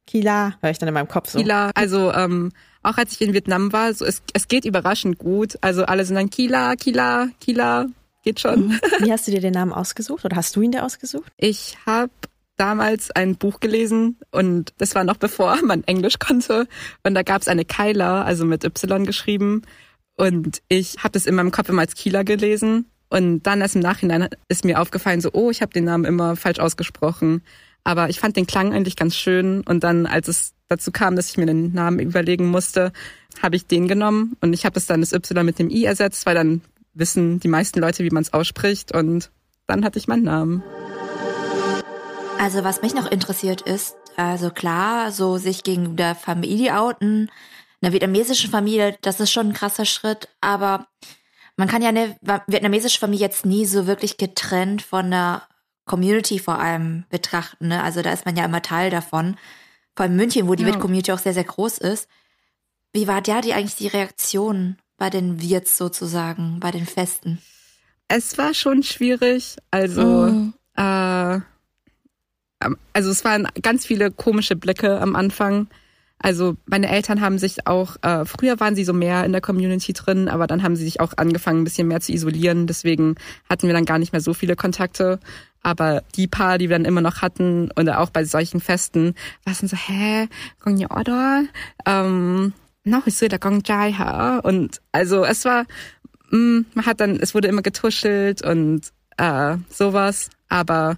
Kila, 0.07 0.53
höre 0.61 0.71
ich 0.71 0.77
dann 0.77 0.87
in 0.87 0.93
meinem 0.93 1.09
Kopf 1.09 1.31
so. 1.31 1.39
Kila, 1.39 1.71
also 1.75 2.13
ähm, 2.13 2.53
auch 2.81 2.95
als 2.95 3.11
ich 3.11 3.21
in 3.21 3.33
Vietnam 3.33 3.73
war, 3.73 3.93
so 3.93 4.05
es, 4.05 4.21
es 4.31 4.47
geht 4.47 4.63
überraschend 4.63 5.17
gut. 5.17 5.57
Also 5.59 5.83
alle 5.83 6.05
sind 6.05 6.15
dann 6.15 6.29
Kila, 6.29 6.77
Kila, 6.77 7.27
Kila, 7.41 7.87
geht 8.23 8.39
schon. 8.39 8.67
Mhm. 8.67 8.79
Wie 8.99 9.11
hast 9.11 9.27
du 9.27 9.31
dir 9.31 9.41
den 9.41 9.53
Namen 9.53 9.73
ausgesucht 9.73 10.23
oder 10.23 10.37
hast 10.37 10.55
du 10.55 10.61
ihn 10.61 10.71
dir 10.71 10.85
ausgesucht? 10.85 11.29
Ich 11.35 11.77
habe 11.85 12.11
damals 12.55 13.11
ein 13.11 13.35
Buch 13.35 13.59
gelesen 13.59 14.17
und 14.31 14.73
das 14.77 14.95
war 14.95 15.03
noch 15.03 15.17
bevor 15.17 15.57
man 15.65 15.83
Englisch 15.83 16.19
konnte 16.19 16.69
und 17.03 17.15
da 17.15 17.23
gab 17.23 17.41
es 17.41 17.49
eine 17.49 17.65
Kyla, 17.65 18.23
also 18.23 18.45
mit 18.45 18.63
Y 18.63 19.05
geschrieben 19.05 19.63
und 20.21 20.61
ich 20.67 20.97
habe 20.99 21.13
das 21.13 21.25
in 21.25 21.33
meinem 21.33 21.49
Kopf 21.49 21.67
immer 21.69 21.81
als 21.81 21.95
Kila 21.95 22.21
gelesen 22.21 22.85
und 23.09 23.41
dann 23.41 23.59
erst 23.59 23.73
im 23.73 23.81
Nachhinein 23.81 24.29
ist 24.49 24.63
mir 24.63 24.79
aufgefallen 24.79 25.19
so, 25.19 25.31
oh, 25.33 25.49
ich 25.49 25.63
habe 25.63 25.73
den 25.73 25.85
Namen 25.85 26.05
immer 26.05 26.35
falsch 26.35 26.59
ausgesprochen. 26.59 27.41
Aber 27.83 28.07
ich 28.07 28.19
fand 28.19 28.37
den 28.37 28.45
Klang 28.45 28.71
eigentlich 28.71 28.95
ganz 28.95 29.15
schön 29.15 29.61
und 29.61 29.83
dann, 29.83 30.05
als 30.05 30.27
es 30.27 30.53
dazu 30.67 30.91
kam, 30.91 31.15
dass 31.15 31.31
ich 31.31 31.37
mir 31.37 31.47
den 31.47 31.73
Namen 31.73 31.97
überlegen 31.97 32.49
musste, 32.49 32.93
habe 33.41 33.55
ich 33.55 33.65
den 33.65 33.87
genommen 33.87 34.37
und 34.41 34.53
ich 34.53 34.63
habe 34.63 34.77
es 34.77 34.85
dann 34.85 35.01
das 35.01 35.11
Y 35.11 35.43
mit 35.43 35.57
dem 35.57 35.71
I 35.71 35.85
ersetzt, 35.85 36.27
weil 36.27 36.35
dann 36.35 36.61
wissen 36.93 37.39
die 37.39 37.47
meisten 37.47 37.79
Leute, 37.79 38.03
wie 38.03 38.11
man 38.11 38.21
es 38.21 38.31
ausspricht 38.31 38.93
und 38.93 39.31
dann 39.65 39.83
hatte 39.83 39.97
ich 39.97 40.07
meinen 40.07 40.25
Namen. 40.25 40.61
Also 42.37 42.63
was 42.63 42.83
mich 42.83 42.93
noch 42.93 43.09
interessiert 43.09 43.63
ist, 43.63 43.95
also 44.17 44.51
klar, 44.51 45.11
so 45.11 45.37
sich 45.37 45.63
gegen 45.63 45.95
der 45.95 46.13
Familie 46.13 46.79
outen, 46.79 47.31
einer 47.81 47.93
vietnamesischen 47.93 48.49
Familie, 48.49 48.97
das 49.01 49.19
ist 49.19 49.31
schon 49.31 49.49
ein 49.49 49.53
krasser 49.53 49.85
Schritt, 49.85 50.29
aber 50.39 50.87
man 51.57 51.67
kann 51.67 51.81
ja 51.81 51.89
eine 51.89 52.15
vietnamesische 52.47 52.99
Familie 52.99 53.25
jetzt 53.25 53.45
nie 53.45 53.65
so 53.65 53.87
wirklich 53.87 54.17
getrennt 54.17 54.81
von 54.81 55.05
einer 55.05 55.43
Community 55.85 56.39
vor 56.39 56.59
allem 56.59 57.05
betrachten. 57.09 57.67
Ne? 57.67 57.83
Also 57.83 58.01
da 58.01 58.13
ist 58.13 58.25
man 58.25 58.35
ja 58.35 58.45
immer 58.45 58.61
Teil 58.61 58.89
davon. 58.89 59.35
Vor 59.95 60.05
allem 60.05 60.15
München, 60.15 60.47
wo 60.47 60.55
die 60.55 60.63
ja. 60.63 60.69
Wit-Community 60.69 61.11
auch 61.11 61.19
sehr, 61.19 61.33
sehr 61.33 61.43
groß 61.43 61.79
ist. 61.79 62.07
Wie 62.93 63.07
war 63.07 63.21
da 63.21 63.41
die 63.41 63.53
eigentlich 63.53 63.75
die 63.75 63.87
Reaktion 63.87 64.77
bei 64.97 65.09
den 65.09 65.41
Wirts 65.41 65.77
sozusagen, 65.77 66.59
bei 66.59 66.71
den 66.71 66.85
Festen? 66.85 67.41
Es 68.07 68.37
war 68.37 68.53
schon 68.53 68.83
schwierig. 68.83 69.57
Also, 69.71 70.03
mhm. 70.03 70.53
äh, 70.75 71.39
also 72.93 73.09
es 73.09 73.23
waren 73.25 73.47
ganz 73.61 73.85
viele 73.85 74.11
komische 74.11 74.55
Blicke 74.55 74.99
am 74.99 75.15
Anfang. 75.15 75.67
Also 76.21 76.55
meine 76.65 76.89
Eltern 76.89 77.19
haben 77.19 77.39
sich 77.39 77.65
auch, 77.67 77.97
äh, 78.03 78.25
früher 78.25 78.59
waren 78.59 78.75
sie 78.75 78.83
so 78.83 78.93
mehr 78.93 79.25
in 79.25 79.31
der 79.31 79.41
Community 79.41 79.93
drin, 79.93 80.27
aber 80.29 80.45
dann 80.45 80.61
haben 80.61 80.75
sie 80.75 80.83
sich 80.83 80.99
auch 80.99 81.13
angefangen, 81.17 81.61
ein 81.61 81.63
bisschen 81.63 81.87
mehr 81.87 81.99
zu 81.99 82.11
isolieren. 82.11 82.67
Deswegen 82.67 83.15
hatten 83.49 83.67
wir 83.67 83.73
dann 83.73 83.85
gar 83.85 83.97
nicht 83.97 84.13
mehr 84.13 84.21
so 84.21 84.33
viele 84.33 84.55
Kontakte. 84.55 85.19
Aber 85.63 86.03
die 86.15 86.27
paar, 86.27 86.57
die 86.57 86.69
wir 86.69 86.77
dann 86.77 86.85
immer 86.85 87.01
noch 87.01 87.21
hatten, 87.21 87.69
oder 87.75 87.99
auch 87.99 88.11
bei 88.11 88.23
solchen 88.23 88.61
Festen, 88.61 89.15
war 89.43 89.53
es 89.53 89.59
dann 89.59 89.69
so, 89.69 89.77
hä, 89.77 90.27
Gong 90.59 90.85
oder? 90.85 91.43
Ähm, 91.85 92.53
noch 92.83 93.07
ist 93.07 93.21
der 93.21 93.39
Gong 93.39 93.61
Jai 93.65 94.39
Und 94.43 94.81
also 94.91 95.25
es 95.25 95.45
war, 95.45 95.65
mh, 96.29 96.37
mm, 96.37 96.65
man 96.75 96.85
hat 96.85 96.99
dann, 96.99 97.19
es 97.19 97.33
wurde 97.33 97.47
immer 97.47 97.61
getuschelt 97.61 98.43
und 98.43 98.81
äh, 99.17 99.57
sowas. 99.69 100.29
Aber 100.49 100.97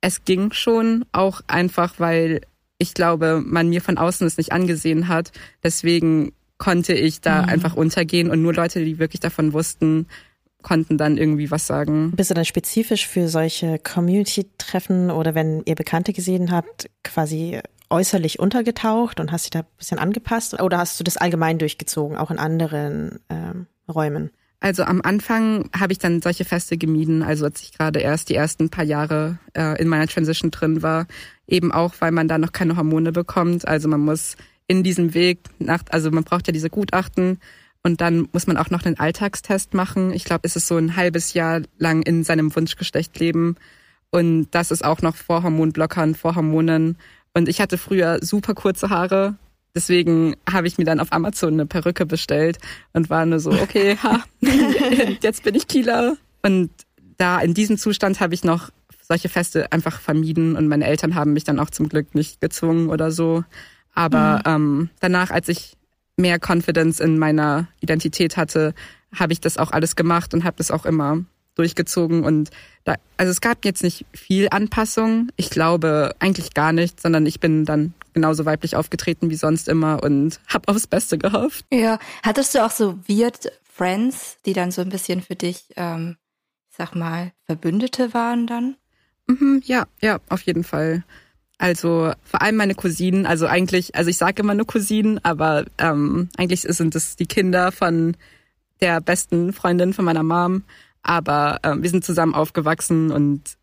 es 0.00 0.24
ging 0.24 0.52
schon 0.52 1.04
auch 1.12 1.42
einfach, 1.46 1.94
weil 1.98 2.40
ich 2.78 2.94
glaube, 2.94 3.42
man 3.44 3.68
mir 3.68 3.82
von 3.82 3.98
außen 3.98 4.26
es 4.26 4.38
nicht 4.38 4.52
angesehen 4.52 5.08
hat. 5.08 5.32
Deswegen 5.62 6.32
konnte 6.58 6.94
ich 6.94 7.20
da 7.20 7.42
mhm. 7.42 7.48
einfach 7.48 7.76
untergehen 7.76 8.30
und 8.30 8.42
nur 8.42 8.54
Leute, 8.54 8.84
die 8.84 8.98
wirklich 8.98 9.20
davon 9.20 9.52
wussten, 9.52 10.06
konnten 10.62 10.98
dann 10.98 11.16
irgendwie 11.16 11.50
was 11.50 11.66
sagen. 11.66 12.12
Bist 12.16 12.30
du 12.30 12.34
dann 12.34 12.44
spezifisch 12.44 13.06
für 13.06 13.28
solche 13.28 13.78
Community-Treffen 13.78 15.10
oder 15.10 15.34
wenn 15.34 15.62
ihr 15.66 15.76
Bekannte 15.76 16.12
gesehen 16.12 16.50
habt, 16.50 16.90
quasi 17.04 17.60
äußerlich 17.90 18.38
untergetaucht 18.38 19.20
und 19.20 19.32
hast 19.32 19.44
dich 19.44 19.50
da 19.50 19.60
ein 19.60 19.66
bisschen 19.78 19.98
angepasst 19.98 20.60
oder 20.60 20.78
hast 20.78 20.98
du 20.98 21.04
das 21.04 21.16
allgemein 21.16 21.58
durchgezogen, 21.58 22.16
auch 22.16 22.30
in 22.30 22.38
anderen 22.38 23.20
ähm, 23.30 23.66
Räumen? 23.88 24.30
Also 24.60 24.82
am 24.82 25.00
Anfang 25.02 25.70
habe 25.78 25.92
ich 25.92 25.98
dann 25.98 26.20
solche 26.20 26.44
Feste 26.44 26.76
gemieden, 26.76 27.22
also 27.22 27.44
als 27.44 27.62
ich 27.62 27.72
gerade 27.72 28.00
erst 28.00 28.28
die 28.28 28.34
ersten 28.34 28.70
paar 28.70 28.84
Jahre 28.84 29.38
äh, 29.56 29.80
in 29.80 29.86
meiner 29.86 30.08
Transition 30.08 30.50
drin 30.50 30.82
war, 30.82 31.06
eben 31.46 31.70
auch, 31.70 31.94
weil 32.00 32.10
man 32.10 32.26
da 32.26 32.38
noch 32.38 32.50
keine 32.50 32.76
Hormone 32.76 33.12
bekommt. 33.12 33.68
Also 33.68 33.88
man 33.88 34.00
muss 34.00 34.36
in 34.66 34.82
diesem 34.82 35.14
Weg 35.14 35.38
nach, 35.60 35.82
also 35.90 36.10
man 36.10 36.24
braucht 36.24 36.48
ja 36.48 36.52
diese 36.52 36.70
Gutachten 36.70 37.38
und 37.82 38.00
dann 38.00 38.28
muss 38.32 38.46
man 38.46 38.56
auch 38.56 38.70
noch 38.70 38.84
einen 38.84 38.98
Alltagstest 38.98 39.74
machen. 39.74 40.12
Ich 40.12 40.24
glaube, 40.24 40.42
es 40.42 40.56
ist 40.56 40.66
so 40.66 40.76
ein 40.76 40.96
halbes 40.96 41.34
Jahr 41.34 41.62
lang 41.78 42.02
in 42.02 42.24
seinem 42.24 42.54
Wunschgeschlecht 42.54 43.18
leben. 43.18 43.56
Und 44.10 44.48
das 44.50 44.70
ist 44.70 44.84
auch 44.84 45.02
noch 45.02 45.16
vor 45.16 45.42
Hormonblockern, 45.42 46.14
vor 46.14 46.34
Hormonen. 46.34 46.98
Und 47.34 47.48
ich 47.48 47.60
hatte 47.60 47.78
früher 47.78 48.18
super 48.20 48.54
kurze 48.54 48.90
Haare. 48.90 49.36
Deswegen 49.78 50.34
habe 50.50 50.66
ich 50.66 50.76
mir 50.76 50.84
dann 50.84 50.98
auf 50.98 51.12
Amazon 51.12 51.52
eine 51.52 51.64
Perücke 51.64 52.04
bestellt 52.04 52.58
und 52.94 53.10
war 53.10 53.24
nur 53.24 53.38
so, 53.38 53.52
okay, 53.52 53.96
ha, 54.02 54.24
jetzt 55.22 55.44
bin 55.44 55.54
ich 55.54 55.68
Kieler. 55.68 56.16
Und 56.42 56.70
da 57.16 57.38
in 57.38 57.54
diesem 57.54 57.78
Zustand 57.78 58.18
habe 58.18 58.34
ich 58.34 58.42
noch 58.42 58.70
solche 59.00 59.28
Feste 59.28 59.70
einfach 59.70 60.00
vermieden 60.00 60.56
und 60.56 60.66
meine 60.66 60.84
Eltern 60.84 61.14
haben 61.14 61.32
mich 61.32 61.44
dann 61.44 61.60
auch 61.60 61.70
zum 61.70 61.88
Glück 61.88 62.12
nicht 62.16 62.40
gezwungen 62.40 62.88
oder 62.88 63.12
so. 63.12 63.44
Aber 63.94 64.38
mhm. 64.38 64.52
ähm, 64.52 64.90
danach, 64.98 65.30
als 65.30 65.48
ich 65.48 65.76
mehr 66.16 66.40
Confidence 66.44 66.98
in 66.98 67.16
meiner 67.16 67.68
Identität 67.78 68.36
hatte, 68.36 68.74
habe 69.14 69.32
ich 69.32 69.40
das 69.40 69.58
auch 69.58 69.70
alles 69.70 69.94
gemacht 69.94 70.34
und 70.34 70.42
habe 70.42 70.56
das 70.56 70.72
auch 70.72 70.86
immer 70.86 71.24
durchgezogen 71.54 72.24
und 72.24 72.50
da, 72.82 72.96
also 73.16 73.30
es 73.30 73.40
gab 73.40 73.64
jetzt 73.64 73.84
nicht 73.84 74.06
viel 74.12 74.48
Anpassung. 74.50 75.28
Ich 75.36 75.50
glaube 75.50 76.16
eigentlich 76.18 76.52
gar 76.54 76.72
nicht, 76.72 77.00
sondern 77.00 77.26
ich 77.26 77.38
bin 77.38 77.64
dann 77.64 77.94
genauso 78.18 78.44
weiblich 78.44 78.74
aufgetreten 78.74 79.30
wie 79.30 79.36
sonst 79.36 79.68
immer 79.68 80.02
und 80.02 80.40
habe 80.48 80.66
aufs 80.66 80.88
Beste 80.88 81.18
gehofft. 81.18 81.64
Ja, 81.72 82.00
hattest 82.24 82.54
du 82.54 82.64
auch 82.64 82.72
so 82.72 82.98
weird 83.06 83.52
Friends, 83.62 84.38
die 84.44 84.54
dann 84.54 84.72
so 84.72 84.82
ein 84.82 84.88
bisschen 84.88 85.22
für 85.22 85.36
dich, 85.36 85.66
ähm, 85.76 86.16
ich 86.68 86.76
sag 86.76 86.96
mal, 86.96 87.32
Verbündete 87.44 88.12
waren 88.14 88.48
dann? 88.48 88.76
Mhm, 89.28 89.62
ja, 89.64 89.86
ja, 90.00 90.18
auf 90.28 90.42
jeden 90.42 90.64
Fall. 90.64 91.04
Also 91.58 92.12
vor 92.24 92.42
allem 92.42 92.56
meine 92.56 92.74
Cousinen, 92.74 93.24
also 93.24 93.46
eigentlich, 93.46 93.94
also 93.94 94.10
ich 94.10 94.16
sage 94.16 94.42
immer 94.42 94.54
nur 94.54 94.66
Cousinen, 94.66 95.20
aber 95.24 95.64
ähm, 95.78 96.28
eigentlich 96.36 96.62
sind 96.62 96.96
es 96.96 97.14
die 97.14 97.26
Kinder 97.26 97.70
von 97.70 98.16
der 98.80 99.00
besten 99.00 99.52
Freundin 99.52 99.92
von 99.92 100.04
meiner 100.04 100.24
Mom. 100.24 100.64
Aber 101.02 101.60
ähm, 101.62 101.82
wir 101.82 101.90
sind 101.90 102.04
zusammen 102.04 102.34
aufgewachsen 102.34 103.12
und 103.12 103.56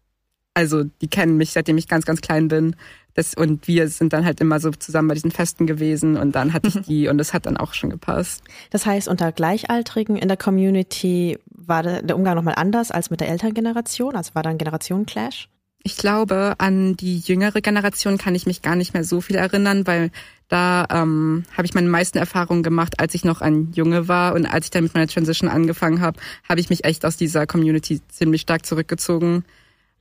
also 0.54 0.84
die 1.02 1.10
kennen 1.10 1.36
mich, 1.36 1.52
seitdem 1.52 1.78
ich 1.78 1.90
ganz, 1.90 2.06
ganz 2.06 2.22
klein 2.22 2.48
bin. 2.48 2.78
Das, 3.16 3.34
und 3.34 3.68
wir 3.68 3.88
sind 3.88 4.14
dann 4.14 4.26
halt 4.26 4.42
immer 4.42 4.60
so 4.60 4.72
zusammen 4.72 5.08
bei 5.08 5.14
diesen 5.16 5.32
Festen 5.32 5.66
gewesen 5.66 6.18
und 6.18 6.36
dann 6.36 6.54
hatte 6.54 6.68
ich 6.68 6.82
die 6.86 7.08
und 7.08 7.20
es 7.20 7.34
hat 7.34 7.46
dann 7.46 7.58
auch 7.58 7.74
schon 7.74 7.90
gepasst. 7.90 8.44
Das 8.70 8.86
heißt, 8.86 9.08
unter 9.08 9.32
Gleichaltrigen 9.32 10.18
in 10.18 10.28
der 10.28 10.38
Community 10.38 11.40
war 11.48 11.82
der 11.82 12.16
Umgang 12.16 12.36
nochmal 12.36 12.56
anders 12.58 12.92
als 12.92 13.10
mit 13.10 13.22
der 13.22 13.30
Elterngeneration? 13.30 14.16
Also 14.16 14.36
war 14.36 14.44
da 14.44 14.50
ein 14.50 14.58
Generationenclash? 14.58 15.50
Ich 15.88 15.98
glaube, 15.98 16.56
an 16.58 16.98
die 16.98 17.20
jüngere 17.20 17.62
Generation 17.62 18.18
kann 18.18 18.34
ich 18.34 18.48
mich 18.48 18.64
gar 18.64 18.76
nicht 18.76 18.94
mehr 18.94 19.04
so 19.04 19.22
viel 19.22 19.36
erinnern, 19.36 19.86
weil 19.86 20.10
da 20.48 20.88
ähm, 20.90 21.46
habe 21.56 21.66
ich 21.66 21.74
meine 21.74 21.88
meisten 21.88 22.18
Erfahrungen 22.18 22.64
gemacht, 22.64 23.00
als 23.00 23.14
ich 23.14 23.24
noch 23.24 23.40
ein 23.42 23.72
Junge 23.74 24.08
war 24.08 24.34
und 24.34 24.46
als 24.46 24.66
ich 24.66 24.72
dann 24.72 24.84
mit 24.84 24.94
meiner 24.94 25.08
Transition 25.08 25.50
angefangen 25.50 26.02
habe, 26.02 26.20
habe 26.50 26.60
ich 26.60 26.70
mich 26.70 26.86
echt 26.86 27.06
aus 27.06 27.18
dieser 27.18 27.46
Community 27.48 28.02
ziemlich 28.10 28.42
stark 28.42 28.66
zurückgezogen. 28.66 29.46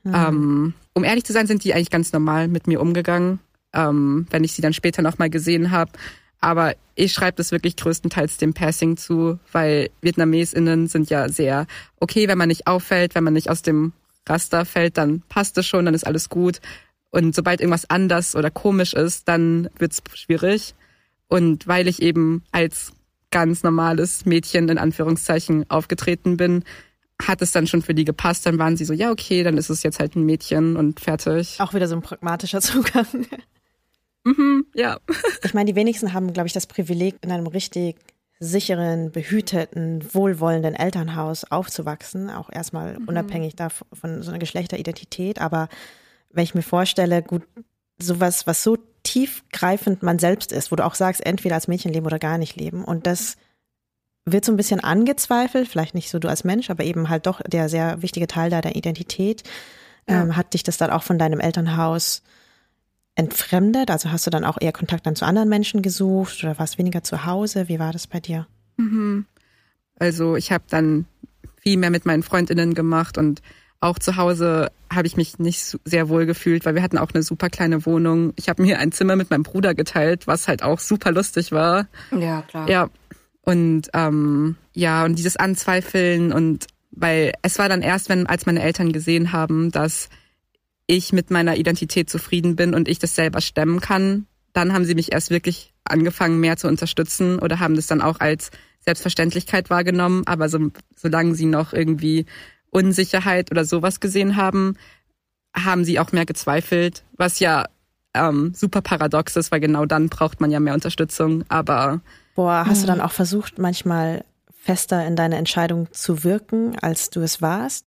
Mhm. 0.05 0.13
Ähm, 0.15 0.73
um 0.93 1.03
ehrlich 1.03 1.25
zu 1.25 1.33
sein, 1.33 1.47
sind 1.47 1.63
die 1.63 1.73
eigentlich 1.73 1.89
ganz 1.89 2.13
normal 2.13 2.47
mit 2.47 2.67
mir 2.67 2.79
umgegangen, 2.79 3.39
ähm, 3.73 4.27
wenn 4.29 4.43
ich 4.43 4.53
sie 4.53 4.61
dann 4.61 4.73
später 4.73 5.01
nochmal 5.01 5.29
gesehen 5.29 5.71
habe. 5.71 5.91
Aber 6.39 6.75
ich 6.93 7.11
schreibe 7.11 7.37
das 7.37 7.51
wirklich 7.51 7.75
größtenteils 7.75 8.37
dem 8.37 8.53
Passing 8.53 8.97
zu, 8.97 9.39
weil 9.51 9.89
VietnamesInnen 10.01 10.87
sind 10.87 11.09
ja 11.09 11.27
sehr 11.27 11.65
okay, 11.99 12.27
wenn 12.27 12.37
man 12.37 12.47
nicht 12.47 12.67
auffällt, 12.67 13.15
wenn 13.15 13.23
man 13.23 13.33
nicht 13.33 13.49
aus 13.49 13.61
dem 13.63 13.93
Raster 14.27 14.63
fällt, 14.65 14.97
dann 14.97 15.21
passt 15.27 15.57
es 15.57 15.65
schon, 15.65 15.85
dann 15.85 15.93
ist 15.93 16.05
alles 16.05 16.29
gut. 16.29 16.61
Und 17.09 17.35
sobald 17.35 17.61
irgendwas 17.61 17.89
anders 17.89 18.35
oder 18.35 18.51
komisch 18.51 18.93
ist, 18.93 19.27
dann 19.27 19.69
wird's 19.77 20.01
schwierig. 20.13 20.75
Und 21.27 21.67
weil 21.67 21.87
ich 21.87 22.01
eben 22.01 22.43
als 22.51 22.91
ganz 23.31 23.63
normales 23.63 24.25
Mädchen 24.25 24.69
in 24.69 24.77
Anführungszeichen 24.77 25.69
aufgetreten 25.69 26.37
bin, 26.37 26.63
hat 27.21 27.41
es 27.41 27.51
dann 27.51 27.67
schon 27.67 27.81
für 27.81 27.93
die 27.93 28.05
gepasst. 28.05 28.45
Dann 28.45 28.59
waren 28.59 28.77
sie 28.77 28.85
so, 28.85 28.93
ja, 28.93 29.11
okay, 29.11 29.43
dann 29.43 29.57
ist 29.57 29.69
es 29.69 29.83
jetzt 29.83 29.99
halt 29.99 30.15
ein 30.15 30.25
Mädchen 30.25 30.75
und 30.75 30.99
fertig. 30.99 31.59
Auch 31.59 31.73
wieder 31.73 31.87
so 31.87 31.95
ein 31.95 32.01
pragmatischer 32.01 32.61
Zugang. 32.61 33.27
Mhm, 34.23 34.65
ja. 34.73 34.99
Ich 35.43 35.53
meine, 35.53 35.71
die 35.71 35.75
wenigsten 35.75 36.13
haben, 36.13 36.33
glaube 36.33 36.47
ich, 36.47 36.53
das 36.53 36.67
Privileg, 36.67 37.15
in 37.21 37.31
einem 37.31 37.47
richtig 37.47 37.97
sicheren, 38.39 39.11
behüteten, 39.11 40.03
wohlwollenden 40.13 40.75
Elternhaus 40.75 41.45
aufzuwachsen, 41.45 42.29
auch 42.29 42.49
erstmal 42.51 42.99
mhm. 42.99 43.07
unabhängig 43.07 43.55
davon 43.55 43.87
von 43.93 44.21
so 44.23 44.29
einer 44.29 44.39
Geschlechteridentität. 44.39 45.39
Aber 45.39 45.69
wenn 46.31 46.43
ich 46.43 46.55
mir 46.55 46.61
vorstelle, 46.61 47.23
gut, 47.23 47.43
sowas, 47.97 48.45
was 48.45 48.61
so 48.61 48.77
tiefgreifend 49.03 50.03
man 50.03 50.19
selbst 50.19 50.51
ist, 50.51 50.71
wo 50.71 50.75
du 50.75 50.85
auch 50.85 50.95
sagst, 50.95 51.25
entweder 51.25 51.55
als 51.55 51.67
Mädchen 51.67 51.93
leben 51.93 52.05
oder 52.05 52.19
gar 52.19 52.37
nicht 52.37 52.55
leben. 52.55 52.83
Und 52.83 53.07
das 53.07 53.37
wird 54.25 54.43
so 54.43 54.51
ein 54.51 54.57
bisschen 54.57 54.79
angezweifelt, 54.79 55.67
vielleicht 55.67 55.93
nicht 55.93 56.09
so 56.09 56.19
du 56.19 56.27
als 56.27 56.43
Mensch, 56.43 56.69
aber 56.69 56.83
eben 56.83 57.09
halt 57.09 57.27
doch 57.27 57.41
der 57.41 57.69
sehr 57.69 58.01
wichtige 58.01 58.27
Teil 58.27 58.49
deiner 58.49 58.75
Identität. 58.75 59.43
Ja. 60.09 60.23
Ähm, 60.23 60.35
hat 60.35 60.53
dich 60.53 60.63
das 60.63 60.77
dann 60.77 60.89
auch 60.89 61.03
von 61.03 61.19
deinem 61.19 61.39
Elternhaus 61.39 62.23
entfremdet? 63.15 63.91
Also 63.91 64.11
hast 64.11 64.25
du 64.25 64.31
dann 64.31 64.43
auch 64.43 64.57
eher 64.59 64.73
Kontakt 64.73 65.05
dann 65.05 65.15
zu 65.15 65.25
anderen 65.25 65.49
Menschen 65.49 65.81
gesucht 65.81 66.43
oder 66.43 66.57
warst 66.59 66.77
weniger 66.77 67.03
zu 67.03 67.25
Hause? 67.25 67.67
Wie 67.69 67.79
war 67.79 67.93
das 67.93 68.07
bei 68.07 68.19
dir? 68.19 68.47
Mhm. 68.77 69.25
Also 69.97 70.35
ich 70.35 70.51
habe 70.51 70.65
dann 70.69 71.05
viel 71.61 71.77
mehr 71.77 71.89
mit 71.89 72.05
meinen 72.05 72.23
Freundinnen 72.23 72.73
gemacht 72.73 73.17
und 73.17 73.41
auch 73.79 73.99
zu 73.99 74.15
Hause 74.15 74.71
habe 74.91 75.07
ich 75.07 75.17
mich 75.17 75.39
nicht 75.39 75.77
sehr 75.85 76.09
wohl 76.09 76.25
gefühlt, 76.25 76.65
weil 76.65 76.75
wir 76.75 76.81
hatten 76.81 76.97
auch 76.97 77.11
eine 77.13 77.23
super 77.23 77.49
kleine 77.49 77.85
Wohnung. 77.85 78.33
Ich 78.35 78.49
habe 78.49 78.61
mir 78.61 78.79
ein 78.79 78.91
Zimmer 78.91 79.15
mit 79.15 79.29
meinem 79.29 79.43
Bruder 79.43 79.75
geteilt, 79.75 80.27
was 80.27 80.47
halt 80.47 80.63
auch 80.63 80.79
super 80.79 81.11
lustig 81.11 81.51
war. 81.51 81.87
Ja, 82.11 82.41
klar. 82.43 82.69
Ja. 82.69 82.89
Und 83.45 83.89
ähm, 83.93 84.57
ja, 84.73 85.05
und 85.05 85.17
dieses 85.17 85.37
Anzweifeln 85.37 86.33
und 86.33 86.65
weil 86.91 87.33
es 87.41 87.59
war 87.59 87.69
dann 87.69 87.81
erst, 87.81 88.09
wenn, 88.09 88.25
als 88.25 88.45
meine 88.45 88.61
Eltern 88.61 88.91
gesehen 88.91 89.31
haben, 89.31 89.71
dass 89.71 90.09
ich 90.87 91.13
mit 91.13 91.29
meiner 91.29 91.57
Identität 91.57 92.09
zufrieden 92.09 92.55
bin 92.55 92.73
und 92.73 92.87
ich 92.87 92.99
das 92.99 93.15
selber 93.15 93.41
stemmen 93.41 93.81
kann, 93.81 94.27
dann 94.53 94.73
haben 94.73 94.85
sie 94.85 94.95
mich 94.95 95.11
erst 95.11 95.29
wirklich 95.29 95.73
angefangen, 95.83 96.39
mehr 96.39 96.57
zu 96.57 96.67
unterstützen 96.67 97.39
oder 97.39 97.59
haben 97.59 97.75
das 97.75 97.87
dann 97.87 98.01
auch 98.01 98.19
als 98.19 98.51
Selbstverständlichkeit 98.79 99.69
wahrgenommen. 99.69 100.23
Aber 100.25 100.49
so, 100.49 100.71
solange 100.95 101.35
sie 101.35 101.45
noch 101.45 101.73
irgendwie 101.73 102.25
Unsicherheit 102.69 103.51
oder 103.51 103.65
sowas 103.65 103.99
gesehen 103.99 104.35
haben, 104.35 104.75
haben 105.55 105.85
sie 105.85 105.99
auch 105.99 106.11
mehr 106.11 106.25
gezweifelt, 106.25 107.03
was 107.17 107.39
ja 107.39 107.65
ähm, 108.13 108.53
super 108.53 108.81
paradox 108.81 109.35
ist, 109.35 109.51
weil 109.51 109.59
genau 109.59 109.85
dann 109.85 110.09
braucht 110.09 110.41
man 110.41 110.51
ja 110.51 110.59
mehr 110.59 110.73
Unterstützung. 110.73 111.43
Aber 111.49 112.01
Boah, 112.35 112.65
hast 112.67 112.83
du 112.83 112.87
dann 112.87 113.01
auch 113.01 113.11
versucht, 113.11 113.57
manchmal 113.57 114.23
fester 114.61 115.05
in 115.05 115.15
deine 115.15 115.37
Entscheidung 115.37 115.87
zu 115.91 116.23
wirken, 116.23 116.77
als 116.79 117.09
du 117.09 117.21
es 117.21 117.41
warst? 117.41 117.85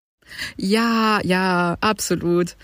Ja, 0.57 1.19
ja, 1.23 1.77
absolut 1.81 2.55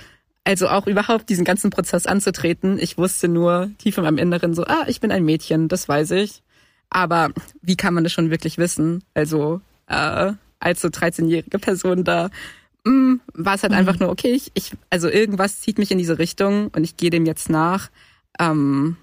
also 0.44 0.68
auch 0.68 0.88
überhaupt 0.88 1.30
diesen 1.30 1.46
ganzen 1.46 1.70
Prozess 1.70 2.06
anzutreten. 2.06 2.78
Ich 2.80 2.98
wusste 2.98 3.28
nur 3.28 3.72
tief 3.78 3.98
in 3.98 4.04
meinem 4.04 4.18
Inneren 4.18 4.54
so, 4.54 4.66
ah, 4.66 4.86
ich 4.88 5.00
bin 5.00 5.12
ein 5.12 5.24
Mädchen, 5.24 5.68
das 5.68 5.88
weiß 5.88 6.12
ich. 6.12 6.44
Aber 6.90 7.32
wie 7.62 7.78
kann 7.78 7.94
man 7.94 8.04
das 8.04 8.14
schon 8.14 8.30
wirklich 8.30 8.58
wissen? 8.58 9.04
Also 9.14 9.62
äh, 9.88 10.34
als 10.60 10.82
so 10.82 10.90
13-jährige 10.90 11.60
Person 11.60 12.04
da 12.04 12.30
mh, 12.84 12.92
mm, 12.92 13.22
war 13.34 13.56
es 13.56 13.64
halt 13.64 13.72
mhm. 13.72 13.80
einfach 13.80 14.00
nur, 14.00 14.10
okay, 14.10 14.32
ich, 14.32 14.52
ich, 14.54 14.74
also 14.90 15.10
irgendwas 15.10 15.62
zieht 15.62 15.78
mich 15.78 15.92
in 15.92 15.98
diese 15.98 16.20
Richtung 16.20 16.68
und 16.70 16.84
ich 16.84 16.98
gehe 16.98 17.10
dem 17.10 17.26
jetzt 17.26 17.50
nach. 17.50 17.90
Ähm, 18.40 18.98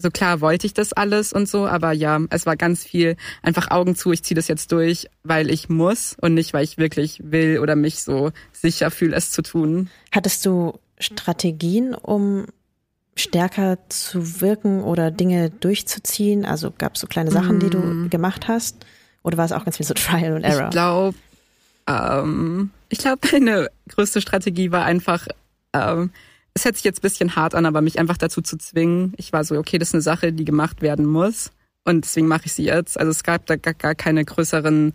so 0.00 0.10
klar 0.10 0.40
wollte 0.40 0.66
ich 0.66 0.74
das 0.74 0.92
alles 0.92 1.32
und 1.32 1.48
so, 1.48 1.66
aber 1.66 1.92
ja, 1.92 2.18
es 2.30 2.46
war 2.46 2.56
ganz 2.56 2.84
viel 2.84 3.16
einfach 3.42 3.70
Augen 3.70 3.94
zu, 3.94 4.12
ich 4.12 4.22
ziehe 4.22 4.34
das 4.34 4.48
jetzt 4.48 4.72
durch, 4.72 5.08
weil 5.22 5.50
ich 5.50 5.68
muss 5.68 6.16
und 6.20 6.34
nicht, 6.34 6.54
weil 6.54 6.64
ich 6.64 6.78
wirklich 6.78 7.20
will 7.22 7.58
oder 7.58 7.76
mich 7.76 8.02
so 8.02 8.32
sicher 8.52 8.90
fühle, 8.90 9.14
es 9.14 9.30
zu 9.30 9.42
tun. 9.42 9.90
Hattest 10.10 10.46
du 10.46 10.78
Strategien, 10.98 11.94
um 11.94 12.46
stärker 13.14 13.78
zu 13.88 14.40
wirken 14.40 14.82
oder 14.82 15.10
Dinge 15.10 15.50
durchzuziehen? 15.50 16.46
Also 16.46 16.72
gab 16.76 16.94
es 16.94 17.00
so 17.02 17.06
kleine 17.06 17.30
Sachen, 17.30 17.60
die 17.60 17.70
du 17.70 17.78
mm. 17.78 18.10
gemacht 18.10 18.48
hast? 18.48 18.76
Oder 19.22 19.36
war 19.36 19.44
es 19.44 19.52
auch 19.52 19.64
ganz 19.64 19.76
viel 19.76 19.86
so 19.86 19.94
Trial 19.94 20.36
and 20.36 20.44
Error? 20.44 20.64
Ich 20.64 20.70
glaube, 20.70 21.16
ähm, 21.86 22.70
ich 22.88 22.98
glaube, 22.98 23.20
meine 23.32 23.70
größte 23.88 24.20
Strategie 24.20 24.72
war 24.72 24.84
einfach, 24.84 25.26
ähm, 25.74 26.10
es 26.54 26.64
hört 26.64 26.76
sich 26.76 26.84
jetzt 26.84 27.02
bisschen 27.02 27.36
hart 27.36 27.54
an, 27.54 27.66
aber 27.66 27.80
mich 27.80 27.98
einfach 27.98 28.16
dazu 28.16 28.40
zu 28.42 28.58
zwingen. 28.58 29.12
Ich 29.16 29.32
war 29.32 29.44
so, 29.44 29.56
okay, 29.56 29.78
das 29.78 29.88
ist 29.88 29.94
eine 29.94 30.02
Sache, 30.02 30.32
die 30.32 30.44
gemacht 30.44 30.82
werden 30.82 31.06
muss. 31.06 31.50
Und 31.84 32.04
deswegen 32.04 32.28
mache 32.28 32.46
ich 32.46 32.52
sie 32.52 32.64
jetzt. 32.64 32.98
Also 32.98 33.10
es 33.10 33.22
gab 33.22 33.46
da 33.46 33.56
gar, 33.56 33.74
gar 33.74 33.94
keine 33.94 34.24
größeren 34.24 34.92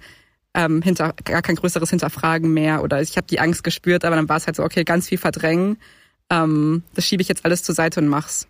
ähm, 0.56 0.82
hinter, 0.82 1.14
gar 1.26 1.42
kein 1.42 1.56
größeres 1.56 1.90
Hinterfragen 1.90 2.54
mehr 2.54 2.82
oder 2.82 3.02
ich 3.02 3.18
habe 3.18 3.28
die 3.28 3.40
Angst 3.40 3.64
gespürt, 3.64 4.06
aber 4.06 4.16
dann 4.16 4.30
war 4.30 4.38
es 4.38 4.48
halt 4.48 4.56
so, 4.56 4.64
okay, 4.64 4.84
ganz 4.84 5.10
viel 5.10 5.18
verdrängen. 5.18 5.78
Ähm, 6.30 6.84
das 6.94 7.06
schiebe 7.06 7.22
ich 7.22 7.28
jetzt 7.28 7.46
alles 7.46 7.62
zur 7.62 7.76
Seite 7.76 8.00
und 8.00 8.08
mach's. 8.08 8.48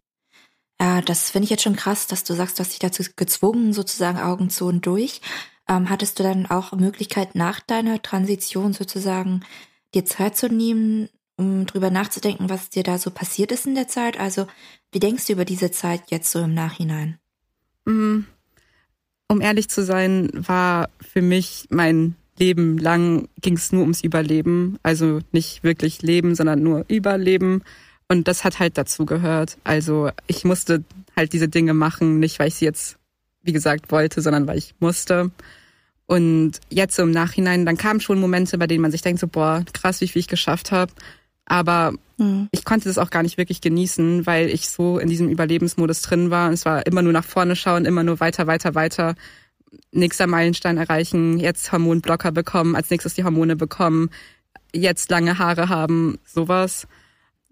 Ja, 0.80 1.02
das 1.02 1.32
finde 1.32 1.46
ich 1.46 1.50
jetzt 1.50 1.64
schon 1.64 1.76
krass, 1.76 2.08
dass 2.08 2.24
du 2.24 2.34
sagst, 2.34 2.60
du 2.60 2.62
hast 2.62 2.72
dich 2.72 2.80
dazu 2.80 3.04
gezwungen, 3.16 3.74
sozusagen 3.74 4.20
Augen 4.20 4.50
zu 4.50 4.66
und 4.66 4.86
durch. 4.86 5.22
Ähm, 5.68 5.90
hattest 5.90 6.20
du 6.20 6.24
dann 6.24 6.46
auch 6.46 6.74
Möglichkeit 6.74 7.34
nach 7.34 7.60
deiner 7.60 8.02
Transition 8.02 8.74
sozusagen 8.74 9.44
dir 9.96 10.06
Zeit 10.06 10.38
zu 10.38 10.48
nehmen, 10.48 11.10
um 11.38 11.66
drüber 11.66 11.90
nachzudenken, 11.90 12.50
was 12.50 12.70
dir 12.70 12.84
da 12.84 12.98
so 12.98 13.12
passiert 13.12 13.52
ist 13.52 13.66
in 13.66 13.76
der 13.76 13.88
Zeit? 13.88 14.20
Also, 14.20 14.48
wie 14.92 15.00
denkst 15.00 15.28
du 15.28 15.34
über 15.34 15.46
diese 15.46 15.72
Zeit 15.72 16.04
jetzt 16.10 16.32
so 16.32 16.40
im 16.40 16.54
Nachhinein? 16.54 17.18
Mm, 17.86 18.22
um 19.28 19.42
ehrlich 19.42 19.70
zu 19.70 19.84
sein, 19.84 20.30
war 20.34 20.90
für 21.02 21.22
mich 21.22 21.68
mein 21.70 22.16
Leben 22.38 22.78
lang 22.78 23.30
ging 23.42 23.56
es 23.56 23.72
nur 23.72 23.82
ums 23.82 24.04
Überleben. 24.04 24.78
Also 24.84 25.20
nicht 25.32 25.64
wirklich 25.64 26.02
Leben, 26.02 26.36
sondern 26.36 26.62
nur 26.62 26.86
Überleben. 26.88 27.64
Und 28.08 28.28
das 28.28 28.44
hat 28.44 28.60
halt 28.60 28.78
dazu 28.78 29.06
gehört. 29.06 29.58
Also 29.64 30.10
ich 30.28 30.44
musste 30.44 30.84
halt 31.16 31.34
diese 31.34 31.48
Dinge 31.48 31.74
machen, 31.74 32.20
nicht 32.20 32.40
weil 32.40 32.50
ich 32.50 32.56
sie 32.56 32.66
jetzt, 32.66 32.98
wie 33.42 33.54
gesagt, 33.54 33.92
wollte, 33.92 34.22
sondern 34.22 34.48
weil 34.48 34.58
ich 34.58 34.76
musste. 34.80 35.32
Und 36.08 36.60
jetzt 36.70 36.96
so 36.96 37.04
im 37.04 37.12
Nachhinein, 37.12 37.66
dann 37.66 37.78
kamen 37.78 38.00
schon 38.00 38.20
Momente, 38.20 38.58
bei 38.58 38.68
denen 38.68 38.82
man 38.82 38.92
sich 38.92 39.02
denkt, 39.02 39.20
so, 39.20 39.28
boah, 39.28 39.64
krass, 39.74 40.02
wie 40.02 40.08
viel 40.08 40.20
ich 40.20 40.28
geschafft 40.28 40.72
habe. 40.72 40.92
Aber 41.46 41.94
mhm. 42.18 42.48
ich 42.52 42.66
konnte 42.66 42.88
das 42.88 42.98
auch 42.98 43.10
gar 43.10 43.24
nicht 43.24 43.38
wirklich 43.38 43.62
genießen, 43.62 44.26
weil 44.26 44.50
ich 44.50 44.70
so 44.70 44.98
in 44.98 45.10
diesem 45.10 45.30
Überlebensmodus 45.30 46.02
drin 46.02 46.32
war. 46.32 46.48
Und 46.48 46.54
es 46.54 46.66
war 46.66 46.86
immer 46.86 47.02
nur 47.02 47.14
nach 47.14 47.26
vorne 47.26 47.56
schauen, 47.56 47.86
immer 47.86 48.04
nur 48.04 48.20
weiter, 48.20 48.48
weiter, 48.48 48.76
weiter. 48.76 49.16
nächster 49.92 50.28
Meilenstein 50.28 50.78
erreichen, 50.78 51.38
jetzt 51.40 51.72
Hormonblocker 51.72 52.32
bekommen, 52.32 52.76
als 52.76 52.90
nächstes 52.90 53.14
die 53.14 53.24
Hormone 53.24 53.56
bekommen, 53.56 54.10
jetzt 54.74 55.10
lange 55.10 55.38
Haare 55.38 55.70
haben, 55.70 56.18
sowas. 56.26 56.88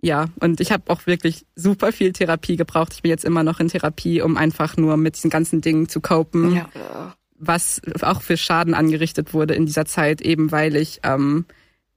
Ja, 0.01 0.25
und 0.41 0.59
ich 0.59 0.73
habe 0.73 0.83
auch 0.87 1.05
wirklich 1.05 1.45
super 1.55 1.93
viel 1.93 2.11
Therapie 2.11 2.57
gebraucht. 2.57 2.93
Ich 2.93 3.03
bin 3.03 3.09
jetzt 3.09 3.23
immer 3.23 3.43
noch 3.43 3.61
in 3.61 3.69
Therapie, 3.69 4.21
um 4.21 4.35
einfach 4.35 4.75
nur 4.75 4.97
mit 4.97 5.15
diesen 5.15 5.29
ganzen 5.29 5.61
Dingen 5.61 5.87
zu 5.87 6.01
copen, 6.01 6.55
ja. 6.55 7.15
was 7.37 7.81
auch 8.01 8.21
für 8.21 8.35
Schaden 8.35 8.73
angerichtet 8.73 9.33
wurde 9.33 9.53
in 9.53 9.65
dieser 9.65 9.85
Zeit, 9.85 10.19
eben 10.19 10.51
weil 10.51 10.75
ich 10.75 10.99
ähm, 11.03 11.45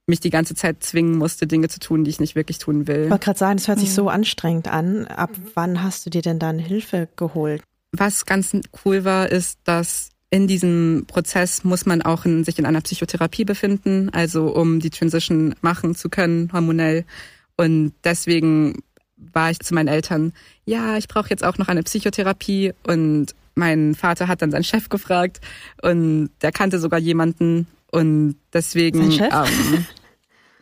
mich 0.07 0.19
die 0.21 0.29
ganze 0.29 0.55
Zeit 0.55 0.83
zwingen 0.83 1.17
musste, 1.17 1.47
Dinge 1.47 1.67
zu 1.67 1.79
tun, 1.79 2.03
die 2.03 2.09
ich 2.09 2.19
nicht 2.19 2.35
wirklich 2.35 2.57
tun 2.57 2.87
will. 2.87 3.03
Ich 3.05 3.09
wollte 3.09 3.25
gerade 3.25 3.39
sagen, 3.39 3.57
es 3.57 3.67
hört 3.67 3.79
sich 3.79 3.93
so 3.93 4.09
anstrengend 4.09 4.67
an. 4.67 5.05
Ab 5.05 5.31
wann 5.53 5.83
hast 5.83 6.05
du 6.05 6.09
dir 6.09 6.21
denn 6.21 6.39
dann 6.39 6.59
Hilfe 6.59 7.09
geholt? 7.17 7.61
Was 7.91 8.25
ganz 8.25 8.55
cool 8.85 9.03
war, 9.03 9.29
ist, 9.29 9.59
dass 9.65 10.09
in 10.29 10.47
diesem 10.47 11.05
Prozess 11.07 11.63
muss 11.63 11.85
man 11.85 12.01
auch 12.01 12.25
in, 12.25 12.43
sich 12.43 12.57
in 12.59 12.65
einer 12.65 12.81
Psychotherapie 12.81 13.45
befinden, 13.45 14.09
also 14.11 14.53
um 14.53 14.79
die 14.79 14.89
Transition 14.89 15.55
machen 15.61 15.95
zu 15.95 16.09
können, 16.09 16.51
hormonell. 16.51 17.05
Und 17.57 17.93
deswegen 18.03 18.79
war 19.17 19.51
ich 19.51 19.59
zu 19.59 19.73
meinen 19.73 19.87
Eltern, 19.87 20.33
ja, 20.65 20.97
ich 20.97 21.07
brauche 21.07 21.29
jetzt 21.29 21.43
auch 21.43 21.57
noch 21.57 21.67
eine 21.67 21.83
Psychotherapie. 21.83 22.73
Und 22.85 23.35
mein 23.55 23.95
Vater 23.95 24.27
hat 24.27 24.41
dann 24.41 24.51
seinen 24.51 24.63
Chef 24.63 24.89
gefragt 24.89 25.41
und 25.81 26.29
der 26.41 26.51
kannte 26.51 26.79
sogar 26.79 26.99
jemanden. 26.99 27.67
Und 27.91 28.35
deswegen. 28.53 29.11
Sein 29.11 29.31
Chef? 29.31 29.33
Ähm, 29.33 29.85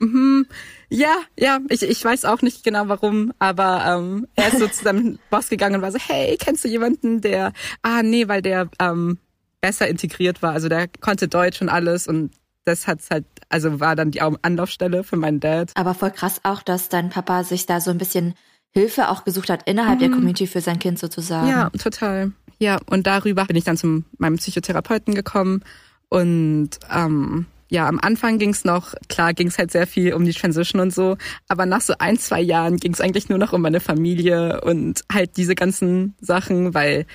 Mhm. 0.05 0.47
Ja, 0.89 1.15
ja, 1.37 1.59
ich, 1.69 1.83
ich 1.83 2.03
weiß 2.03 2.25
auch 2.25 2.41
nicht 2.41 2.63
genau 2.63 2.87
warum, 2.87 3.33
aber 3.39 3.85
ähm, 3.87 4.27
er 4.35 4.49
ist 4.49 4.59
so 4.59 4.67
zu 4.67 4.83
seinem 4.83 5.19
Boss 5.29 5.49
gegangen 5.49 5.75
und 5.75 5.81
war 5.81 5.91
so, 5.91 5.97
hey, 5.99 6.37
kennst 6.39 6.63
du 6.63 6.67
jemanden, 6.67 7.21
der, 7.21 7.53
ah 7.81 8.03
nee, 8.03 8.27
weil 8.27 8.41
der 8.41 8.69
ähm, 8.79 9.17
besser 9.61 9.87
integriert 9.87 10.41
war, 10.41 10.53
also 10.53 10.69
der 10.69 10.87
konnte 10.87 11.27
Deutsch 11.27 11.61
und 11.61 11.69
alles 11.69 12.07
und 12.07 12.31
das 12.65 12.87
hat's 12.87 13.09
halt, 13.11 13.25
also 13.49 13.79
war 13.79 13.95
dann 13.95 14.11
die 14.11 14.21
Anlaufstelle 14.21 15.03
für 15.03 15.17
meinen 15.17 15.39
Dad. 15.39 15.71
Aber 15.75 15.93
voll 15.93 16.11
krass 16.11 16.41
auch, 16.43 16.61
dass 16.63 16.89
dein 16.89 17.09
Papa 17.09 17.43
sich 17.43 17.65
da 17.65 17.79
so 17.79 17.91
ein 17.91 17.97
bisschen 17.97 18.33
Hilfe 18.71 19.09
auch 19.09 19.23
gesucht 19.23 19.49
hat 19.49 19.67
innerhalb 19.67 19.97
mhm. 19.97 19.99
der 19.99 20.09
Community 20.09 20.47
für 20.47 20.61
sein 20.61 20.79
Kind 20.79 20.99
sozusagen. 20.99 21.47
Ja, 21.47 21.69
total. 21.69 22.31
Ja, 22.57 22.79
und 22.87 23.07
darüber 23.07 23.45
bin 23.45 23.55
ich 23.55 23.63
dann 23.63 23.77
zu 23.77 24.03
meinem 24.17 24.37
Psychotherapeuten 24.37 25.13
gekommen 25.13 25.63
und 26.09 26.71
ähm, 26.93 27.45
ja, 27.69 27.87
am 27.87 27.99
Anfang 27.99 28.37
ging's 28.37 28.63
noch, 28.63 28.93
klar 29.09 29.33
ging's 29.33 29.57
halt 29.57 29.71
sehr 29.71 29.87
viel 29.87 30.13
um 30.13 30.25
die 30.25 30.33
Transition 30.33 30.81
und 30.81 30.93
so, 30.93 31.17
aber 31.47 31.65
nach 31.65 31.81
so 31.81 31.93
ein, 31.97 32.17
zwei 32.17 32.41
Jahren 32.41 32.77
ging's 32.77 33.01
eigentlich 33.01 33.29
nur 33.29 33.39
noch 33.39 33.53
um 33.53 33.61
meine 33.61 33.79
Familie 33.79 34.61
und 34.61 35.03
halt 35.11 35.37
diese 35.37 35.55
ganzen 35.55 36.15
Sachen, 36.21 36.73
weil 36.73 37.05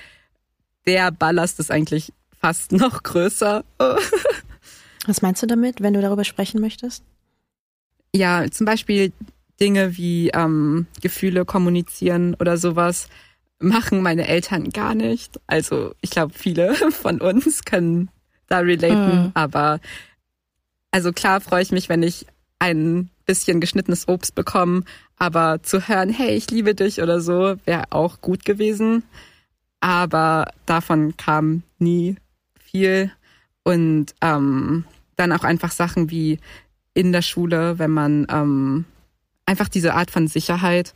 der 0.87 1.13
Ballast 1.13 1.61
ist 1.61 1.71
eigentlich 1.71 2.13
fast 2.41 2.73
noch 2.73 3.03
größer. 3.03 3.65
Was 5.07 5.23
meinst 5.23 5.43
du 5.43 5.47
damit, 5.47 5.81
wenn 5.81 5.95
du 5.95 6.01
darüber 6.01 6.25
sprechen 6.25 6.61
möchtest? 6.61 7.05
Ja, 8.15 8.51
zum 8.51 8.67
Beispiel 8.67 9.13
Dinge 9.61 9.97
wie 9.97 10.31
ähm, 10.31 10.87
Gefühle 11.01 11.45
kommunizieren 11.45 12.35
oder 12.35 12.57
sowas 12.57 13.09
machen 13.61 14.03
meine 14.03 14.27
Eltern 14.27 14.71
gar 14.71 14.95
nicht. 14.95 15.39
Also 15.47 15.95
ich 16.01 16.11
glaube, 16.11 16.33
viele 16.35 16.75
von 16.91 17.21
uns 17.21 17.65
können 17.65 18.09
da 18.49 18.59
relaten, 18.59 19.27
mhm. 19.27 19.31
aber 19.35 19.81
also 20.91 21.13
klar 21.13 21.41
freue 21.41 21.63
ich 21.63 21.73
mich, 21.73 21.89
wenn 21.89 22.03
ich 22.03 22.27
ein 22.59 23.11
bisschen 23.27 23.61
geschnittenes 23.61 24.09
Obst 24.09 24.35
bekomme, 24.35 24.83
aber 25.17 25.63
zu 25.63 25.89
hören, 25.89 26.11
hey, 26.11 26.35
ich 26.37 26.51
liebe 26.51 26.75
dich 26.75 27.01
oder 27.01 27.21
so, 27.21 27.57
wäre 27.65 27.85
auch 27.91 28.21
gut 28.21 28.45
gewesen. 28.45 29.03
Aber 29.81 30.53
davon 30.67 31.17
kam 31.17 31.63
nie 31.79 32.17
viel. 32.59 33.11
Und 33.63 34.15
ähm, 34.21 34.85
dann 35.17 35.33
auch 35.33 35.45
einfach 35.45 35.71
Sachen 35.71 36.11
wie 36.11 36.39
in 36.95 37.13
der 37.13 37.23
Schule, 37.23 37.79
wenn 37.79 37.91
man 37.91 38.27
ähm, 38.31 38.85
einfach 39.47 39.69
diese 39.69 39.95
Art 39.95 40.11
von 40.11 40.29
Sicherheit, 40.29 40.95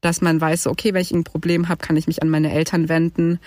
dass 0.00 0.20
man 0.20 0.40
weiß, 0.40 0.66
okay, 0.66 0.94
wenn 0.94 1.02
ich 1.02 1.12
ein 1.12 1.24
Problem 1.24 1.68
habe, 1.68 1.84
kann 1.84 1.96
ich 1.96 2.06
mich 2.06 2.22
an 2.22 2.28
meine 2.28 2.52
Eltern 2.52 2.88
wenden. 2.88 3.40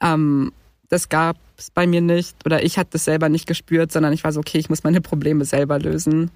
Ähm, 0.00 0.52
das 0.92 1.08
gab 1.08 1.38
es 1.56 1.70
bei 1.70 1.86
mir 1.86 2.02
nicht 2.02 2.44
oder 2.44 2.62
ich 2.62 2.76
hatte 2.76 2.90
das 2.92 3.06
selber 3.06 3.30
nicht 3.30 3.46
gespürt, 3.46 3.90
sondern 3.90 4.12
ich 4.12 4.24
war 4.24 4.32
so, 4.32 4.40
okay, 4.40 4.58
ich 4.58 4.68
muss 4.68 4.84
meine 4.84 5.00
Probleme 5.00 5.46
selber 5.46 5.78
lösen. 5.78 6.30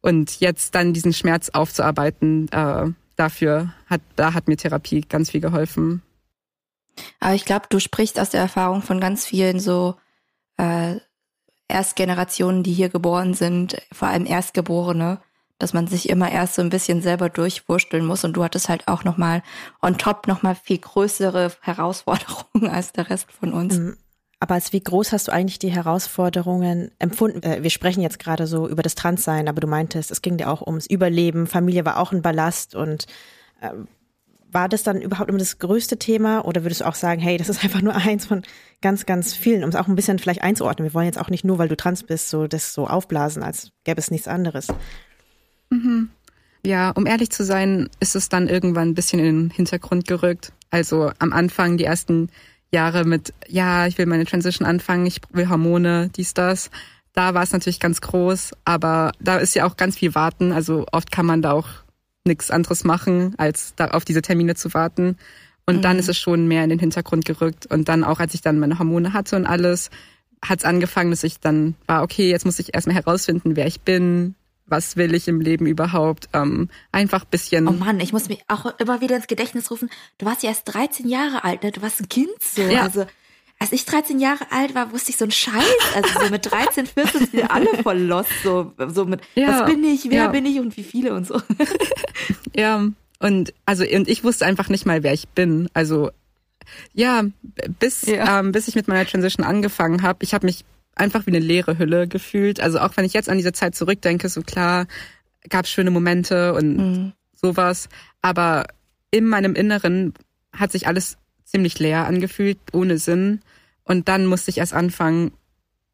Und 0.00 0.40
jetzt 0.40 0.74
dann 0.74 0.94
diesen 0.94 1.12
Schmerz 1.12 1.50
aufzuarbeiten, 1.50 2.48
äh, 2.50 2.86
dafür 3.16 3.74
hat, 3.84 4.00
da 4.16 4.32
hat 4.32 4.48
mir 4.48 4.56
Therapie 4.56 5.02
ganz 5.02 5.30
viel 5.30 5.42
geholfen. 5.42 6.02
Aber 7.20 7.34
ich 7.34 7.44
glaube, 7.44 7.66
du 7.68 7.80
sprichst 7.80 8.18
aus 8.18 8.30
der 8.30 8.40
Erfahrung 8.40 8.80
von 8.80 8.98
ganz 8.98 9.26
vielen 9.26 9.60
so 9.60 9.96
äh, 10.56 10.96
Erstgenerationen, 11.68 12.62
die 12.62 12.72
hier 12.72 12.88
geboren 12.88 13.34
sind, 13.34 13.76
vor 13.92 14.08
allem 14.08 14.24
Erstgeborene, 14.24 15.20
dass 15.58 15.72
man 15.72 15.86
sich 15.86 16.08
immer 16.08 16.30
erst 16.30 16.54
so 16.54 16.62
ein 16.62 16.70
bisschen 16.70 17.02
selber 17.02 17.28
durchwursteln 17.28 18.06
muss 18.06 18.24
und 18.24 18.34
du 18.34 18.44
hattest 18.44 18.68
halt 18.68 18.86
auch 18.86 19.04
nochmal 19.04 19.42
on 19.82 19.98
top 19.98 20.26
nochmal 20.26 20.54
viel 20.54 20.78
größere 20.78 21.52
Herausforderungen 21.60 22.68
als 22.70 22.92
der 22.92 23.10
Rest 23.10 23.32
von 23.32 23.52
uns. 23.52 23.78
Mhm. 23.78 23.96
Aber 24.40 24.54
als 24.54 24.72
wie 24.72 24.80
groß 24.80 25.12
hast 25.12 25.28
du 25.28 25.32
eigentlich 25.32 25.58
die 25.58 25.72
Herausforderungen 25.72 26.92
empfunden? 27.00 27.42
Äh, 27.42 27.62
wir 27.62 27.70
sprechen 27.70 28.02
jetzt 28.02 28.20
gerade 28.20 28.46
so 28.46 28.68
über 28.68 28.82
das 28.82 28.94
Transsein, 28.94 29.48
aber 29.48 29.60
du 29.60 29.66
meintest, 29.66 30.12
es 30.12 30.22
ging 30.22 30.36
dir 30.36 30.48
auch 30.48 30.64
ums 30.64 30.86
Überleben, 30.86 31.48
Familie 31.48 31.84
war 31.84 31.98
auch 31.98 32.12
ein 32.12 32.22
Ballast 32.22 32.76
und 32.76 33.06
äh, 33.60 33.70
war 34.50 34.68
das 34.68 34.82
dann 34.84 35.02
überhaupt 35.02 35.28
immer 35.28 35.38
das 35.38 35.58
größte 35.58 35.98
Thema 35.98 36.44
oder 36.44 36.64
würdest 36.64 36.82
du 36.82 36.86
auch 36.86 36.94
sagen, 36.94 37.20
hey, 37.20 37.36
das 37.36 37.48
ist 37.48 37.64
einfach 37.64 37.82
nur 37.82 37.96
eins 37.96 38.26
von 38.26 38.42
ganz, 38.80 39.06
ganz 39.06 39.34
vielen, 39.34 39.64
um 39.64 39.70
es 39.70 39.76
auch 39.76 39.88
ein 39.88 39.96
bisschen 39.96 40.20
vielleicht 40.20 40.42
einzuordnen. 40.42 40.88
Wir 40.88 40.94
wollen 40.94 41.06
jetzt 41.06 41.18
auch 41.18 41.30
nicht 41.30 41.44
nur, 41.44 41.58
weil 41.58 41.68
du 41.68 41.76
trans 41.76 42.04
bist, 42.04 42.30
so 42.30 42.46
das 42.46 42.72
so 42.72 42.86
aufblasen, 42.86 43.42
als 43.42 43.72
gäbe 43.82 44.00
es 44.00 44.12
nichts 44.12 44.28
anderes. 44.28 44.68
Mhm. 45.70 46.10
Ja, 46.64 46.90
um 46.90 47.06
ehrlich 47.06 47.30
zu 47.30 47.44
sein, 47.44 47.88
ist 48.00 48.16
es 48.16 48.28
dann 48.28 48.48
irgendwann 48.48 48.88
ein 48.88 48.94
bisschen 48.94 49.20
in 49.20 49.24
den 49.24 49.50
Hintergrund 49.50 50.06
gerückt. 50.06 50.52
Also 50.70 51.12
am 51.18 51.32
Anfang, 51.32 51.76
die 51.76 51.84
ersten 51.84 52.30
Jahre 52.70 53.04
mit, 53.04 53.32
ja, 53.46 53.86
ich 53.86 53.96
will 53.96 54.06
meine 54.06 54.26
Transition 54.26 54.66
anfangen, 54.66 55.06
ich 55.06 55.20
will 55.30 55.48
Hormone, 55.48 56.10
dies, 56.14 56.34
das. 56.34 56.70
Da 57.14 57.34
war 57.34 57.42
es 57.42 57.52
natürlich 57.52 57.80
ganz 57.80 58.00
groß, 58.00 58.52
aber 58.64 59.12
da 59.20 59.38
ist 59.38 59.54
ja 59.54 59.66
auch 59.66 59.76
ganz 59.76 59.96
viel 59.96 60.14
Warten. 60.14 60.52
Also 60.52 60.86
oft 60.92 61.10
kann 61.10 61.26
man 61.26 61.42
da 61.42 61.52
auch 61.52 61.68
nichts 62.24 62.50
anderes 62.50 62.84
machen, 62.84 63.34
als 63.38 63.74
da 63.76 63.88
auf 63.88 64.04
diese 64.04 64.22
Termine 64.22 64.54
zu 64.54 64.74
warten. 64.74 65.16
Und 65.66 65.76
mhm. 65.76 65.82
dann 65.82 65.98
ist 65.98 66.08
es 66.08 66.18
schon 66.18 66.46
mehr 66.46 66.64
in 66.64 66.70
den 66.70 66.78
Hintergrund 66.78 67.24
gerückt. 67.24 67.66
Und 67.66 67.88
dann 67.88 68.04
auch, 68.04 68.20
als 68.20 68.34
ich 68.34 68.42
dann 68.42 68.58
meine 68.58 68.78
Hormone 68.78 69.12
hatte 69.12 69.36
und 69.36 69.46
alles, 69.46 69.90
hat 70.44 70.58
es 70.58 70.64
angefangen, 70.64 71.10
dass 71.10 71.24
ich 71.24 71.40
dann 71.40 71.74
war, 71.86 72.02
okay, 72.02 72.30
jetzt 72.30 72.44
muss 72.44 72.58
ich 72.58 72.74
erstmal 72.74 72.96
herausfinden, 72.96 73.56
wer 73.56 73.66
ich 73.66 73.80
bin, 73.80 74.34
was 74.68 74.96
will 74.96 75.14
ich 75.14 75.28
im 75.28 75.40
Leben 75.40 75.66
überhaupt? 75.66 76.28
Ähm, 76.32 76.68
einfach 76.92 77.24
bisschen. 77.24 77.68
Oh 77.68 77.72
Mann, 77.72 78.00
ich 78.00 78.12
muss 78.12 78.28
mich 78.28 78.42
auch 78.48 78.66
immer 78.78 79.00
wieder 79.00 79.16
ins 79.16 79.26
Gedächtnis 79.26 79.70
rufen. 79.70 79.90
Du 80.18 80.26
warst 80.26 80.42
ja 80.42 80.50
erst 80.50 80.72
13 80.74 81.08
Jahre 81.08 81.44
alt, 81.44 81.62
ne? 81.62 81.72
Du 81.72 81.82
warst 81.82 82.00
ein 82.00 82.08
Kind 82.08 82.30
so. 82.40 82.62
Ja. 82.62 82.82
Also 82.82 83.06
als 83.60 83.72
ich 83.72 83.84
13 83.84 84.20
Jahre 84.20 84.52
alt 84.52 84.74
war, 84.74 84.92
wusste 84.92 85.10
ich 85.10 85.16
so 85.16 85.24
einen 85.24 85.32
Scheiß. 85.32 85.64
Also 85.94 86.08
so 86.20 86.30
mit 86.30 86.50
13, 86.50 86.86
14 86.86 87.20
sind 87.20 87.32
wir 87.32 87.50
alle 87.50 87.68
voll 87.82 87.98
lost. 87.98 88.30
So, 88.44 88.72
so 88.88 89.04
mit, 89.04 89.20
ja. 89.34 89.60
was 89.60 89.70
bin 89.70 89.82
ich, 89.84 90.04
wer 90.10 90.24
ja. 90.24 90.28
bin 90.28 90.46
ich 90.46 90.60
und 90.60 90.76
wie 90.76 90.84
viele 90.84 91.14
und 91.14 91.26
so. 91.26 91.40
ja, 92.54 92.86
und 93.18 93.52
also 93.66 93.84
und 93.84 94.08
ich 94.08 94.22
wusste 94.22 94.46
einfach 94.46 94.68
nicht 94.68 94.86
mal, 94.86 95.02
wer 95.02 95.12
ich 95.12 95.28
bin. 95.28 95.68
Also 95.74 96.10
ja, 96.94 97.24
bis 97.80 98.02
ja. 98.02 98.40
Ähm, 98.40 98.52
bis 98.52 98.68
ich 98.68 98.74
mit 98.74 98.86
meiner 98.86 99.06
Transition 99.06 99.44
angefangen 99.44 100.02
habe, 100.02 100.18
ich 100.22 100.34
habe 100.34 100.46
mich 100.46 100.64
einfach 101.00 101.26
wie 101.26 101.30
eine 101.30 101.38
leere 101.38 101.78
Hülle 101.78 102.08
gefühlt. 102.08 102.60
Also 102.60 102.80
auch 102.80 102.96
wenn 102.96 103.04
ich 103.04 103.12
jetzt 103.12 103.28
an 103.28 103.38
diese 103.38 103.52
Zeit 103.52 103.74
zurückdenke, 103.74 104.28
so 104.28 104.42
klar, 104.42 104.86
gab 105.48 105.64
es 105.64 105.70
schöne 105.70 105.90
Momente 105.90 106.54
und 106.54 106.76
mhm. 106.76 107.12
sowas. 107.34 107.88
Aber 108.22 108.66
in 109.10 109.26
meinem 109.26 109.54
Inneren 109.54 110.14
hat 110.52 110.72
sich 110.72 110.86
alles 110.86 111.16
ziemlich 111.44 111.78
leer 111.78 112.06
angefühlt, 112.06 112.58
ohne 112.72 112.98
Sinn. 112.98 113.40
Und 113.84 114.08
dann 114.08 114.26
musste 114.26 114.50
ich 114.50 114.58
erst 114.58 114.74
anfangen, 114.74 115.32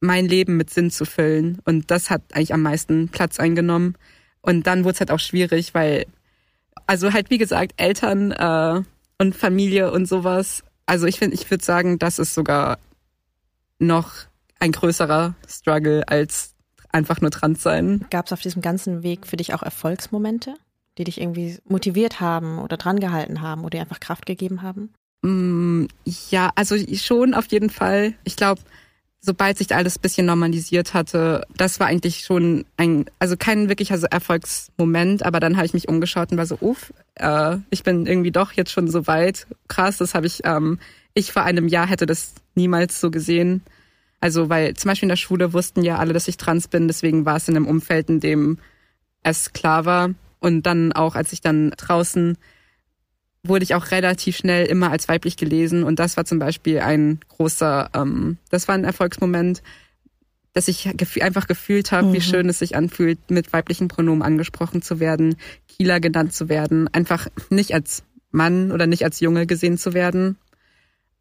mein 0.00 0.26
Leben 0.26 0.57
mit 0.57 0.70
Sinn 0.70 0.90
zu 0.90 1.05
füllen. 1.05 1.61
Und 1.64 1.90
das 1.90 2.11
hat 2.11 2.22
eigentlich 2.32 2.52
am 2.52 2.62
meisten 2.62 3.09
Platz 3.09 3.38
eingenommen. 3.38 3.96
Und 4.40 4.66
dann 4.66 4.84
wurde 4.84 4.94
es 4.94 5.00
halt 5.00 5.11
auch 5.11 5.20
schwierig, 5.20 5.74
weil, 5.74 6.07
also 6.86 7.12
halt 7.12 7.30
wie 7.30 7.38
gesagt, 7.38 7.72
Eltern 7.76 8.32
äh, 8.32 8.82
und 9.18 9.36
Familie 9.36 9.92
und 9.92 10.07
sowas. 10.07 10.64
Also 10.86 11.07
ich 11.07 11.18
finde, 11.18 11.34
ich 11.34 11.50
würde 11.50 11.64
sagen, 11.64 11.98
das 11.98 12.18
ist 12.18 12.34
sogar 12.34 12.78
noch 13.78 14.12
ein 14.65 14.73
größerer 14.73 15.35
Struggle 15.47 16.09
als 16.09 16.55
einfach 16.91 17.21
nur 17.21 17.31
trans 17.31 17.62
sein. 17.62 18.07
Gab 18.11 18.27
es 18.27 18.33
auf 18.33 18.41
diesem 18.41 18.62
ganzen 18.62 19.03
Weg 19.03 19.27
für 19.27 19.37
dich 19.37 19.53
auch 19.53 19.62
Erfolgsmomente, 19.62 20.55
die 20.97 21.05
dich 21.05 21.21
irgendwie 21.21 21.59
motiviert 21.69 22.21
haben 22.21 22.59
oder 22.59 22.77
drangehalten 22.79 23.43
haben 23.43 23.61
oder 23.61 23.71
dir 23.71 23.81
einfach 23.83 24.01
Kraft 24.01 24.25
gegeben 24.25 24.62
haben? 24.62 24.93
Mm, 25.23 25.87
ja, 26.31 26.51
also 26.55 26.77
schon 26.95 27.35
auf 27.35 27.47
jeden 27.47 27.69
Fall. 27.69 28.15
Ich 28.25 28.37
glaube, 28.37 28.62
sobald 29.21 29.59
sich 29.59 29.75
alles 29.75 29.99
ein 29.99 30.03
bisschen 30.03 30.27
normalisiert 30.27 30.95
hatte, 30.95 31.47
das 31.57 31.79
war 31.79 31.89
eigentlich 31.89 32.21
schon 32.21 32.65
ein, 32.79 33.05
also 33.19 33.37
kein 33.37 33.69
wirklicher 33.69 34.03
Erfolgsmoment, 34.03 35.27
aber 35.27 35.41
dann 35.41 35.57
habe 35.57 35.67
ich 35.67 35.75
mich 35.75 35.89
umgeschaut 35.89 36.33
und 36.33 36.39
war 36.39 36.47
so, 36.47 36.57
uff, 36.61 36.93
äh, 37.17 37.59
ich 37.69 37.83
bin 37.83 38.07
irgendwie 38.07 38.33
doch 38.33 38.53
jetzt 38.53 38.73
schon 38.73 38.89
so 38.89 39.07
weit. 39.07 39.47
Krass, 39.69 39.99
das 39.99 40.15
habe 40.15 40.27
ich, 40.27 40.41
ähm, 40.45 40.79
ich 41.12 41.33
vor 41.33 41.43
einem 41.43 41.69
Jahr 41.69 41.87
hätte 41.87 42.07
das 42.07 42.35
niemals 42.55 42.99
so 42.99 43.11
gesehen. 43.11 43.62
Also 44.25 44.49
weil 44.49 44.72
zum 44.72 44.89
Beispiel 44.89 45.05
in 45.05 45.11
der 45.11 45.16
Schule 45.16 45.53
wussten 45.53 45.83
ja 45.83 45.99
alle, 45.99 46.14
dass 46.14 46.29
ich 46.29 46.39
trans 46.39 46.66
bin, 46.66 46.89
deswegen 46.89 47.27
war 47.27 47.37
es 47.37 47.47
in 47.47 47.57
einem 47.57 47.66
Umfeld, 47.66 48.09
in 48.09 48.20
dem 48.20 48.57
es 49.22 49.53
klar 49.53 49.85
war. 49.85 50.14
Und 50.41 50.62
dann 50.62 50.93
auch, 50.95 51.14
als 51.14 51.35
ich 51.35 51.43
dann 51.43 51.72
draußen 51.72 52.39
wurde 53.43 53.64
ich 53.64 53.75
auch 53.75 53.91
relativ 53.91 54.39
schnell 54.39 54.64
immer 54.64 54.91
als 54.91 55.09
weiblich 55.09 55.37
gelesen. 55.37 55.85
Und 55.85 55.99
das 55.99 56.16
war 56.16 56.25
zum 56.25 56.39
Beispiel 56.39 56.79
ein 56.79 57.20
großer, 57.29 57.91
ähm, 57.93 58.39
das 58.49 58.66
war 58.66 58.75
ein 58.75 58.85
Erfolgsmoment, 58.85 59.62
dass 60.55 60.68
ich 60.68 60.89
einfach 61.22 61.47
gefühlt 61.47 61.93
habe, 61.93 62.07
mhm. 62.07 62.12
wie 62.14 62.22
schön 62.22 62.49
es 62.49 62.61
sich 62.61 62.77
anfühlt, 62.77 63.31
mit 63.31 63.53
weiblichen 63.53 63.89
Pronomen 63.89 64.22
angesprochen 64.22 64.81
zu 64.81 65.01
werden, 65.01 65.37
Kieler 65.68 66.01
genannt 66.01 66.33
zu 66.33 66.49
werden, 66.49 66.89
einfach 66.95 67.29
nicht 67.51 67.75
als 67.75 68.05
Mann 68.31 68.72
oder 68.72 68.87
nicht 68.87 69.05
als 69.05 69.20
Junge 69.20 69.47
gesehen 69.47 69.77
zu 69.77 69.93
werden. 69.93 70.39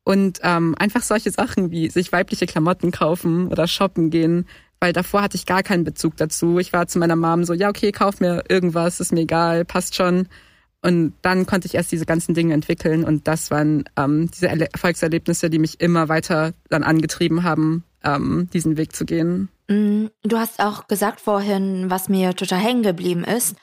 Und 0.03 0.39
ähm, 0.43 0.75
einfach 0.77 1.01
solche 1.01 1.31
Sachen 1.31 1.71
wie 1.71 1.89
sich 1.89 2.11
weibliche 2.11 2.45
Klamotten 2.45 2.91
kaufen 2.91 3.47
oder 3.47 3.67
shoppen 3.67 4.09
gehen, 4.09 4.47
weil 4.79 4.91
davor 4.91 5.21
hatte 5.21 5.37
ich 5.37 5.45
gar 5.45 5.63
keinen 5.63 5.85
Bezug 5.85 6.17
dazu. 6.17 6.59
Ich 6.59 6.73
war 6.73 6.87
zu 6.87 6.99
meiner 6.99 7.15
Mom 7.15 7.45
so, 7.45 7.53
ja, 7.53 7.69
okay, 7.69 7.93
kauf 7.93 8.19
mir 8.19 8.43
irgendwas, 8.49 8.99
ist 8.99 9.13
mir 9.13 9.21
egal, 9.21 9.63
passt 9.63 9.95
schon. 9.95 10.27
Und 10.81 11.13
dann 11.21 11.45
konnte 11.45 11.65
ich 11.65 11.75
erst 11.75 11.93
diese 11.93 12.05
ganzen 12.05 12.33
Dinge 12.33 12.53
entwickeln 12.53 13.05
und 13.05 13.25
das 13.25 13.49
waren 13.49 13.85
ähm, 13.95 14.29
diese 14.29 14.49
Erfolgserlebnisse, 14.49 15.49
die 15.49 15.59
mich 15.59 15.79
immer 15.79 16.09
weiter 16.09 16.53
dann 16.67 16.83
angetrieben 16.83 17.43
haben, 17.43 17.85
ähm, 18.03 18.49
diesen 18.51 18.75
Weg 18.75 18.93
zu 18.93 19.05
gehen. 19.05 19.47
Mm, 19.69 20.07
du 20.23 20.37
hast 20.37 20.59
auch 20.59 20.87
gesagt 20.89 21.21
vorhin, 21.21 21.89
was 21.89 22.09
mir 22.09 22.35
total 22.35 22.59
hängen 22.59 22.83
geblieben 22.83 23.23
ist, 23.23 23.55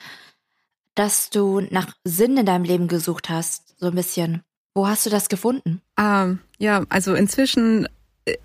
dass 0.95 1.29
du 1.29 1.61
nach 1.69 1.93
Sinn 2.03 2.37
in 2.37 2.47
deinem 2.47 2.63
Leben 2.63 2.87
gesucht 2.87 3.29
hast, 3.29 3.79
so 3.79 3.87
ein 3.87 3.95
bisschen. 3.95 4.41
Wo 4.73 4.87
hast 4.87 5.05
du 5.05 5.09
das 5.09 5.29
gefunden? 5.29 5.81
Ähm, 5.99 6.39
ja, 6.57 6.83
also 6.89 7.13
inzwischen 7.13 7.87
äh, 8.25 8.37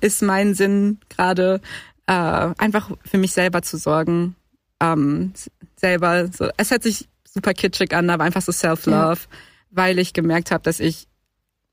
ist 0.00 0.22
mein 0.22 0.54
Sinn 0.54 0.98
gerade 1.08 1.60
äh, 2.06 2.12
einfach 2.12 2.90
für 3.04 3.18
mich 3.18 3.32
selber 3.32 3.62
zu 3.62 3.76
sorgen, 3.76 4.36
ähm, 4.80 5.32
selber 5.76 6.28
so. 6.28 6.48
Es 6.56 6.70
hört 6.70 6.82
sich 6.82 7.08
super 7.24 7.54
kitschig 7.54 7.94
an, 7.94 8.10
aber 8.10 8.24
einfach 8.24 8.42
so 8.42 8.52
Self-Love, 8.52 9.20
ja. 9.20 9.38
weil 9.70 9.98
ich 9.98 10.12
gemerkt 10.12 10.50
habe, 10.50 10.62
dass 10.62 10.80
ich 10.80 11.08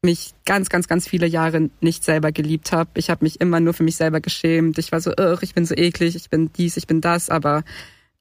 mich 0.01 0.33
ganz, 0.45 0.69
ganz, 0.69 0.87
ganz 0.87 1.07
viele 1.07 1.27
Jahre 1.27 1.69
nicht 1.81 2.03
selber 2.03 2.31
geliebt 2.31 2.71
habe. 2.71 2.89
Ich 2.95 3.09
habe 3.09 3.25
mich 3.25 3.41
immer 3.41 3.59
nur 3.59 3.73
für 3.73 3.83
mich 3.83 3.97
selber 3.97 4.21
geschämt. 4.21 4.77
Ich 4.77 4.91
war 4.91 5.01
so, 5.01 5.11
Ugh, 5.11 5.39
ich 5.41 5.53
bin 5.53 5.65
so 5.65 5.75
eklig, 5.75 6.15
ich 6.15 6.29
bin 6.29 6.51
dies, 6.53 6.77
ich 6.77 6.87
bin 6.87 7.01
das. 7.01 7.29
Aber 7.29 7.63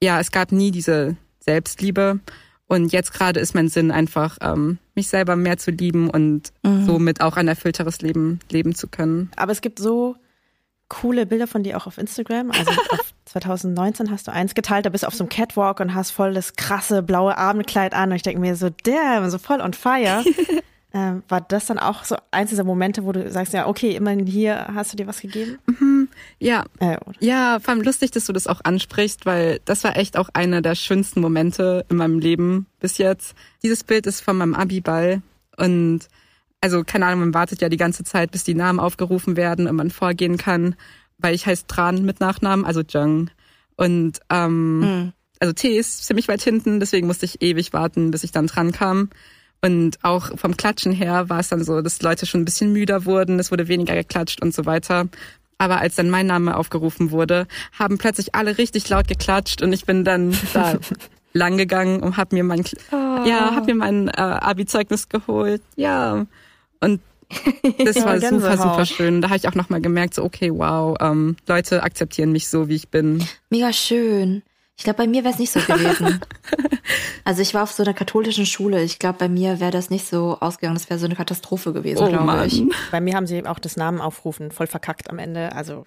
ja, 0.02 0.18
es 0.18 0.32
gab 0.32 0.50
nie 0.50 0.70
diese 0.70 1.16
Selbstliebe. 1.40 2.18
Und 2.66 2.92
jetzt 2.92 3.12
gerade 3.12 3.40
ist 3.40 3.54
mein 3.54 3.68
Sinn 3.68 3.90
einfach, 3.90 4.38
ähm, 4.40 4.78
mich 4.98 5.08
selber 5.08 5.36
mehr 5.36 5.58
zu 5.58 5.70
lieben 5.70 6.10
und 6.10 6.52
mhm. 6.64 6.84
somit 6.84 7.20
auch 7.20 7.36
ein 7.36 7.46
erfüllteres 7.46 8.00
Leben 8.00 8.40
leben 8.50 8.74
zu 8.74 8.88
können. 8.88 9.30
Aber 9.36 9.52
es 9.52 9.60
gibt 9.60 9.78
so 9.78 10.16
coole 10.88 11.24
Bilder 11.24 11.46
von 11.46 11.62
dir 11.62 11.76
auch 11.76 11.86
auf 11.86 11.98
Instagram. 11.98 12.50
Also 12.50 12.70
auf 12.90 13.14
2019 13.26 14.10
hast 14.10 14.26
du 14.26 14.32
eins 14.32 14.54
geteilt, 14.54 14.86
da 14.86 14.90
bist 14.90 15.04
du 15.04 15.06
auf 15.06 15.14
so 15.14 15.22
einem 15.22 15.28
Catwalk 15.28 15.78
und 15.78 15.94
hast 15.94 16.10
voll 16.10 16.34
das 16.34 16.56
krasse 16.56 17.02
blaue 17.04 17.38
Abendkleid 17.38 17.94
an. 17.94 18.10
Und 18.10 18.16
ich 18.16 18.22
denke 18.22 18.40
mir 18.40 18.56
so, 18.56 18.70
damn, 18.82 19.30
so 19.30 19.38
voll 19.38 19.60
on 19.60 19.72
fire. 19.72 20.24
ähm, 20.92 21.22
war 21.28 21.40
das 21.40 21.66
dann 21.66 21.78
auch 21.78 22.02
so 22.02 22.16
eins 22.32 22.50
dieser 22.50 22.64
Momente, 22.64 23.04
wo 23.04 23.12
du 23.12 23.30
sagst, 23.30 23.52
ja, 23.52 23.68
okay, 23.68 23.94
immerhin 23.94 24.26
hier 24.26 24.66
hast 24.74 24.92
du 24.92 24.96
dir 24.96 25.06
was 25.06 25.20
gegeben? 25.20 25.58
Mhm, 25.66 26.07
ja. 26.38 26.64
Äh, 26.80 26.96
ja, 27.20 27.58
vor 27.60 27.74
allem 27.74 27.82
lustig, 27.82 28.10
dass 28.10 28.26
du 28.26 28.32
das 28.32 28.46
auch 28.46 28.60
ansprichst, 28.64 29.26
weil 29.26 29.60
das 29.64 29.84
war 29.84 29.96
echt 29.96 30.16
auch 30.16 30.28
einer 30.32 30.62
der 30.62 30.74
schönsten 30.74 31.20
Momente 31.20 31.84
in 31.88 31.96
meinem 31.96 32.18
Leben 32.18 32.66
bis 32.80 32.98
jetzt. 32.98 33.34
Dieses 33.62 33.84
Bild 33.84 34.06
ist 34.06 34.20
von 34.20 34.36
meinem 34.36 34.54
Abiball 34.54 35.22
und 35.56 36.08
also 36.60 36.82
keine 36.84 37.06
Ahnung, 37.06 37.20
man 37.20 37.34
wartet 37.34 37.60
ja 37.60 37.68
die 37.68 37.76
ganze 37.76 38.04
Zeit, 38.04 38.30
bis 38.30 38.44
die 38.44 38.54
Namen 38.54 38.80
aufgerufen 38.80 39.36
werden 39.36 39.66
und 39.66 39.76
man 39.76 39.90
vorgehen 39.90 40.36
kann, 40.36 40.74
weil 41.18 41.34
ich 41.34 41.46
heiße 41.46 41.66
Tran 41.66 42.04
mit 42.04 42.20
Nachnamen, 42.20 42.64
also 42.64 42.80
Jung. 42.80 43.30
Und 43.76 44.20
ähm, 44.28 44.80
mhm. 44.80 45.12
also 45.38 45.52
T 45.52 45.76
ist 45.76 46.04
ziemlich 46.04 46.28
weit 46.28 46.42
hinten, 46.42 46.80
deswegen 46.80 47.06
musste 47.06 47.26
ich 47.26 47.42
ewig 47.42 47.72
warten, 47.72 48.10
bis 48.10 48.24
ich 48.24 48.32
dann 48.32 48.48
dran 48.48 48.72
kam. 48.72 49.10
Und 49.60 49.98
auch 50.02 50.38
vom 50.38 50.56
Klatschen 50.56 50.92
her 50.92 51.28
war 51.28 51.40
es 51.40 51.48
dann 51.48 51.64
so, 51.64 51.80
dass 51.80 52.00
Leute 52.02 52.26
schon 52.26 52.42
ein 52.42 52.44
bisschen 52.44 52.72
müder 52.72 53.04
wurden, 53.04 53.40
es 53.40 53.50
wurde 53.50 53.66
weniger 53.66 53.94
geklatscht 53.94 54.40
und 54.40 54.54
so 54.54 54.66
weiter. 54.66 55.08
Aber 55.58 55.80
als 55.80 55.96
dann 55.96 56.08
mein 56.08 56.26
Name 56.26 56.56
aufgerufen 56.56 57.10
wurde, 57.10 57.46
haben 57.78 57.98
plötzlich 57.98 58.34
alle 58.34 58.58
richtig 58.58 58.88
laut 58.88 59.08
geklatscht 59.08 59.60
und 59.60 59.72
ich 59.72 59.84
bin 59.84 60.04
dann 60.04 60.36
da 60.54 60.78
lang 61.32 61.56
gegangen 61.56 62.00
und 62.00 62.16
hab 62.16 62.32
mir 62.32 62.44
mein 62.44 62.64
oh. 62.92 62.94
ja, 63.26 63.54
hab 63.54 63.66
mir 63.66 63.74
mein 63.74 64.08
äh, 64.08 64.12
Abi-Zeugnis 64.20 65.08
geholt. 65.08 65.62
Ja. 65.76 66.26
Und 66.80 67.00
das 67.84 67.96
war 68.04 68.20
super, 68.20 68.56
super 68.56 68.86
schön. 68.86 69.20
Da 69.20 69.28
habe 69.28 69.36
ich 69.36 69.48
auch 69.48 69.54
nochmal 69.54 69.80
gemerkt, 69.80 70.14
so, 70.14 70.24
okay, 70.24 70.50
wow, 70.50 70.96
ähm, 71.00 71.36
Leute 71.46 71.82
akzeptieren 71.82 72.32
mich 72.32 72.48
so, 72.48 72.68
wie 72.68 72.76
ich 72.76 72.88
bin. 72.88 73.24
Mega 73.50 73.72
schön. 73.72 74.42
Ich 74.78 74.84
glaube, 74.84 74.98
bei 74.98 75.06
mir 75.08 75.24
wäre 75.24 75.34
es 75.34 75.40
nicht 75.40 75.50
so 75.50 75.58
gewesen. 75.58 76.20
also 77.24 77.42
ich 77.42 77.52
war 77.52 77.64
auf 77.64 77.72
so 77.72 77.82
einer 77.82 77.94
katholischen 77.94 78.46
Schule. 78.46 78.80
Ich 78.84 79.00
glaube, 79.00 79.18
bei 79.18 79.28
mir 79.28 79.58
wäre 79.58 79.72
das 79.72 79.90
nicht 79.90 80.06
so 80.06 80.38
ausgegangen. 80.38 80.76
Das 80.76 80.88
wäre 80.88 81.00
so 81.00 81.06
eine 81.06 81.16
Katastrophe 81.16 81.72
gewesen, 81.72 82.04
oh, 82.04 82.08
glaube 82.08 82.46
ich. 82.46 82.62
Bei 82.92 83.00
mir 83.00 83.16
haben 83.16 83.26
sie 83.26 83.44
auch 83.44 83.58
das 83.58 83.76
Namen 83.76 84.00
aufrufen 84.00 84.52
voll 84.52 84.68
verkackt 84.68 85.10
am 85.10 85.18
Ende. 85.18 85.52
Also 85.52 85.84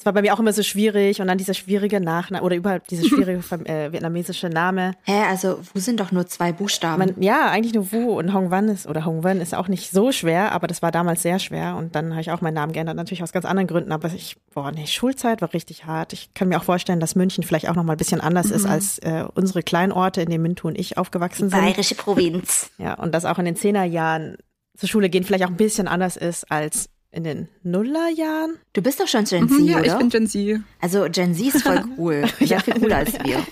es 0.00 0.06
war 0.06 0.14
bei 0.14 0.22
mir 0.22 0.32
auch 0.32 0.40
immer 0.40 0.54
so 0.54 0.62
schwierig 0.62 1.20
und 1.20 1.26
dann 1.26 1.36
dieser 1.36 1.52
schwierige 1.52 2.00
Nachname 2.00 2.42
oder 2.42 2.56
überhaupt 2.56 2.90
dieser 2.90 3.04
schwierige 3.08 3.42
äh, 3.66 3.92
vietnamesische 3.92 4.48
Name. 4.48 4.94
Hä, 5.02 5.24
also 5.28 5.58
Wu 5.74 5.78
sind 5.78 6.00
doch 6.00 6.10
nur 6.10 6.26
zwei 6.26 6.52
Buchstaben. 6.52 6.98
Man, 6.98 7.22
ja, 7.22 7.50
eigentlich 7.50 7.74
nur 7.74 7.92
Wu 7.92 8.18
und 8.18 8.32
Hong 8.32 8.50
Wan 8.50 8.70
ist 8.70 8.86
oder 8.86 9.04
Hong 9.04 9.24
Wan 9.24 9.42
ist 9.42 9.54
auch 9.54 9.68
nicht 9.68 9.90
so 9.90 10.10
schwer, 10.10 10.52
aber 10.52 10.68
das 10.68 10.80
war 10.80 10.90
damals 10.90 11.20
sehr 11.20 11.38
schwer 11.38 11.76
und 11.76 11.94
dann 11.94 12.12
habe 12.12 12.22
ich 12.22 12.30
auch 12.30 12.40
meinen 12.40 12.54
Namen 12.54 12.72
geändert, 12.72 12.96
natürlich 12.96 13.22
aus 13.22 13.32
ganz 13.32 13.44
anderen 13.44 13.66
Gründen, 13.66 13.92
aber 13.92 14.08
ich 14.08 14.38
boah, 14.54 14.72
nee, 14.72 14.86
Schulzeit 14.86 15.42
war 15.42 15.52
richtig 15.52 15.84
hart. 15.84 16.14
Ich 16.14 16.32
kann 16.32 16.48
mir 16.48 16.56
auch 16.56 16.64
vorstellen, 16.64 16.98
dass 16.98 17.14
München 17.14 17.44
vielleicht 17.44 17.68
auch 17.68 17.74
noch 17.74 17.84
mal 17.84 17.92
ein 17.92 17.98
bisschen 17.98 18.22
anders 18.22 18.48
mhm. 18.48 18.54
ist 18.54 18.66
als 18.66 18.98
äh, 19.00 19.24
unsere 19.34 19.62
Kleinorte, 19.62 20.22
in 20.22 20.30
denen 20.30 20.42
Mintu 20.42 20.68
und 20.68 20.78
ich 20.78 20.96
aufgewachsen 20.96 21.50
sind. 21.50 21.60
Bayerische 21.60 21.94
Provinz. 21.94 22.70
Ja, 22.78 22.94
und 22.94 23.14
dass 23.14 23.26
auch 23.26 23.38
in 23.38 23.44
den 23.44 23.56
Zehnerjahren 23.56 24.38
zur 24.78 24.88
Schule 24.88 25.10
gehen 25.10 25.24
vielleicht 25.24 25.44
auch 25.44 25.50
ein 25.50 25.58
bisschen 25.58 25.88
anders 25.88 26.16
ist 26.16 26.50
als 26.50 26.88
in 27.12 27.24
den 27.24 27.48
Nullerjahren. 27.62 28.58
Du 28.72 28.82
bist 28.82 29.00
doch 29.00 29.08
schon 29.08 29.24
Gen 29.24 29.48
Z, 29.48 29.58
mhm, 29.58 29.66
ja, 29.66 29.78
oder? 29.78 29.86
ich 29.86 29.96
bin 29.96 30.08
Gen 30.10 30.26
Z. 30.26 30.60
Also 30.80 31.06
Gen 31.10 31.34
Z 31.34 31.54
ist 31.54 31.62
voll 31.62 31.84
cool. 31.98 32.24
ja, 32.40 32.60
viel 32.60 32.74
cooler 32.74 32.98
als 32.98 33.12
wir. 33.24 33.44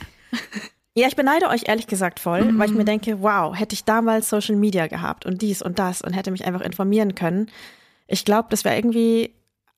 Ja, 0.94 1.06
ich 1.06 1.16
beneide 1.16 1.48
euch 1.48 1.68
ehrlich 1.68 1.86
gesagt 1.86 2.20
voll, 2.20 2.44
mhm. 2.44 2.58
weil 2.58 2.70
ich 2.70 2.76
mir 2.76 2.84
denke, 2.84 3.22
wow, 3.22 3.56
hätte 3.56 3.74
ich 3.74 3.84
damals 3.84 4.28
Social 4.28 4.56
Media 4.56 4.86
gehabt 4.86 5.26
und 5.26 5.42
dies 5.42 5.62
und 5.62 5.78
das 5.78 6.02
und 6.02 6.12
hätte 6.12 6.30
mich 6.30 6.44
einfach 6.44 6.60
informieren 6.60 7.14
können. 7.14 7.50
Ich 8.06 8.24
glaube, 8.24 8.48
das 8.50 8.64
wäre 8.64 8.76
irgendwie 8.76 9.34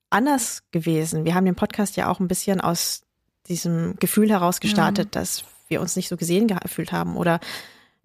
anders 0.09 0.63
gewesen. 0.71 1.25
Wir 1.25 1.35
haben 1.35 1.45
den 1.45 1.55
Podcast 1.55 1.95
ja 1.95 2.09
auch 2.09 2.19
ein 2.19 2.27
bisschen 2.27 2.61
aus 2.61 3.03
diesem 3.47 3.95
Gefühl 3.99 4.29
heraus 4.29 4.59
gestartet, 4.59 5.07
mhm. 5.07 5.11
dass 5.11 5.43
wir 5.67 5.81
uns 5.81 5.95
nicht 5.95 6.09
so 6.09 6.17
gesehen 6.17 6.47
gefühlt 6.47 6.91
haben 6.91 7.15
oder 7.17 7.39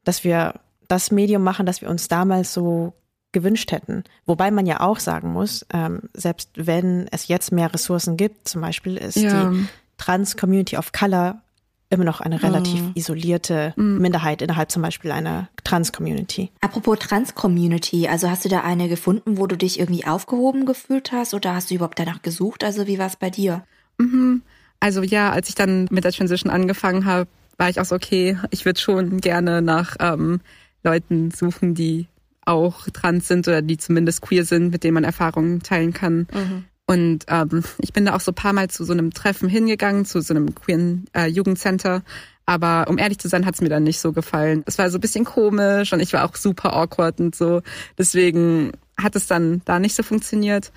dass 0.04 0.24
wir 0.24 0.60
das 0.88 1.10
Medium 1.10 1.42
machen, 1.42 1.66
das 1.66 1.80
wir 1.80 1.90
uns 1.90 2.08
damals 2.08 2.52
so 2.54 2.94
gewünscht 3.36 3.70
hätten. 3.70 4.02
Wobei 4.24 4.50
man 4.50 4.64
ja 4.64 4.80
auch 4.80 4.98
sagen 4.98 5.34
muss, 5.34 5.66
ähm, 5.70 6.00
selbst 6.14 6.48
wenn 6.54 7.06
es 7.10 7.28
jetzt 7.28 7.52
mehr 7.52 7.70
Ressourcen 7.70 8.16
gibt, 8.16 8.48
zum 8.48 8.62
Beispiel 8.62 8.96
ist 8.96 9.16
ja. 9.16 9.50
die 9.50 9.66
Trans-Community 9.98 10.78
of 10.78 10.92
Color 10.92 11.42
immer 11.90 12.04
noch 12.04 12.22
eine 12.22 12.42
relativ 12.42 12.80
oh. 12.82 12.92
isolierte 12.94 13.74
mm. 13.76 13.98
Minderheit 13.98 14.40
innerhalb 14.40 14.72
zum 14.72 14.80
Beispiel 14.80 15.10
einer 15.10 15.50
Trans-Community. 15.64 16.50
Apropos 16.62 16.98
Trans-Community, 16.98 18.08
also 18.08 18.30
hast 18.30 18.46
du 18.46 18.48
da 18.48 18.62
eine 18.62 18.88
gefunden, 18.88 19.36
wo 19.36 19.46
du 19.46 19.58
dich 19.58 19.78
irgendwie 19.78 20.06
aufgehoben 20.06 20.64
gefühlt 20.64 21.12
hast 21.12 21.34
oder 21.34 21.54
hast 21.54 21.70
du 21.70 21.74
überhaupt 21.74 21.98
danach 21.98 22.22
gesucht? 22.22 22.64
Also 22.64 22.86
wie 22.86 22.98
war 22.98 23.06
es 23.06 23.16
bei 23.16 23.28
dir? 23.28 23.64
Mhm. 23.98 24.40
Also 24.80 25.02
ja, 25.02 25.30
als 25.30 25.50
ich 25.50 25.54
dann 25.54 25.88
mit 25.90 26.04
der 26.04 26.12
Transition 26.12 26.50
angefangen 26.50 27.04
habe, 27.04 27.28
war 27.58 27.68
ich 27.68 27.78
auch 27.80 27.84
so, 27.84 27.94
okay, 27.94 28.38
ich 28.50 28.64
würde 28.64 28.80
schon 28.80 29.20
gerne 29.20 29.60
nach 29.60 29.96
ähm, 30.00 30.40
Leuten 30.82 31.30
suchen, 31.32 31.74
die 31.74 32.08
auch 32.46 32.88
trans 32.90 33.28
sind 33.28 33.46
oder 33.46 33.60
die 33.60 33.76
zumindest 33.76 34.22
queer 34.22 34.44
sind, 34.44 34.70
mit 34.70 34.84
denen 34.84 34.94
man 34.94 35.04
Erfahrungen 35.04 35.62
teilen 35.62 35.92
kann. 35.92 36.26
Mhm. 36.32 36.64
Und 36.86 37.24
ähm, 37.28 37.64
ich 37.80 37.92
bin 37.92 38.06
da 38.06 38.14
auch 38.14 38.20
so 38.20 38.32
paar 38.32 38.52
Mal 38.52 38.70
zu 38.70 38.84
so 38.84 38.92
einem 38.92 39.12
Treffen 39.12 39.48
hingegangen, 39.48 40.04
zu 40.04 40.20
so 40.20 40.32
einem 40.32 40.54
queeren 40.54 41.06
äh, 41.14 41.26
Jugendcenter. 41.26 42.02
Aber 42.46 42.86
um 42.88 42.96
ehrlich 42.96 43.18
zu 43.18 43.28
sein, 43.28 43.44
hat's 43.44 43.60
mir 43.60 43.68
dann 43.68 43.82
nicht 43.82 43.98
so 43.98 44.12
gefallen. 44.12 44.62
Es 44.66 44.78
war 44.78 44.88
so 44.88 44.98
ein 44.98 45.00
bisschen 45.00 45.24
komisch 45.24 45.92
und 45.92 45.98
ich 45.98 46.12
war 46.12 46.24
auch 46.24 46.36
super 46.36 46.74
awkward 46.74 47.18
und 47.18 47.34
so. 47.34 47.60
Deswegen 47.98 48.70
hat 48.96 49.16
es 49.16 49.26
dann 49.26 49.62
da 49.64 49.80
nicht 49.80 49.96
so 49.96 50.04
funktioniert. 50.04 50.72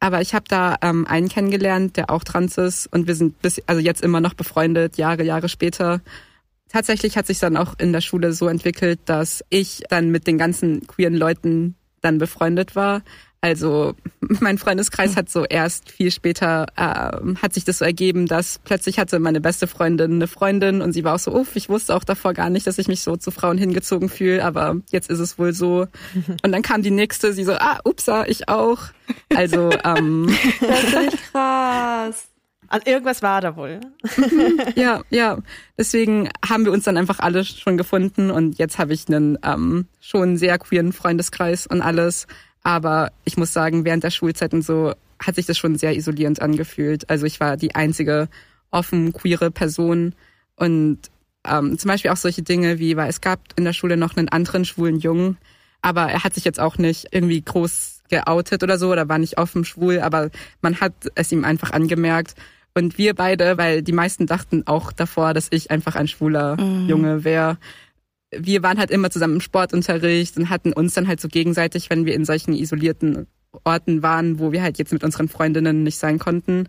Aber 0.00 0.20
ich 0.20 0.34
habe 0.34 0.44
da 0.46 0.76
ähm, 0.82 1.06
einen 1.06 1.30
kennengelernt, 1.30 1.96
der 1.96 2.10
auch 2.10 2.24
trans 2.24 2.58
ist 2.58 2.86
und 2.92 3.06
wir 3.06 3.14
sind 3.14 3.40
bis 3.40 3.62
also 3.66 3.80
jetzt 3.80 4.02
immer 4.02 4.20
noch 4.20 4.34
befreundet, 4.34 4.98
Jahre, 4.98 5.22
Jahre 5.22 5.48
später 5.48 6.02
tatsächlich 6.74 7.16
hat 7.16 7.28
sich 7.28 7.38
dann 7.38 7.56
auch 7.56 7.78
in 7.78 7.92
der 7.92 8.00
Schule 8.00 8.32
so 8.32 8.48
entwickelt, 8.48 8.98
dass 9.04 9.44
ich 9.48 9.82
dann 9.90 10.10
mit 10.10 10.26
den 10.26 10.38
ganzen 10.38 10.84
queeren 10.88 11.14
Leuten 11.14 11.76
dann 12.00 12.18
befreundet 12.18 12.74
war. 12.74 13.02
Also 13.40 13.94
mein 14.20 14.58
Freundeskreis 14.58 15.16
hat 15.16 15.30
so 15.30 15.44
erst 15.44 15.92
viel 15.92 16.10
später 16.10 16.66
äh, 16.74 17.36
hat 17.40 17.54
sich 17.54 17.64
das 17.64 17.78
so 17.78 17.84
ergeben, 17.84 18.26
dass 18.26 18.58
plötzlich 18.58 18.98
hatte 18.98 19.20
meine 19.20 19.40
beste 19.40 19.68
Freundin 19.68 20.14
eine 20.14 20.26
Freundin 20.26 20.82
und 20.82 20.92
sie 20.92 21.04
war 21.04 21.14
auch 21.14 21.20
so, 21.20 21.32
uff, 21.32 21.54
ich 21.54 21.68
wusste 21.68 21.94
auch 21.94 22.02
davor 22.02 22.34
gar 22.34 22.50
nicht, 22.50 22.66
dass 22.66 22.78
ich 22.78 22.88
mich 22.88 23.02
so 23.02 23.16
zu 23.16 23.30
Frauen 23.30 23.56
hingezogen 23.56 24.08
fühle, 24.08 24.44
aber 24.44 24.76
jetzt 24.90 25.08
ist 25.10 25.20
es 25.20 25.38
wohl 25.38 25.52
so. 25.52 25.86
Und 26.42 26.50
dann 26.50 26.62
kam 26.62 26.82
die 26.82 26.90
nächste, 26.90 27.32
sie 27.32 27.44
so, 27.44 27.52
ah, 27.52 27.78
upsa, 27.84 28.24
ich 28.26 28.48
auch. 28.48 28.80
Also 29.32 29.70
ähm, 29.84 30.34
das 30.60 31.04
ist 31.04 31.30
krass. 31.30 32.33
Also 32.68 32.86
irgendwas 32.86 33.22
war 33.22 33.40
da 33.40 33.56
wohl. 33.56 33.80
ja, 34.74 35.02
ja. 35.10 35.38
Deswegen 35.78 36.28
haben 36.48 36.64
wir 36.64 36.72
uns 36.72 36.84
dann 36.84 36.96
einfach 36.96 37.20
alle 37.20 37.44
schon 37.44 37.76
gefunden 37.76 38.30
und 38.30 38.58
jetzt 38.58 38.78
habe 38.78 38.92
ich 38.92 39.08
einen 39.08 39.38
ähm, 39.44 39.86
schon 40.00 40.36
sehr 40.36 40.58
queeren 40.58 40.92
Freundeskreis 40.92 41.66
und 41.66 41.82
alles. 41.82 42.26
Aber 42.62 43.12
ich 43.24 43.36
muss 43.36 43.52
sagen, 43.52 43.84
während 43.84 44.04
der 44.04 44.10
Schulzeit 44.10 44.54
und 44.54 44.62
so 44.62 44.94
hat 45.18 45.34
sich 45.36 45.46
das 45.46 45.58
schon 45.58 45.76
sehr 45.76 45.96
isolierend 45.96 46.42
angefühlt. 46.42 47.08
Also 47.10 47.26
ich 47.26 47.40
war 47.40 47.56
die 47.56 47.74
einzige 47.74 48.28
offen 48.70 49.12
queere 49.12 49.50
Person 49.50 50.14
und 50.56 50.98
ähm, 51.46 51.78
zum 51.78 51.88
Beispiel 51.88 52.10
auch 52.10 52.16
solche 52.16 52.42
Dinge 52.42 52.78
wie, 52.78 52.96
weil 52.96 53.10
es 53.10 53.20
gab 53.20 53.40
in 53.56 53.64
der 53.64 53.72
Schule 53.72 53.96
noch 53.96 54.16
einen 54.16 54.28
anderen 54.28 54.64
schwulen 54.64 54.98
Jungen, 54.98 55.36
aber 55.82 56.10
er 56.10 56.24
hat 56.24 56.34
sich 56.34 56.44
jetzt 56.44 56.60
auch 56.60 56.78
nicht 56.78 57.08
irgendwie 57.10 57.42
groß 57.42 58.02
geoutet 58.08 58.62
oder 58.62 58.78
so 58.78 58.90
oder 58.90 59.08
war 59.08 59.18
nicht 59.18 59.38
offen 59.38 59.64
schwul, 59.64 60.00
aber 60.00 60.30
man 60.60 60.80
hat 60.80 60.92
es 61.14 61.32
ihm 61.32 61.44
einfach 61.44 61.70
angemerkt. 61.72 62.34
Und 62.74 62.98
wir 62.98 63.14
beide, 63.14 63.56
weil 63.56 63.82
die 63.82 63.92
meisten 63.92 64.26
dachten 64.26 64.66
auch 64.66 64.92
davor, 64.92 65.32
dass 65.32 65.46
ich 65.50 65.70
einfach 65.70 65.94
ein 65.94 66.08
schwuler 66.08 66.60
mhm. 66.60 66.88
Junge 66.88 67.24
wäre, 67.24 67.56
wir 68.36 68.62
waren 68.62 68.78
halt 68.78 68.90
immer 68.90 69.10
zusammen 69.10 69.34
im 69.34 69.40
Sportunterricht 69.40 70.36
und 70.36 70.50
hatten 70.50 70.72
uns 70.72 70.94
dann 70.94 71.06
halt 71.06 71.20
so 71.20 71.28
gegenseitig, 71.28 71.90
wenn 71.90 72.04
wir 72.04 72.14
in 72.14 72.24
solchen 72.24 72.52
isolierten 72.52 73.26
Orten 73.62 74.02
waren, 74.02 74.38
wo 74.38 74.52
wir 74.52 74.62
halt 74.62 74.78
jetzt 74.78 74.92
mit 74.92 75.04
unseren 75.04 75.28
Freundinnen 75.28 75.82
nicht 75.84 75.98
sein 75.98 76.18
konnten. 76.18 76.68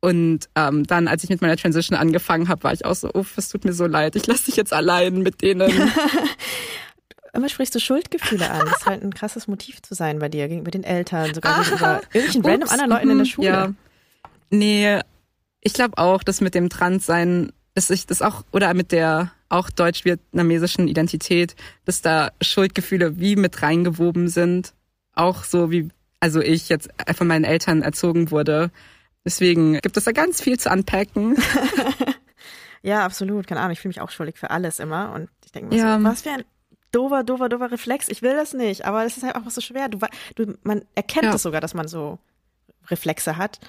Und 0.00 0.48
ähm, 0.54 0.84
dann, 0.84 1.08
als 1.08 1.24
ich 1.24 1.30
mit 1.30 1.40
meiner 1.40 1.56
Transition 1.56 1.98
angefangen 1.98 2.48
habe, 2.48 2.64
war 2.64 2.72
ich 2.72 2.84
auch 2.84 2.94
so, 2.94 3.10
uff, 3.12 3.36
es 3.36 3.48
tut 3.48 3.64
mir 3.64 3.72
so 3.72 3.86
leid, 3.86 4.16
ich 4.16 4.26
lasse 4.26 4.46
dich 4.46 4.56
jetzt 4.56 4.72
allein 4.72 5.18
mit 5.18 5.42
denen. 5.42 5.70
Immer 7.32 7.48
sprichst 7.48 7.74
du 7.74 7.80
Schuldgefühle 7.80 8.50
an. 8.50 8.60
Das 8.66 8.78
ist 8.78 8.86
halt 8.86 9.02
ein 9.02 9.14
krasses 9.14 9.48
Motiv 9.48 9.82
zu 9.82 9.94
sein 9.94 10.18
bei 10.18 10.28
dir, 10.28 10.48
gegenüber 10.48 10.70
den 10.70 10.84
Eltern, 10.84 11.34
sogar 11.34 11.62
gegenüber 11.62 12.00
irgendwelchen 12.12 12.40
ups, 12.40 12.48
random 12.48 12.68
anderen 12.68 12.90
Leuten 12.90 13.10
in 13.10 13.16
der 13.18 13.26
mhm, 13.26 13.30
Schule. 13.30 13.48
Ja. 13.48 13.74
Nee, 14.50 15.00
ich 15.60 15.72
glaube 15.72 15.98
auch, 15.98 16.22
dass 16.22 16.40
mit 16.40 16.54
dem 16.54 16.68
Transsein, 16.68 17.52
dass 17.74 17.90
ich 17.90 18.06
das 18.06 18.22
auch, 18.22 18.44
oder 18.52 18.74
mit 18.74 18.92
der 18.92 19.32
auch 19.48 19.70
deutsch-vietnamesischen 19.70 20.88
Identität, 20.88 21.56
dass 21.84 22.02
da 22.02 22.30
Schuldgefühle 22.40 23.18
wie 23.18 23.36
mit 23.36 23.62
reingewoben 23.62 24.28
sind. 24.28 24.74
Auch 25.14 25.44
so 25.44 25.70
wie, 25.70 25.88
also 26.20 26.40
ich 26.40 26.68
jetzt 26.68 26.90
von 27.14 27.26
meinen 27.26 27.44
Eltern 27.44 27.82
erzogen 27.82 28.30
wurde. 28.30 28.70
Deswegen 29.24 29.74
gibt 29.80 29.96
es 29.96 30.04
da 30.04 30.12
ganz 30.12 30.40
viel 30.40 30.58
zu 30.58 30.70
unpacken. 30.70 31.36
ja, 32.82 33.04
absolut. 33.04 33.46
Keine 33.46 33.60
Ahnung, 33.60 33.72
ich 33.72 33.80
fühle 33.80 33.90
mich 33.90 34.00
auch 34.00 34.10
schuldig 34.10 34.36
für 34.38 34.50
alles 34.50 34.78
immer. 34.78 35.12
Und 35.12 35.28
ich 35.44 35.52
denke 35.52 35.74
mir 35.74 35.80
ja. 35.80 35.98
so, 35.98 36.04
was 36.04 36.22
für 36.22 36.30
ein 36.30 36.44
dover, 36.92 37.24
dover, 37.24 37.48
dover 37.48 37.70
Reflex. 37.70 38.08
Ich 38.08 38.22
will 38.22 38.34
das 38.34 38.52
nicht, 38.52 38.84
aber 38.84 39.04
es 39.04 39.16
ist 39.16 39.22
halt 39.22 39.34
einfach 39.34 39.50
so 39.50 39.60
schwer. 39.60 39.88
Du, 39.88 39.98
du, 40.36 40.56
man 40.62 40.82
erkennt 40.94 41.26
es 41.26 41.32
ja. 41.32 41.38
sogar, 41.38 41.60
dass 41.60 41.74
man 41.74 41.88
so 41.88 42.18
Reflexe 42.88 43.36
hat. 43.36 43.60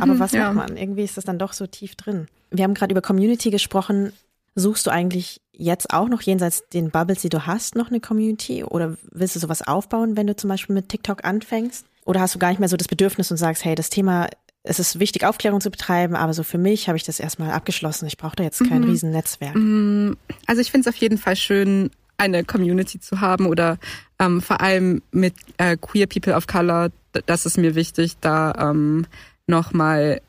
Aber 0.00 0.14
mhm, 0.14 0.18
was 0.18 0.32
ja. 0.32 0.52
macht 0.52 0.68
man? 0.68 0.76
Irgendwie 0.76 1.02
ist 1.02 1.16
das 1.16 1.24
dann 1.24 1.38
doch 1.38 1.52
so 1.52 1.66
tief 1.66 1.96
drin. 1.96 2.28
Wir 2.50 2.64
haben 2.64 2.74
gerade 2.74 2.92
über 2.92 3.02
Community 3.02 3.50
gesprochen. 3.50 4.12
Suchst 4.54 4.86
du 4.86 4.90
eigentlich 4.90 5.40
jetzt 5.52 5.92
auch 5.92 6.08
noch 6.08 6.22
jenseits 6.22 6.68
den 6.70 6.90
Bubbles, 6.90 7.22
die 7.22 7.28
du 7.28 7.46
hast, 7.46 7.74
noch 7.74 7.88
eine 7.88 8.00
Community? 8.00 8.64
Oder 8.64 8.96
willst 9.10 9.36
du 9.36 9.40
sowas 9.40 9.62
aufbauen, 9.62 10.16
wenn 10.16 10.26
du 10.26 10.36
zum 10.36 10.48
Beispiel 10.48 10.74
mit 10.74 10.88
TikTok 10.88 11.24
anfängst? 11.24 11.86
Oder 12.04 12.20
hast 12.20 12.34
du 12.34 12.38
gar 12.38 12.48
nicht 12.48 12.58
mehr 12.58 12.68
so 12.68 12.76
das 12.76 12.88
Bedürfnis 12.88 13.30
und 13.30 13.36
sagst, 13.36 13.64
hey, 13.64 13.74
das 13.74 13.90
Thema, 13.90 14.28
es 14.62 14.78
ist 14.78 14.98
wichtig, 14.98 15.24
Aufklärung 15.24 15.60
zu 15.60 15.70
betreiben, 15.70 16.16
aber 16.16 16.34
so 16.34 16.42
für 16.42 16.58
mich 16.58 16.88
habe 16.88 16.96
ich 16.96 17.04
das 17.04 17.20
erstmal 17.20 17.50
abgeschlossen. 17.50 18.06
Ich 18.06 18.16
brauche 18.16 18.36
da 18.36 18.44
jetzt 18.44 18.66
kein 18.68 18.82
mhm. 18.82 18.90
Riesennetzwerk. 18.90 19.54
Mhm. 19.54 20.16
Also 20.46 20.60
ich 20.60 20.70
finde 20.70 20.88
es 20.88 20.94
auf 20.94 21.00
jeden 21.00 21.18
Fall 21.18 21.36
schön, 21.36 21.90
eine 22.18 22.44
Community 22.44 23.00
zu 23.00 23.20
haben 23.20 23.46
oder 23.46 23.78
ähm, 24.18 24.40
vor 24.40 24.60
allem 24.60 25.02
mit 25.10 25.34
äh, 25.58 25.76
Queer 25.76 26.06
People 26.06 26.34
of 26.34 26.46
Color. 26.46 26.90
Das 27.26 27.46
ist 27.46 27.58
mir 27.58 27.74
wichtig, 27.74 28.16
da 28.20 28.52
ähm, 28.70 29.06
nochmal 29.46 30.20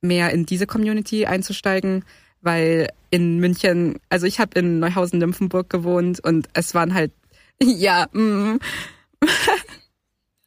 mehr 0.00 0.30
in 0.30 0.46
diese 0.46 0.66
Community 0.66 1.26
einzusteigen 1.26 2.04
weil 2.42 2.88
in 3.10 3.38
München, 3.38 3.98
also 4.08 4.26
ich 4.26 4.40
habe 4.40 4.58
in 4.58 4.78
Neuhausen-Nymphenburg 4.78 5.68
gewohnt 5.68 6.20
und 6.20 6.48
es 6.54 6.74
waren 6.74 6.94
halt, 6.94 7.12
ja, 7.62 8.06
mm. 8.12 8.58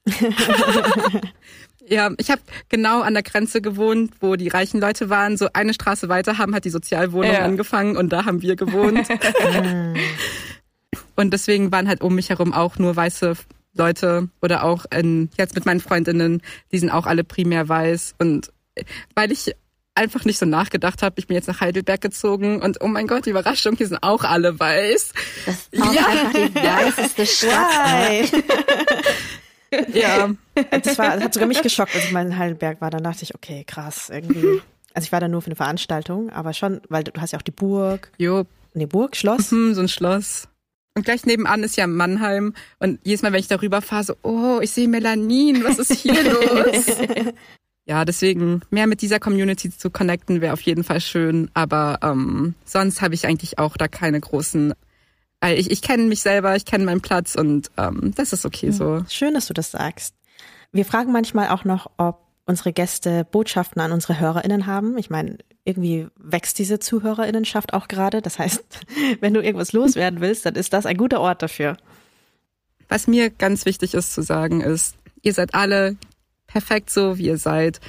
ja, 1.87 2.11
ich 2.17 2.31
habe 2.31 2.41
genau 2.69 3.01
an 3.01 3.13
der 3.13 3.23
Grenze 3.23 3.61
gewohnt, 3.61 4.11
wo 4.19 4.35
die 4.35 4.49
reichen 4.49 4.81
Leute 4.81 5.09
waren. 5.09 5.37
So 5.37 5.47
eine 5.53 5.73
Straße 5.73 6.09
weiter 6.09 6.37
haben 6.37 6.53
hat 6.55 6.65
die 6.65 6.69
Sozialwohnung 6.69 7.31
ja. 7.31 7.39
angefangen 7.39 7.95
und 7.95 8.11
da 8.11 8.25
haben 8.25 8.41
wir 8.41 8.55
gewohnt. 8.55 9.07
und 11.15 11.31
deswegen 11.31 11.71
waren 11.71 11.87
halt 11.87 12.01
um 12.01 12.15
mich 12.15 12.29
herum 12.29 12.51
auch 12.53 12.79
nur 12.79 12.95
weiße 12.95 13.35
Leute 13.75 14.29
oder 14.41 14.63
auch 14.63 14.85
in, 14.93 15.29
jetzt 15.37 15.55
mit 15.55 15.65
meinen 15.65 15.79
Freundinnen, 15.79 16.41
die 16.71 16.79
sind 16.79 16.89
auch 16.89 17.05
alle 17.05 17.23
primär 17.23 17.67
weiß 17.67 18.15
und 18.19 18.51
weil 19.15 19.31
ich 19.31 19.55
einfach 19.95 20.25
nicht 20.25 20.39
so 20.39 20.45
nachgedacht 20.45 21.03
habe. 21.03 21.15
Ich 21.17 21.27
bin 21.27 21.35
jetzt 21.35 21.47
nach 21.47 21.61
Heidelberg 21.61 22.01
gezogen 22.01 22.61
und 22.61 22.81
oh 22.81 22.87
mein 22.87 23.07
Gott, 23.07 23.25
die 23.25 23.29
Überraschung, 23.29 23.75
hier 23.75 23.87
sind 23.87 24.01
auch 24.01 24.23
alle 24.23 24.59
weiß. 24.59 25.13
Das 25.45 25.67
ist 25.71 25.81
auch 25.81 25.93
ja. 25.93 26.05
einfach 26.07 26.33
die 26.33 26.55
weißeste 26.55 27.25
Stadt. 27.25 28.43
ja. 29.93 30.29
Das, 30.71 30.97
war, 30.97 31.15
das 31.15 31.23
hat 31.25 31.33
sogar 31.33 31.47
mich 31.47 31.61
geschockt, 31.61 31.95
als 31.95 32.05
ich 32.05 32.11
mal 32.11 32.25
in 32.25 32.37
Heidelberg 32.37 32.81
war. 32.81 32.89
Dann 32.89 33.03
dachte 33.03 33.23
ich, 33.23 33.35
okay, 33.35 33.63
krass, 33.65 34.09
irgendwie. 34.09 34.61
Also 34.93 35.05
ich 35.05 35.11
war 35.11 35.19
da 35.19 35.27
nur 35.27 35.41
für 35.41 35.47
eine 35.47 35.55
Veranstaltung, 35.55 36.29
aber 36.29 36.53
schon, 36.53 36.81
weil 36.89 37.03
du 37.03 37.11
hast 37.19 37.31
ja 37.31 37.39
auch 37.39 37.43
die 37.43 37.51
Burg. 37.51 38.11
Jo. 38.17 38.45
Nee, 38.75 38.87
Burg, 38.87 39.15
Schloss. 39.15 39.51
Mhm, 39.51 39.75
so 39.75 39.81
ein 39.81 39.87
Schloss. 39.87 40.47
Und 40.95 41.05
gleich 41.05 41.25
nebenan 41.25 41.63
ist 41.63 41.75
ja 41.75 41.87
Mannheim. 41.87 42.53
Und 42.79 42.99
jedes 43.03 43.23
Mal, 43.23 43.31
wenn 43.31 43.39
ich 43.39 43.47
darüber 43.47 43.81
fahre, 43.81 44.03
so, 44.03 44.15
oh, 44.21 44.59
ich 44.61 44.71
sehe 44.71 44.87
Melanin, 44.87 45.63
was 45.63 45.79
ist 45.79 45.93
hier 45.93 46.13
los? 46.23 46.85
ja, 47.85 48.05
deswegen 48.05 48.61
mehr 48.69 48.85
mit 48.85 49.01
dieser 49.01 49.19
Community 49.19 49.75
zu 49.75 49.89
connecten 49.89 50.39
wäre 50.41 50.53
auf 50.53 50.61
jeden 50.61 50.83
Fall 50.83 51.01
schön. 51.01 51.49
Aber 51.55 51.99
ähm, 52.03 52.53
sonst 52.65 53.01
habe 53.01 53.15
ich 53.15 53.25
eigentlich 53.25 53.57
auch 53.57 53.75
da 53.75 53.87
keine 53.87 54.19
großen. 54.19 54.73
Weil 55.41 55.59
ich, 55.59 55.71
ich 55.71 55.81
kenne 55.81 56.03
mich 56.03 56.21
selber, 56.21 56.55
ich 56.55 56.65
kenne 56.65 56.85
meinen 56.85 57.01
Platz 57.01 57.35
und 57.35 57.71
ähm, 57.77 58.13
das 58.15 58.31
ist 58.31 58.45
okay 58.45 58.71
so. 58.71 59.03
Schön, 59.09 59.33
dass 59.33 59.47
du 59.47 59.53
das 59.53 59.71
sagst. 59.71 60.15
Wir 60.71 60.85
fragen 60.85 61.11
manchmal 61.11 61.49
auch 61.49 61.65
noch, 61.65 61.89
ob 61.97 62.21
unsere 62.45 62.71
Gäste 62.71 63.25
Botschaften 63.25 63.81
an 63.81 63.91
unsere 63.91 64.19
HörerInnen 64.19 64.67
haben. 64.67 64.97
Ich 64.97 65.09
meine, 65.09 65.37
irgendwie 65.65 66.07
wächst 66.17 66.59
diese 66.59 66.79
ZuhörerInnenschaft 66.79 67.73
auch 67.73 67.87
gerade. 67.87 68.21
Das 68.21 68.39
heißt, 68.39 68.63
wenn 69.19 69.33
du 69.33 69.41
irgendwas 69.41 69.73
loswerden 69.73 70.21
willst, 70.21 70.45
dann 70.45 70.55
ist 70.55 70.73
das 70.73 70.85
ein 70.85 70.97
guter 70.97 71.21
Ort 71.21 71.41
dafür. 71.41 71.77
Was 72.89 73.07
mir 73.07 73.29
ganz 73.29 73.65
wichtig 73.65 73.93
ist 73.93 74.13
zu 74.13 74.21
sagen, 74.21 74.61
ist, 74.61 74.95
ihr 75.21 75.33
seid 75.33 75.55
alle 75.55 75.95
perfekt 76.47 76.89
so, 76.89 77.17
wie 77.17 77.27
ihr 77.27 77.37
seid. 77.37 77.79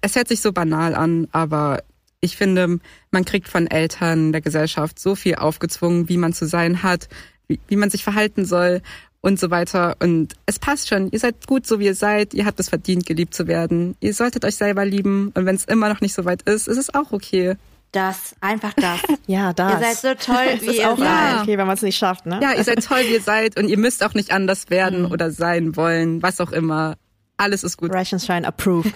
Es 0.00 0.16
hört 0.16 0.28
sich 0.28 0.40
so 0.40 0.52
banal 0.52 0.94
an, 0.94 1.28
aber 1.32 1.82
ich 2.20 2.36
finde, 2.36 2.78
man 3.10 3.24
kriegt 3.24 3.48
von 3.48 3.66
Eltern 3.66 4.32
der 4.32 4.40
Gesellschaft 4.40 4.98
so 4.98 5.14
viel 5.14 5.36
aufgezwungen, 5.36 6.08
wie 6.08 6.18
man 6.18 6.32
zu 6.32 6.46
sein 6.46 6.82
hat, 6.82 7.08
wie, 7.48 7.60
wie 7.68 7.76
man 7.76 7.90
sich 7.90 8.04
verhalten 8.04 8.44
soll 8.44 8.82
und 9.22 9.38
so 9.38 9.50
weiter. 9.50 9.96
Und 10.00 10.34
es 10.46 10.58
passt 10.58 10.88
schon. 10.88 11.10
Ihr 11.10 11.18
seid 11.18 11.46
gut, 11.46 11.66
so 11.66 11.78
wie 11.78 11.86
ihr 11.86 11.94
seid. 11.94 12.34
Ihr 12.34 12.46
habt 12.46 12.58
es 12.60 12.68
verdient, 12.68 13.06
geliebt 13.06 13.34
zu 13.34 13.46
werden. 13.46 13.96
Ihr 14.00 14.14
solltet 14.14 14.44
euch 14.44 14.56
selber 14.56 14.84
lieben. 14.84 15.32
Und 15.34 15.46
wenn 15.46 15.56
es 15.56 15.64
immer 15.64 15.88
noch 15.88 16.00
nicht 16.00 16.14
so 16.14 16.24
weit 16.24 16.42
ist, 16.42 16.68
ist 16.68 16.78
es 16.78 16.94
auch 16.94 17.12
okay. 17.12 17.56
Das, 17.92 18.36
einfach 18.40 18.72
das. 18.74 19.00
Ja, 19.26 19.52
das. 19.52 19.72
Ihr 19.72 19.78
seid 19.80 19.96
so 19.96 20.32
toll, 20.32 20.60
wie 20.60 20.78
ihr 20.78 20.90
auch 20.90 20.98
seid. 20.98 21.42
Okay, 21.42 21.58
wenn 21.58 21.66
man 21.66 21.76
es 21.76 21.82
nicht 21.82 21.98
schafft, 21.98 22.26
ne? 22.26 22.40
Ja, 22.42 22.52
ihr 22.54 22.64
seid 22.64 22.84
toll, 22.84 23.00
wie 23.06 23.14
ihr 23.14 23.20
seid. 23.20 23.58
Und 23.58 23.68
ihr 23.68 23.78
müsst 23.78 24.04
auch 24.04 24.14
nicht 24.14 24.32
anders 24.32 24.70
werden 24.70 25.02
mhm. 25.02 25.12
oder 25.12 25.30
sein 25.30 25.76
wollen, 25.76 26.22
was 26.22 26.40
auch 26.40 26.52
immer. 26.52 26.96
Alles 27.36 27.64
ist 27.64 27.76
gut. 27.76 27.92
Rationshine 27.92 28.46
approved. 28.46 28.92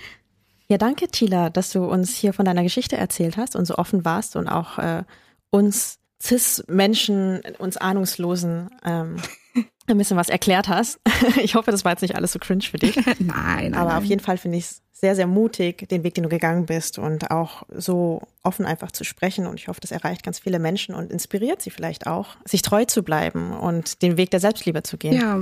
ja, 0.68 0.78
danke, 0.78 1.08
Tila, 1.08 1.50
dass 1.50 1.70
du 1.70 1.84
uns 1.84 2.14
hier 2.14 2.32
von 2.32 2.44
deiner 2.44 2.62
Geschichte 2.62 2.96
erzählt 2.96 3.36
hast 3.36 3.56
und 3.56 3.64
so 3.64 3.76
offen 3.76 4.04
warst 4.04 4.36
und 4.36 4.48
auch 4.48 4.78
äh, 4.78 5.04
uns 5.50 5.98
Cis-Menschen, 6.24 7.42
uns 7.58 7.76
Ahnungslosen 7.76 8.70
ähm, 8.84 9.16
ein 9.86 9.98
bisschen 9.98 10.16
was 10.16 10.28
erklärt 10.28 10.68
hast. 10.68 10.98
ich 11.42 11.54
hoffe, 11.54 11.70
das 11.70 11.84
war 11.84 11.92
jetzt 11.92 12.02
nicht 12.02 12.16
alles 12.16 12.32
so 12.32 12.38
cringe 12.38 12.62
für 12.62 12.78
dich. 12.78 12.96
nein, 13.06 13.16
nein. 13.20 13.74
Aber 13.74 13.90
nein. 13.90 13.98
auf 13.98 14.04
jeden 14.04 14.22
Fall 14.22 14.38
finde 14.38 14.58
ich 14.58 14.64
es 14.64 14.82
sehr, 14.92 15.14
sehr 15.14 15.26
mutig, 15.26 15.86
den 15.88 16.02
Weg, 16.02 16.14
den 16.14 16.22
du 16.22 16.30
gegangen 16.30 16.64
bist 16.64 16.98
und 16.98 17.30
auch 17.30 17.64
so 17.74 18.22
offen 18.42 18.64
einfach 18.64 18.90
zu 18.90 19.04
sprechen. 19.04 19.46
Und 19.46 19.60
ich 19.60 19.68
hoffe, 19.68 19.80
das 19.80 19.90
erreicht 19.90 20.22
ganz 20.22 20.38
viele 20.38 20.58
Menschen 20.58 20.94
und 20.94 21.12
inspiriert 21.12 21.60
sie 21.60 21.70
vielleicht 21.70 22.06
auch, 22.06 22.36
sich 22.46 22.62
treu 22.62 22.86
zu 22.86 23.02
bleiben 23.02 23.52
und 23.52 24.00
den 24.00 24.16
Weg 24.16 24.30
der 24.30 24.40
Selbstliebe 24.40 24.82
zu 24.82 24.96
gehen. 24.96 25.20
Ja. 25.20 25.40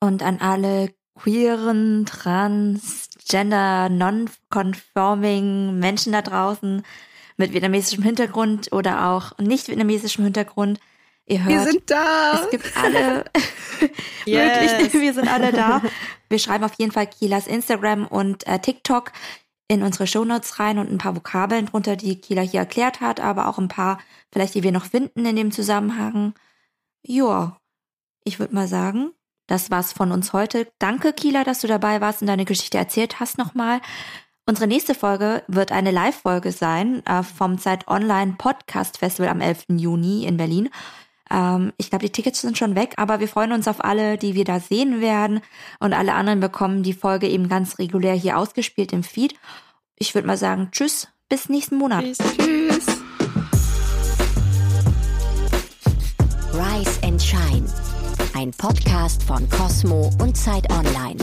Und 0.00 0.22
an 0.22 0.40
alle 0.40 0.90
queeren, 1.14 2.04
trans, 2.04 3.08
gender, 3.28 3.88
non-conforming 3.88 5.78
Menschen 5.78 6.12
da 6.12 6.22
draußen 6.22 6.82
mit 7.36 7.52
vietnamesischem 7.52 8.02
Hintergrund 8.02 8.72
oder 8.72 9.08
auch 9.08 9.36
nicht 9.38 9.68
vietnamesischem 9.68 10.24
Hintergrund. 10.24 10.80
Ihr 11.26 11.44
hört, 11.44 11.48
wir 11.48 11.72
sind 11.72 11.90
da. 11.90 12.40
Es 12.42 12.50
gibt 12.50 12.76
alle, 12.76 13.24
yes. 14.26 14.92
wir 14.92 15.12
sind 15.12 15.28
alle 15.28 15.52
da. 15.52 15.82
Wir 16.28 16.38
schreiben 16.38 16.64
auf 16.64 16.74
jeden 16.78 16.92
Fall 16.92 17.06
Kielas 17.06 17.46
Instagram 17.46 18.06
und 18.06 18.46
äh, 18.46 18.58
TikTok 18.58 19.12
in 19.68 19.82
unsere 19.82 20.06
Shownotes 20.06 20.60
rein 20.60 20.78
und 20.78 20.90
ein 20.90 20.98
paar 20.98 21.16
Vokabeln 21.16 21.66
drunter, 21.66 21.96
die 21.96 22.20
Kila 22.20 22.42
hier 22.42 22.60
erklärt 22.60 23.00
hat, 23.00 23.20
aber 23.20 23.48
auch 23.48 23.58
ein 23.58 23.68
paar, 23.68 23.98
vielleicht 24.32 24.54
die 24.54 24.62
wir 24.62 24.72
noch 24.72 24.84
finden 24.84 25.26
in 25.26 25.34
dem 25.34 25.50
Zusammenhang. 25.50 26.34
Joa, 27.02 27.60
ich 28.24 28.38
würde 28.38 28.54
mal 28.54 28.68
sagen, 28.68 29.10
das 29.48 29.70
war's 29.70 29.92
von 29.92 30.12
uns 30.12 30.32
heute. 30.32 30.68
Danke, 30.78 31.12
Kila, 31.12 31.44
dass 31.44 31.60
du 31.60 31.66
dabei 31.66 32.00
warst 32.00 32.20
und 32.20 32.28
deine 32.28 32.44
Geschichte 32.44 32.78
erzählt 32.78 33.18
hast 33.20 33.38
nochmal. 33.38 33.80
Unsere 34.48 34.68
nächste 34.68 34.94
Folge 34.94 35.42
wird 35.48 35.72
eine 35.72 35.90
Live-Folge 35.90 36.52
sein 36.52 37.04
äh, 37.04 37.24
vom 37.24 37.58
Zeit 37.58 37.88
Online 37.88 38.36
Podcast 38.38 38.98
Festival 38.98 39.28
am 39.28 39.40
11. 39.40 39.64
Juni 39.70 40.24
in 40.24 40.36
Berlin. 40.36 40.68
Ähm, 41.28 41.72
ich 41.78 41.90
glaube, 41.90 42.04
die 42.04 42.12
Tickets 42.12 42.42
sind 42.42 42.56
schon 42.56 42.76
weg, 42.76 42.94
aber 42.96 43.18
wir 43.18 43.26
freuen 43.26 43.50
uns 43.50 43.66
auf 43.66 43.84
alle, 43.84 44.18
die 44.18 44.36
wir 44.36 44.44
da 44.44 44.60
sehen 44.60 45.00
werden. 45.00 45.40
Und 45.80 45.94
alle 45.94 46.14
anderen 46.14 46.38
bekommen 46.38 46.84
die 46.84 46.92
Folge 46.92 47.26
eben 47.28 47.48
ganz 47.48 47.80
regulär 47.80 48.14
hier 48.14 48.38
ausgespielt 48.38 48.92
im 48.92 49.02
Feed. 49.02 49.34
Ich 49.96 50.14
würde 50.14 50.28
mal 50.28 50.36
sagen, 50.36 50.68
tschüss, 50.70 51.08
bis 51.28 51.48
nächsten 51.48 51.76
Monat. 51.76 52.04
Tschüss. 52.04 52.18
tschüss. 52.18 52.86
Rise 56.52 57.02
and 57.02 57.20
Shine, 57.20 57.66
ein 58.36 58.52
Podcast 58.52 59.24
von 59.24 59.50
Cosmo 59.50 60.12
und 60.20 60.36
Zeit 60.36 60.70
Online. 60.70 61.16